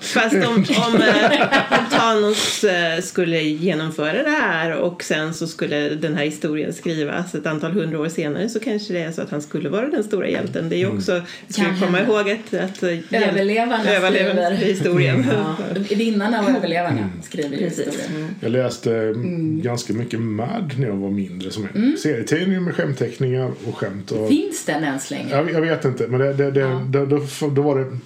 Fast 0.02 0.36
om, 0.36 0.66
om, 0.88 1.02
eh, 1.02 1.48
Thanos 1.92 2.64
eh, 2.64 3.02
skulle 3.02 3.42
genomföra 3.42 4.24
det 4.24 4.30
här 4.30 4.76
och 4.76 5.04
sen 5.04 5.34
så 5.34 5.48
skulle 5.48 5.90
den 5.90 6.16
här 6.18 6.26
historien 6.26 6.74
skrivas 6.74 7.36
ett 7.36 7.46
antal 7.46 7.72
hundra 7.72 8.00
år 8.00 8.10
senare 8.10 8.50
så 8.50 8.60
kanske 8.60 8.94
det 8.94 9.00
är 9.00 9.12
så 9.12 9.22
att 9.22 9.30
han 9.32 9.42
skulle 9.42 9.70
vara 9.70 9.88
den 9.90 10.04
stora 10.04 10.28
hjälten. 10.30 10.70
Det 10.70 10.76
är 10.76 10.78
ju 10.80 10.88
också, 10.88 11.22
vi 11.48 11.54
ska 11.54 11.64
komma 11.86 12.02
ihåg 12.02 12.30
att, 12.32 12.54
att 12.54 12.84
eh, 12.84 12.90
Överlevarna 13.30 13.92
överlevarna 13.94 14.46
skriver. 14.46 14.56
skriver 14.56 14.66
historien. 14.74 15.26
Ja, 15.34 15.56
vinnarna 15.96 16.42
och 16.44 16.50
överlevarna 16.50 17.10
skriver 17.24 17.58
ju 17.58 17.64
Precis. 17.70 17.88
historien. 17.88 18.36
jag 18.42 18.52
läste 18.52 18.94
Mm. 18.94 19.62
ganska 19.62 19.94
mycket 19.94 20.20
Mad 20.20 20.74
när 20.78 20.88
jag 20.88 20.96
var 20.96 21.10
mindre. 21.10 21.52
Som 21.52 21.68
en 21.76 21.98
serietidning 21.98 22.64
med 22.64 22.76
skämtteckningar 22.76 23.52
och 23.68 23.78
skämt. 23.78 24.12
Och, 24.12 24.28
Finns 24.30 24.66
den 24.66 24.84
än 24.84 25.00
så 25.00 25.14
länge? 25.14 25.30
jag, 25.36 25.52
jag 25.52 25.62
vet 25.62 25.86
inte, 25.86 26.08
men 26.08 26.20
det, 26.20 26.34
det, 26.34 26.52
det, 26.52 26.62
det, 26.90 27.06
då, 27.06 27.50
då 27.50 27.62
var 27.62 27.80
det 27.80 27.98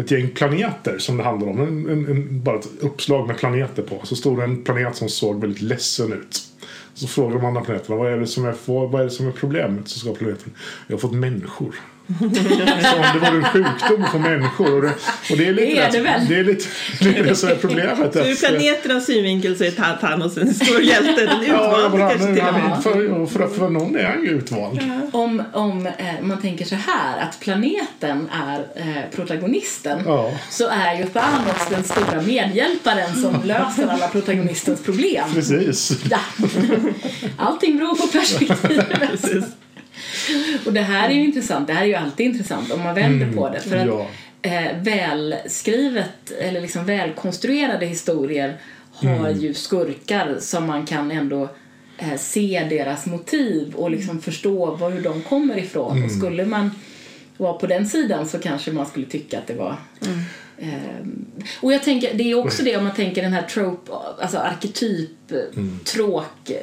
ett 0.00 0.10
gäng 0.10 0.28
planeter 0.28 0.98
som 0.98 1.16
det 1.16 1.22
handlar 1.22 1.48
om. 1.48 1.60
En, 1.60 1.90
en, 1.90 2.06
en, 2.06 2.42
bara 2.42 2.58
ett 2.58 2.68
uppslag 2.80 3.26
med 3.26 3.38
planeter 3.38 3.82
på. 3.82 4.00
Så 4.02 4.16
stod 4.16 4.38
det 4.38 4.44
en 4.44 4.64
planet 4.64 4.96
som 4.96 5.08
såg 5.08 5.40
väldigt 5.40 5.62
ledsen 5.62 6.12
ut. 6.12 6.40
Så 6.94 7.06
frågade 7.06 7.40
de 7.40 7.46
andra 7.46 7.60
planeterna 7.60 7.96
vad 7.96 8.12
är 8.12 8.18
det 8.18 8.26
som 8.26 8.44
är, 8.44 8.54
vad 8.66 9.00
är, 9.00 9.04
det 9.04 9.10
som 9.10 9.26
är 9.26 9.32
problemet? 9.32 9.88
Så 9.88 9.98
sa 9.98 10.14
planeten 10.14 10.52
jag 10.86 10.94
har 10.94 11.00
fått 11.00 11.12
människor. 11.12 11.74
Som 12.06 12.24
om 12.26 12.30
det 13.14 13.18
var 13.20 13.36
en 13.36 13.44
sjukdom 13.44 14.06
få 14.12 14.18
människor. 14.18 14.74
Och 14.74 14.82
det, 14.82 14.90
och 15.30 15.36
det 15.38 15.48
är 15.48 15.52
lite 15.52 15.74
Det 15.74 15.78
är 15.80 15.92
det 15.92 16.00
väl? 16.00 16.26
Det 16.28 16.34
är 16.38 16.44
lite 16.44 16.64
det, 17.00 17.18
är 17.18 17.24
det 17.24 17.34
som 17.34 17.48
är 17.48 17.54
problemet. 17.54 18.12
Så 18.12 18.18
ur 18.24 18.32
Att- 18.32 18.38
planeternas 18.40 19.06
synvinkel 19.06 19.56
så 19.58 19.64
är 19.64 19.70
Thanos 20.00 20.36
en 20.36 20.54
stor 20.54 20.80
hjälte, 20.82 21.26
den 21.26 21.44
Ja, 21.48 21.54
utvald 21.78 21.94
men 21.94 22.08
kanske 22.08 22.34
till 22.34 22.44
och 22.46 22.54
med. 22.54 22.82
för, 22.82 23.26
för, 23.26 23.48
för 23.48 23.68
någon 23.68 23.96
är 23.96 24.04
han 24.04 24.22
ju 24.22 24.30
utvald. 24.30 24.80
Om, 25.12 25.42
om 25.52 25.86
eh, 25.86 25.92
man 26.22 26.40
tänker 26.40 26.64
så 26.64 26.74
här 26.74 27.18
att 27.22 27.40
planeten 27.40 28.28
är 28.48 28.58
eh, 28.74 29.02
protagonisten 29.16 29.98
Ja. 30.06 30.32
så 30.50 30.68
är 30.68 30.94
ju 30.98 31.04
Thanos 31.06 31.68
den 31.70 31.84
stora 31.84 32.22
medhjälparen 32.26 33.14
som 33.14 33.34
löser 33.44 33.86
alla 33.86 34.08
protagonistens 34.08 34.82
problem. 34.82 35.24
Precis. 35.34 35.92
Ja. 36.10 36.18
Allting 37.38 37.76
beror 37.78 37.94
på 37.96 38.06
perspektivet. 38.06 39.44
Och 40.66 40.72
det 40.72 40.80
här 40.80 41.08
är 41.08 41.14
ju 41.14 41.24
intressant. 41.24 41.66
Det 41.66 41.72
här 41.72 41.82
är 41.82 41.86
ju 41.86 41.94
alltid 41.94 42.26
intressant 42.26 42.72
om 42.72 42.82
man 42.82 42.94
vänder 42.94 43.32
på 43.32 43.48
det. 43.48 43.60
För 43.60 43.76
att 43.76 43.86
ja. 43.86 44.06
eh, 44.42 44.82
välskrivet 44.82 46.30
eller 46.40 46.60
liksom 46.60 46.84
välkonstruerade 46.84 47.86
historier 47.86 48.56
har 48.92 49.30
ju 49.30 49.54
skurkar 49.54 50.36
som 50.40 50.66
man 50.66 50.86
kan 50.86 51.10
ändå 51.10 51.48
eh, 51.98 52.16
se 52.18 52.66
deras 52.70 53.06
motiv 53.06 53.74
och 53.74 53.90
liksom 53.90 54.20
förstå 54.20 54.74
var, 54.74 54.90
hur 54.90 55.02
de 55.02 55.22
kommer 55.22 55.58
ifrån. 55.58 56.04
Och 56.04 56.10
skulle 56.10 56.44
man 56.44 56.70
vara 57.36 57.52
på 57.52 57.66
den 57.66 57.88
sidan 57.88 58.28
så 58.28 58.38
kanske 58.38 58.72
man 58.72 58.86
skulle 58.86 59.06
tycka 59.06 59.38
att 59.38 59.46
det 59.46 59.54
var 59.54 59.76
Ehm, 60.58 61.26
och 61.60 61.72
jag 61.72 61.82
tänker, 61.82 62.14
det 62.14 62.30
är 62.30 62.34
också 62.34 62.62
det 62.62 62.76
om 62.76 62.84
man 62.84 62.94
tänker 62.94 63.22
den 63.22 63.32
här 63.32 63.42
trope, 63.42 63.92
alltså 64.20 64.38
arketyp, 64.38 65.10
tråk, 65.84 66.50
eh, 66.50 66.56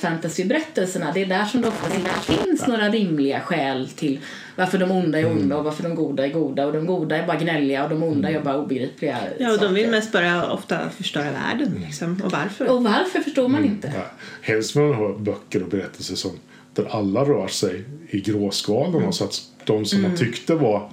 fantasyberättelserna. 0.00 1.12
Det 1.12 1.22
är 1.22 1.26
där 1.26 1.44
som 1.44 1.60
det 1.60 1.68
oftast 1.68 1.94
inte 1.94 2.10
finns 2.10 2.66
några 2.66 2.88
rimliga 2.88 3.40
skäl 3.40 3.88
till 3.88 4.20
varför 4.56 4.78
de 4.78 4.90
onda 4.90 5.18
är 5.18 5.26
onda 5.26 5.56
och 5.56 5.64
varför 5.64 5.82
de 5.82 5.94
goda 5.94 6.26
är 6.26 6.32
goda 6.32 6.66
och 6.66 6.72
de 6.72 6.86
goda 6.86 7.16
är 7.16 7.26
bara 7.26 7.36
gnälliga 7.36 7.84
och 7.84 7.90
de 7.90 8.02
onda 8.02 8.30
är 8.30 8.40
bara 8.40 8.58
obegripliga 8.58 9.18
Ja, 9.38 9.52
och 9.52 9.60
de 9.60 9.74
vill 9.74 9.90
mest 9.90 10.12
bara 10.12 10.52
ofta 10.52 10.90
förstöra 10.90 11.30
världen. 11.30 11.82
Liksom. 11.86 12.20
Och 12.24 12.32
varför? 12.32 12.68
Och 12.68 12.84
varför 12.84 13.20
förstår 13.20 13.48
man 13.48 13.64
inte? 13.64 13.92
Ja, 13.94 14.10
helst 14.42 14.76
vill 14.76 14.82
man 14.82 14.94
ha 14.94 15.18
böcker 15.18 15.62
och 15.62 15.68
berättelser 15.68 16.14
som, 16.14 16.30
där 16.74 16.86
alla 16.90 17.24
rör 17.24 17.48
sig 17.48 17.84
i 18.08 18.20
gråskalorna 18.20 19.12
så 19.12 19.24
att 19.24 19.42
de 19.64 19.84
som 19.84 20.02
man 20.02 20.16
tyckte 20.16 20.54
var 20.54 20.90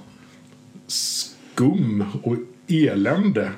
skum 0.86 2.04
och 2.22 2.36
elände 2.68 3.50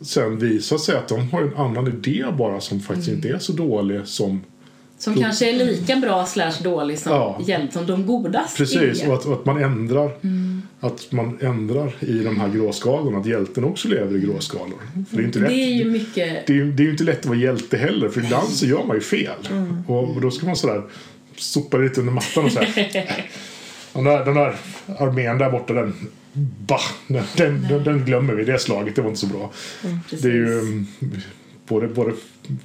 sen 0.00 0.38
visar 0.38 0.78
sig 0.78 0.96
att 0.96 1.08
de 1.08 1.30
har 1.30 1.42
en 1.42 1.56
annan 1.56 1.86
idé 1.86 2.24
bara 2.38 2.60
som 2.60 2.80
faktiskt 2.80 3.08
inte 3.08 3.28
är 3.28 3.38
så 3.38 3.52
dålig 3.52 4.06
som 4.06 4.40
Som 5.00 5.14
kanske 5.14 5.50
är 5.50 5.52
lika 5.52 5.96
bra 5.96 6.26
slash 6.26 6.52
dålig 6.62 6.98
som, 6.98 7.12
Ja. 7.12 7.40
hjält, 7.46 7.72
som 7.72 7.86
de 7.86 8.06
godas 8.06 8.56
Precis, 8.56 9.06
och 9.06 9.14
att, 9.14 9.26
och 9.26 9.32
att 9.32 9.44
man 9.44 9.64
ändrar 9.64 10.10
att 10.80 11.12
man 11.12 11.38
ändrar 11.40 11.92
i 12.00 12.18
de 12.18 12.40
här 12.40 12.48
gråskalorna. 12.48 13.18
Att 13.18 13.26
hjälten 13.26 13.64
också 13.64 13.88
lever 13.88 14.16
i 14.16 14.20
gråskalor. 14.20 14.78
För 15.10 15.16
det 15.16 15.22
är 15.22 15.26
inte 15.26 15.38
Det 15.38 15.52
är 15.52 15.74
ju 15.74 15.84
mycket... 15.84 16.46
det 16.46 16.60
är, 16.60 16.64
det 16.64 16.82
är 16.82 16.84
ju 16.84 16.90
inte 16.90 17.04
lätt 17.04 17.20
att 17.20 17.26
vara 17.26 17.38
hjälte 17.38 17.76
heller 17.76 18.08
för 18.08 18.24
ibland 18.24 18.48
så 18.48 18.66
gör 18.66 18.84
man 18.84 18.96
ju 18.96 19.02
fel. 19.02 19.48
Och, 19.86 20.10
och 20.10 20.20
då 20.20 20.30
ska 20.30 20.46
man 20.46 20.56
sådär 20.56 20.82
sopa 21.36 21.76
lite 21.76 22.00
under 22.00 22.12
mattan 22.12 22.44
och 22.44 22.52
säga 22.52 22.68
den 23.92 24.04
där, 24.04 24.24
den 24.24 24.34
där 24.34 24.56
armén 24.98 25.38
där 25.38 25.50
borta 25.50 25.72
den 25.72 25.94
bah, 26.66 26.80
den, 27.08 27.24
den, 27.36 27.84
den, 27.84 28.04
glömmer 28.04 28.34
vi, 28.34 28.44
det 28.44 28.58
slaget 28.58 28.96
det 28.96 29.02
var 29.02 29.08
inte 29.08 29.20
så 29.20 29.26
bra. 29.26 29.50
det 30.10 30.28
är 30.28 30.32
ju 30.32 30.58
mm, 30.58 30.86
både, 31.68 31.88
både 31.88 32.12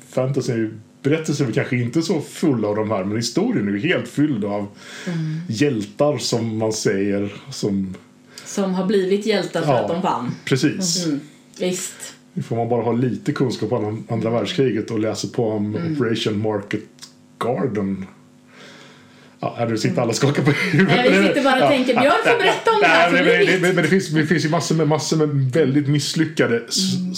fantasy 0.10 0.70
berättelser 1.10 1.48
är 1.48 1.52
kanske 1.52 1.76
inte 1.78 2.02
så 2.02 2.22
fulla 2.22 2.68
av 2.68 2.76
de 2.76 2.92
här 2.92 3.04
men 3.04 3.18
historien 3.18 3.68
är 3.68 3.72
ju 3.72 3.80
helt 3.80 4.08
fylld 4.08 4.46
av 4.46 4.68
hjältar 5.48 6.18
som 6.18 6.58
man 6.58 6.74
säger 6.74 7.34
som 7.52 7.96
Som 8.46 8.74
har 8.74 8.86
blivit 8.86 9.26
hjältar 9.26 9.62
för 9.62 9.72
Ja. 9.74 9.80
att 9.80 9.88
de 9.88 10.02
vann. 10.02 10.32
precis 10.46 11.06
Mm. 11.06 11.20
Visst. 11.60 12.14
Nu 12.34 12.44
får 12.44 12.56
man 12.56 12.70
bara 12.70 12.82
ha 12.84 12.92
lite 12.92 13.32
kunskap 13.32 13.72
om 13.72 14.04
andra 14.10 14.30
världskriget 14.30 14.92
och 14.92 15.00
läsa 15.00 15.28
på 15.28 15.50
om 15.50 15.76
Mm. 15.76 15.94
Operation 15.94 16.42
Market 16.42 16.84
Garden. 17.40 18.06
Ja, 19.40 19.66
nu 19.70 19.78
sitter 19.78 20.02
alla 20.02 20.10
och 20.10 20.16
skakar 20.16 20.44
på 20.44 20.52
huvudet. 20.72 20.96
Nej, 20.96 21.20
vi 21.22 21.28
sitter 21.28 21.44
bara 21.44 21.64
och 21.64 21.70
tänker, 21.72 21.94
Björn 21.94 22.14
får 22.24 22.38
berätta 22.40 22.72
om 22.72 22.78
det 22.82 22.88
här, 22.88 23.12
Nej, 23.12 23.60
men, 23.62 23.76
det, 23.76 23.84
finns, 23.84 24.08
det 24.10 24.26
finns 24.26 24.46
ju 24.46 24.50
massor 24.50 24.76
med, 24.76 24.88
massor 24.88 25.18
med 25.18 25.30
väldigt 25.52 25.88
misslyckade 25.88 26.56
Mm. 26.56 27.14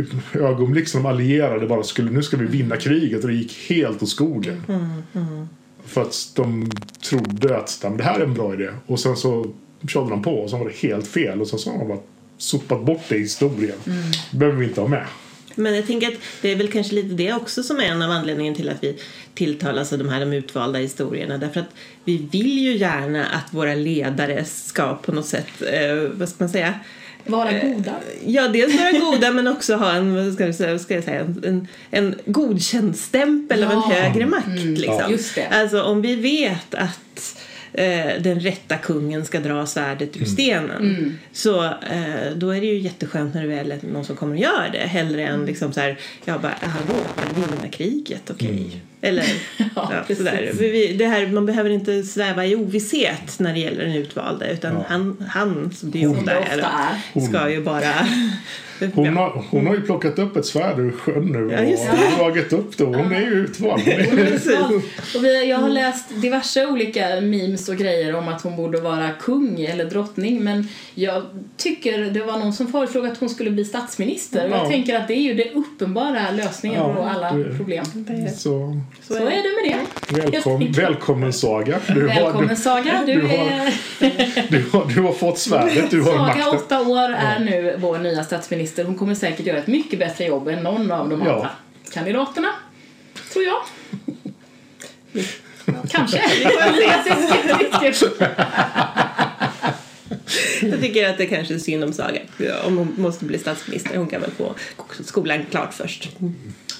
S- 0.00 0.36
ögonblick 0.40 0.88
som 0.88 1.02
de 1.02 1.08
allierade 1.08 1.66
bara 1.66 1.82
skulle, 1.82 2.10
nu 2.10 2.22
ska 2.22 2.36
vi 2.36 2.46
vinna 2.46 2.76
kriget 2.76 3.22
och 3.24 3.28
det 3.30 3.36
gick 3.36 3.70
helt 3.70 4.02
åt 4.02 4.08
skogen. 4.08 4.62
Mm, 4.68 5.48
För 5.86 6.02
att 6.02 6.32
de 6.36 6.70
trodde 7.10 7.56
att 7.56 7.78
"Nej, 7.82 7.90
men 7.90 7.98
det 7.98 8.04
här 8.04 8.20
är 8.20 8.24
en 8.24 8.34
bra 8.34 8.54
idé 8.54 8.68
och 8.86 9.00
sen 9.00 9.16
så 9.16 9.46
körde 9.88 10.10
de 10.10 10.22
på 10.22 10.34
och 10.34 10.50
så 10.50 10.56
var 10.56 10.64
det 10.68 10.88
helt 10.88 11.06
fel 11.06 11.40
och 11.40 11.48
sen 11.48 11.58
så 11.58 11.70
har 11.70 11.78
de 11.78 11.88
bara 11.88 11.98
sopat 12.38 12.84
bort 12.86 13.02
det 13.08 13.16
i 13.16 13.20
historien. 13.20 13.76
Mm. 13.86 13.98
Det 14.30 14.36
behöver 14.38 14.58
vi 14.58 14.66
inte 14.66 14.80
ha 14.80 14.88
med. 14.88 15.06
Men 15.58 15.74
jag 15.74 15.86
tänker 15.86 16.08
att 16.08 16.18
det 16.42 16.52
är 16.52 16.56
väl 16.56 16.68
kanske 16.72 16.94
lite 16.94 17.14
det 17.14 17.32
också 17.32 17.62
som 17.62 17.76
är 17.76 17.82
en 17.82 18.02
av 18.02 18.10
anledningarna 18.10 18.56
till 18.56 18.68
att 18.68 18.82
vi 18.84 18.96
tilltalas 19.34 19.92
av 19.92 19.98
de 19.98 20.08
här 20.08 20.20
de 20.20 20.32
utvalda 20.32 20.78
historierna. 20.78 21.38
Därför 21.38 21.60
att 21.60 21.68
vi 22.04 22.28
vill 22.32 22.58
ju 22.58 22.76
gärna 22.76 23.24
att 23.26 23.54
våra 23.54 23.74
ledare 23.74 24.44
ska 24.44 24.94
på 24.94 25.12
något 25.12 25.26
sätt, 25.26 25.46
eh, 25.72 26.10
vad 26.12 26.28
ska 26.28 26.36
man 26.44 26.48
säga, 26.48 26.74
Vara 27.26 27.52
goda. 27.58 27.94
Ja, 28.26 28.48
dels 28.48 28.80
vara 28.80 28.90
goda 28.92 29.30
men 29.30 29.46
också 29.48 29.74
ha 29.74 29.92
en, 29.92 30.14
vad 30.14 30.34
ska 30.34 30.46
jag 30.46 30.54
säga, 30.54 30.78
ska 30.78 30.94
jag 30.94 31.04
säga 31.04 31.20
en, 31.20 31.42
en, 31.44 31.68
en 31.90 32.14
godkänd 32.26 32.96
stämpel 32.96 33.64
av 33.64 33.70
en 33.70 33.76
Ja. 33.90 33.94
högre 33.94 34.26
makt. 34.26 34.48
liksom. 34.64 35.02
just 35.10 35.34
det. 35.34 35.46
Alltså 35.46 35.82
om 35.82 36.02
vi 36.02 36.14
vet 36.14 36.74
att 36.74 37.36
eh, 37.72 38.22
den 38.22 38.40
rätta 38.40 38.76
kungen 38.76 39.24
ska 39.24 39.40
dra 39.40 39.66
svärdet 39.66 40.16
ur 40.16 40.24
stenen 40.24 41.18
så 41.32 41.64
eh, 41.64 41.70
då 42.36 42.50
är 42.50 42.60
det 42.60 42.66
ju 42.66 42.78
jätteskönt 42.78 43.34
när 43.34 43.42
det 43.42 43.48
väl 43.48 43.72
är 43.72 43.78
någon 43.92 44.04
som 44.04 44.16
kommer 44.16 44.32
och 44.34 44.40
gör 44.40 44.68
det 44.72 44.78
hellre 44.78 45.26
än 45.26 45.46
liksom 45.46 45.72
så 45.72 45.80
här, 45.80 45.98
jag 46.24 46.40
bara, 46.40 46.54
hallå, 46.60 47.00
vinna 47.34 47.68
kriget, 47.72 48.30
okej. 48.30 48.80
Eller 49.00 49.24
Ja, 49.76 49.92
ja, 50.08 50.14
sådär. 50.16 50.94
Det 50.98 51.06
här, 51.06 51.26
man 51.26 51.46
behöver 51.46 51.70
inte 51.70 52.02
sväva 52.02 52.46
i 52.46 52.56
ovisshet 52.56 53.38
när 53.38 53.52
det 53.52 53.58
gäller 53.60 53.84
den 53.84 53.94
utvalde 53.94 54.52
utan 54.52 54.72
Ja. 54.74 54.84
han, 54.88 55.16
han, 55.28 55.70
som 55.74 55.90
det 55.90 55.98
ju 55.98 56.08
ofta 56.08 56.30
är, 56.32 56.58
är. 57.14 57.20
ska 57.20 57.50
ju 57.50 57.62
bara... 57.62 57.82
Hon 58.94 59.16
har, 59.16 59.44
hon 59.50 59.66
har 59.66 59.74
ju 59.74 59.80
plockat 59.80 60.18
upp 60.18 60.36
ett 60.36 60.46
svärd 60.46 60.78
ur 60.78 60.90
sjön 60.92 61.24
nu 61.24 61.54
Ja, 61.54 61.62
just 61.62 61.88
och 61.88 62.18
dragit 62.18 62.52
upp 62.52 62.76
det. 62.78 62.84
Hon 62.84 63.12
är 63.12 63.20
ju 63.20 63.26
utvald. 63.26 63.82
Och 65.16 65.24
vi, 65.24 65.48
jag 65.48 65.58
har 65.58 65.68
läst 65.68 66.04
diverse 66.22 66.66
olika 66.66 67.08
memes 67.20 67.68
och 67.68 67.76
grejer 67.76 68.14
om 68.14 68.28
att 68.28 68.42
hon 68.42 68.56
borde 68.56 68.80
vara 68.80 69.10
kung 69.20 69.60
eller 69.60 69.84
drottning 69.84 70.44
men 70.44 70.68
jag 70.94 71.22
tycker 71.56 71.98
det 71.98 72.20
var 72.22 72.38
någon 72.38 72.52
som 72.52 72.66
föreslog 72.72 73.06
att 73.06 73.18
hon 73.18 73.28
skulle 73.28 73.50
bli 73.50 73.64
statsminister 73.64 74.48
jag 74.48 74.58
Ja. 74.58 74.68
tänker 74.70 74.96
att 74.96 75.08
det 75.08 75.14
är 75.14 75.22
ju 75.22 75.34
den 75.34 75.48
uppenbara 75.54 76.30
lösningen 76.36 76.78
Ja, 76.82 76.94
på 76.94 77.02
alla 77.02 77.32
det- 77.32 77.56
problem. 77.56 77.84
Så 78.36 78.80
Så 79.02 79.14
är 79.14 79.20
det 79.20 79.72
med 79.72 79.86
det. 80.10 80.20
välkom, 80.30 80.72
välkommen 80.72 81.32
Saga. 81.32 81.78
Du 81.88 82.00
har, 82.08 82.14
Välkommen 82.14 82.48
du, 82.48 82.56
Saga, 82.56 83.02
du, 83.06 83.14
du 83.14 83.26
har- 83.26 83.34
är... 83.36 83.72
du, 84.50 84.64
har, 84.72 84.84
du 84.94 85.00
har 85.00 85.12
fått 85.12 85.38
svärdet, 85.38 85.90
du 85.90 86.00
har 86.02 86.10
Saga, 86.12 86.22
makten. 86.22 86.48
åtta 86.48 86.80
år, 86.80 87.10
är 87.10 87.38
nu 87.38 87.76
vår 87.78 87.98
nya 87.98 88.24
statsminister. 88.24 88.84
Hon 88.84 88.94
kommer 88.94 89.14
säkert 89.14 89.46
göra 89.46 89.58
ett 89.58 89.66
mycket 89.66 89.98
bättre 89.98 90.24
jobb 90.24 90.48
än 90.48 90.62
någon 90.62 90.90
av 90.90 91.08
de 91.08 91.22
Ja. 91.26 91.34
andra 91.34 91.50
kandidaterna. 91.92 92.48
Tror 93.32 93.44
jag. 93.44 93.62
Kanske. 95.90 96.20
Jag 100.62 100.80
tycker 100.80 101.08
att 101.08 101.18
det 101.18 101.26
kanske 101.26 101.54
är 101.54 101.58
synd 101.58 101.84
om 101.84 101.92
Saga. 101.92 102.20
Om 102.64 102.76
hon 102.76 102.94
måste 102.96 103.24
bli 103.24 103.38
statsminister. 103.38 103.96
Hon 103.96 104.06
kan 104.06 104.20
väl 104.20 104.30
få 104.30 104.54
skolan 105.04 105.40
klart 105.50 105.74
först. 105.74 106.08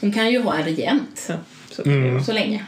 Hon 0.00 0.12
kan 0.12 0.30
ju 0.32 0.40
ha 0.42 0.54
en 0.56 0.64
regent 0.64 1.26
Ja, 1.28 1.34
så. 1.76 2.24
så 2.24 2.32
länge. 2.32 2.64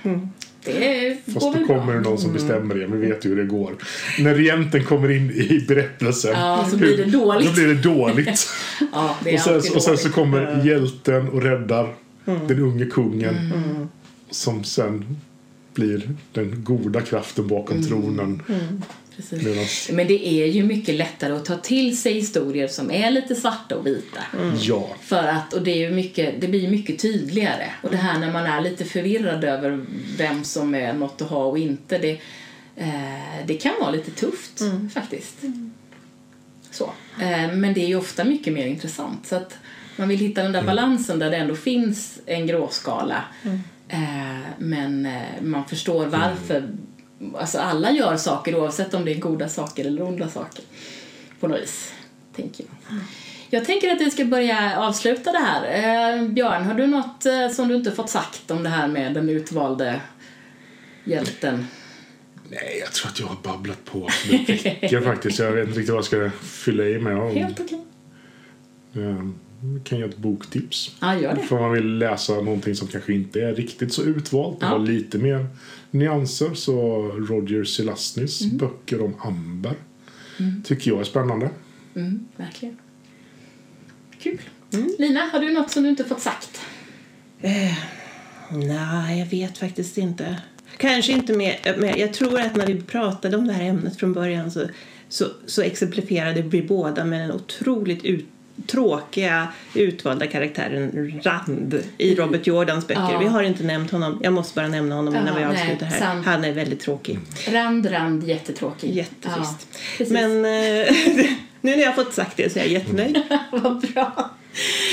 Det 0.64 1.16
Fast 1.34 1.54
då 1.54 1.66
kommer 1.66 1.94
det 1.94 2.00
någon 2.00 2.18
som 2.18 2.32
bestämmer 2.32 2.74
det. 2.74 2.86
Vi 2.86 3.06
vet 3.06 3.24
ju 3.24 3.28
hur 3.28 3.36
det 3.36 3.44
går. 3.44 3.72
När 4.18 4.34
regenten 4.34 4.84
kommer 4.84 5.10
in 5.10 5.30
i 5.30 5.64
berättelsen. 5.68 6.30
Ja, 6.32 6.66
så 6.70 6.76
blir 6.76 6.96
det 6.96 7.04
dåligt. 7.04 7.46
Då 7.48 7.54
blir 7.54 7.66
det 7.66 7.74
dåligt. 7.82 8.46
Ja, 8.92 9.16
det 9.24 9.34
och, 9.34 9.40
sen, 9.40 9.56
och 9.76 9.82
sen 9.82 9.98
så 9.98 10.10
kommer 10.12 10.66
hjälten 10.66 11.28
och 11.28 11.42
räddar 11.42 11.94
Mm. 12.26 12.46
den 12.48 12.58
unge 12.58 12.84
kungen. 12.86 13.52
Som 14.30 14.64
sen 14.64 15.16
blir 15.74 16.10
den 16.32 16.64
goda 16.64 17.00
kraften 17.00 17.48
bakom 17.48 17.76
Mm. 17.76 17.88
tronen. 17.88 18.42
Precis. 19.18 19.90
Men 19.92 20.06
det 20.06 20.28
är 20.28 20.46
ju 20.46 20.64
mycket 20.64 20.94
lättare 20.94 21.32
att 21.32 21.44
ta 21.44 21.56
till 21.56 21.98
sig 21.98 22.12
historier 22.12 22.68
som 22.68 22.90
är 22.90 23.10
lite 23.10 23.34
svarta 23.34 23.76
och 23.76 23.86
vita. 23.86 24.20
ja. 24.60 24.88
För 25.00 25.28
att, 25.28 25.52
och 25.52 25.62
det, 25.62 25.70
är 25.70 25.88
ju 25.88 25.90
mycket, 25.90 26.40
det 26.40 26.48
blir 26.48 26.60
ju 26.60 26.68
mycket 26.68 26.98
tydligare. 26.98 27.66
Och 27.82 27.90
det 27.90 27.96
här 27.96 28.18
när 28.18 28.32
man 28.32 28.46
är 28.46 28.60
lite 28.60 28.84
förvirrad 28.84 29.44
över 29.44 29.84
vem 30.18 30.44
som 30.44 30.74
är 30.74 30.92
något 30.92 31.22
att 31.22 31.28
ha 31.28 31.44
och 31.44 31.58
inte. 31.58 31.98
Det, 31.98 32.20
eh, 32.76 33.46
det 33.46 33.54
kan 33.54 33.72
vara 33.80 33.90
lite 33.90 34.10
tufft 34.10 34.62
faktiskt. 34.94 35.36
Så. 36.70 36.92
Eh, 37.20 37.52
men 37.52 37.74
det 37.74 37.80
är 37.80 37.88
ju 37.88 37.96
ofta 37.96 38.24
mycket 38.24 38.52
mer 38.52 38.66
intressant. 38.66 39.26
Så 39.26 39.36
att 39.36 39.58
man 39.96 40.08
vill 40.08 40.18
hitta 40.18 40.42
den 40.42 40.52
där 40.52 40.62
balansen 40.62 41.18
där 41.18 41.30
det 41.30 41.36
ändå 41.36 41.54
finns 41.54 42.18
en 42.26 42.46
gråskala. 42.46 43.24
Eh, 43.88 44.38
men 44.58 45.06
eh, 45.06 45.42
man 45.42 45.64
förstår 45.64 46.06
varför. 46.06 46.68
Alltså 47.34 47.58
alla 47.58 47.90
gör 47.90 48.16
saker 48.16 48.56
oavsett 48.56 48.94
om 48.94 49.04
det 49.04 49.12
är 49.14 49.18
goda 49.18 49.48
saker 49.48 49.84
eller 49.84 50.02
onda 50.02 50.28
saker. 50.28 50.64
På 51.40 51.48
något 51.48 51.60
vis, 51.60 51.92
tänker 52.36 52.64
jag. 52.64 52.98
Jag 53.50 53.64
tänker 53.64 53.90
att 53.92 54.00
vi 54.00 54.10
ska 54.10 54.24
börja 54.24 54.78
avsluta 54.78 55.32
det 55.32 55.38
här. 55.38 55.62
Eh, 56.18 56.28
Björn, 56.28 56.64
har 56.64 56.74
du 56.74 56.86
något 56.86 57.26
eh, 57.26 57.48
som 57.48 57.68
du 57.68 57.74
inte 57.74 57.92
fått 57.92 58.10
sagt 58.10 58.50
om 58.50 58.62
det 58.62 58.68
här 58.68 58.88
med 58.88 59.14
den 59.14 59.28
utvalde 59.28 60.00
hjälten? 61.04 61.66
Nej, 62.50 62.78
jag 62.80 62.92
tror 62.92 63.08
att 63.10 63.20
jag 63.20 63.26
har 63.26 63.36
babblat 63.42 63.84
på. 63.84 64.08
så 64.10 64.28
Det 64.32 64.36
räcker 64.36 65.00
faktiskt. 65.04 65.38
Jag 65.38 65.52
vet 65.52 65.66
inte 65.68 65.78
riktigt 65.78 65.90
vad 65.94 65.98
jag 65.98 66.04
ska 66.04 66.30
fylla 66.42 66.84
i 66.84 66.98
med. 66.98 67.16
Om, 67.18 67.36
Helt 67.36 67.60
okej. 67.60 67.80
eh, 68.94 69.80
kan 69.84 69.98
ge 69.98 70.04
ett 70.04 70.16
boktips. 70.16 70.96
Ja, 71.00 71.18
gör 71.20 71.34
det. 71.34 71.42
För 71.42 71.60
man 71.60 71.72
vill 71.72 71.98
läsa 71.98 72.32
någonting 72.32 72.74
som 72.74 72.88
kanske 72.88 73.12
inte 73.12 73.40
är 73.40 73.54
riktigt 73.54 73.92
så 73.92 74.02
utvalt. 74.02 74.60
Det 74.60 74.66
Ja. 74.66 74.70
har 74.70 74.78
lite 74.78 75.18
mer 75.18 75.46
nyanser. 75.90 76.54
Så 76.54 77.02
Roger 77.08 77.64
Selastnis 77.64 78.40
Mm. 78.42 78.56
böcker 78.56 79.00
om 79.04 79.14
amber 79.20 79.74
tycker 80.64 80.90
jag 80.90 81.00
är 81.00 81.04
spännande. 81.04 81.50
Mm, 81.94 82.26
verkligen. 82.36 82.76
Kul. 84.18 84.40
Lina, 84.98 85.20
har 85.20 85.40
du 85.40 85.52
något 85.52 85.70
som 85.70 85.82
du 85.82 85.88
inte 85.88 86.04
fått 86.04 86.20
sagt? 86.20 86.60
Eh, 87.40 87.78
nej, 88.52 89.18
jag 89.18 89.26
vet 89.26 89.58
faktiskt 89.58 89.98
inte. 89.98 90.42
Kanske 90.76 91.12
inte 91.12 91.32
mer, 91.32 91.76
men 91.78 91.98
jag 91.98 92.12
tror 92.14 92.40
att 92.40 92.56
när 92.56 92.66
vi 92.66 92.80
pratade 92.80 93.36
om 93.36 93.46
det 93.46 93.52
här 93.52 93.64
ämnet 93.64 93.96
från 93.96 94.12
början 94.12 94.50
så, 94.50 94.62
så, 95.08 95.24
så 95.46 95.62
exemplifierade 95.62 96.42
vi 96.42 96.62
båda 96.62 97.04
med 97.04 97.20
den 97.20 97.32
otroligt 97.32 98.04
ut, 98.04 98.26
tråkiga 98.66 99.48
utvalda 99.74 100.26
karaktären 100.26 101.20
Rand 101.24 101.82
i 101.98 102.14
Robert 102.14 102.46
Jordans 102.46 102.86
böcker. 102.86 103.12
Ja. 103.12 103.18
Vi 103.18 103.26
har 103.26 103.42
inte 103.42 103.62
nämnt 103.64 103.90
honom. 103.90 104.20
Jag 104.22 104.32
måste 104.32 104.54
bara 104.54 104.68
nämna 104.68 104.94
honom 104.94 105.14
Ja, 105.14 105.24
när 105.24 105.38
vi 105.38 105.44
avslutar 105.44 105.86
här. 105.86 105.98
sant. 105.98 106.26
Han 106.26 106.44
är 106.44 106.52
väldigt 106.52 106.80
tråkig. 106.80 107.18
Rand, 107.50 107.92
rand, 107.92 108.24
jättetråkig. 108.24 108.90
Jättetrist. 108.90 109.68
precis. 109.98 110.12
Men 110.12 110.30
eh, 110.44 110.92
nu 111.60 111.76
när 111.76 111.82
jag 111.82 111.94
fått 111.94 112.14
sagt 112.14 112.36
det 112.36 112.52
så 112.52 112.58
är 112.58 112.62
jag 112.62 112.72
jättenöjd. 112.72 113.22
Vad 113.52 113.80
bra. 113.80 114.30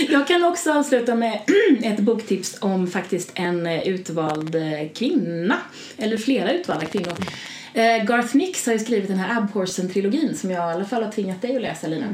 Jag 0.09 0.27
kan 0.27 0.43
också 0.43 0.73
avsluta 0.73 1.15
med 1.15 1.39
ett 1.83 1.99
boktips 1.99 2.57
om 2.61 2.87
faktiskt 2.87 3.31
en 3.33 3.65
eh, 3.65 3.87
utvald 3.87 4.55
eh, 4.55 4.89
kvinna. 4.95 5.57
Eller 5.97 6.17
flera 6.17 6.53
utvalda 6.53 6.85
kvinnor. 6.85 7.13
Garth 8.07 8.35
Nix 8.35 8.65
har 8.65 8.77
skrivit 8.77 9.07
den 9.07 9.17
här 9.17 9.41
Abhorsen-trilogin 9.41 10.33
som 10.33 10.51
jag 10.51 10.71
i 10.71 10.73
alla 10.73 10.85
fall 10.85 11.03
har 11.03 11.11
tvingat 11.11 11.41
dig 11.41 11.55
att 11.55 11.61
läsa, 11.61 11.87
Lina. 11.87 12.05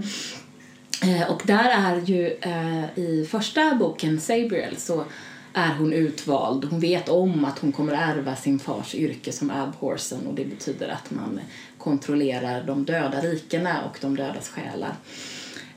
Eh, 1.03 1.31
och 1.31 1.41
där 1.45 1.69
är 1.69 2.01
ju 2.01 2.27
eh, 2.41 2.99
i 2.99 3.27
första 3.31 3.75
boken, 3.75 4.21
Sabriel, 4.21 4.77
så 4.77 5.05
är 5.53 5.73
hon 5.73 5.93
utvald. 5.93 6.65
Hon 6.65 6.79
vet 6.79 7.09
om 7.09 7.45
att 7.45 7.59
hon 7.59 7.71
kommer 7.71 7.93
ärva 7.93 8.35
sin 8.35 8.59
fars 8.59 8.95
yrke 8.95 9.31
som 9.31 9.51
Abhorsen 9.51 10.27
och 10.27 10.33
det 10.33 10.45
betyder 10.45 10.89
att 10.89 11.11
man 11.11 11.39
kontrollerar 11.77 12.63
de 12.63 12.85
döda 12.85 13.21
rikena 13.21 13.83
och 13.83 13.97
de 14.01 14.15
dödas 14.15 14.49
själar. 14.49 14.95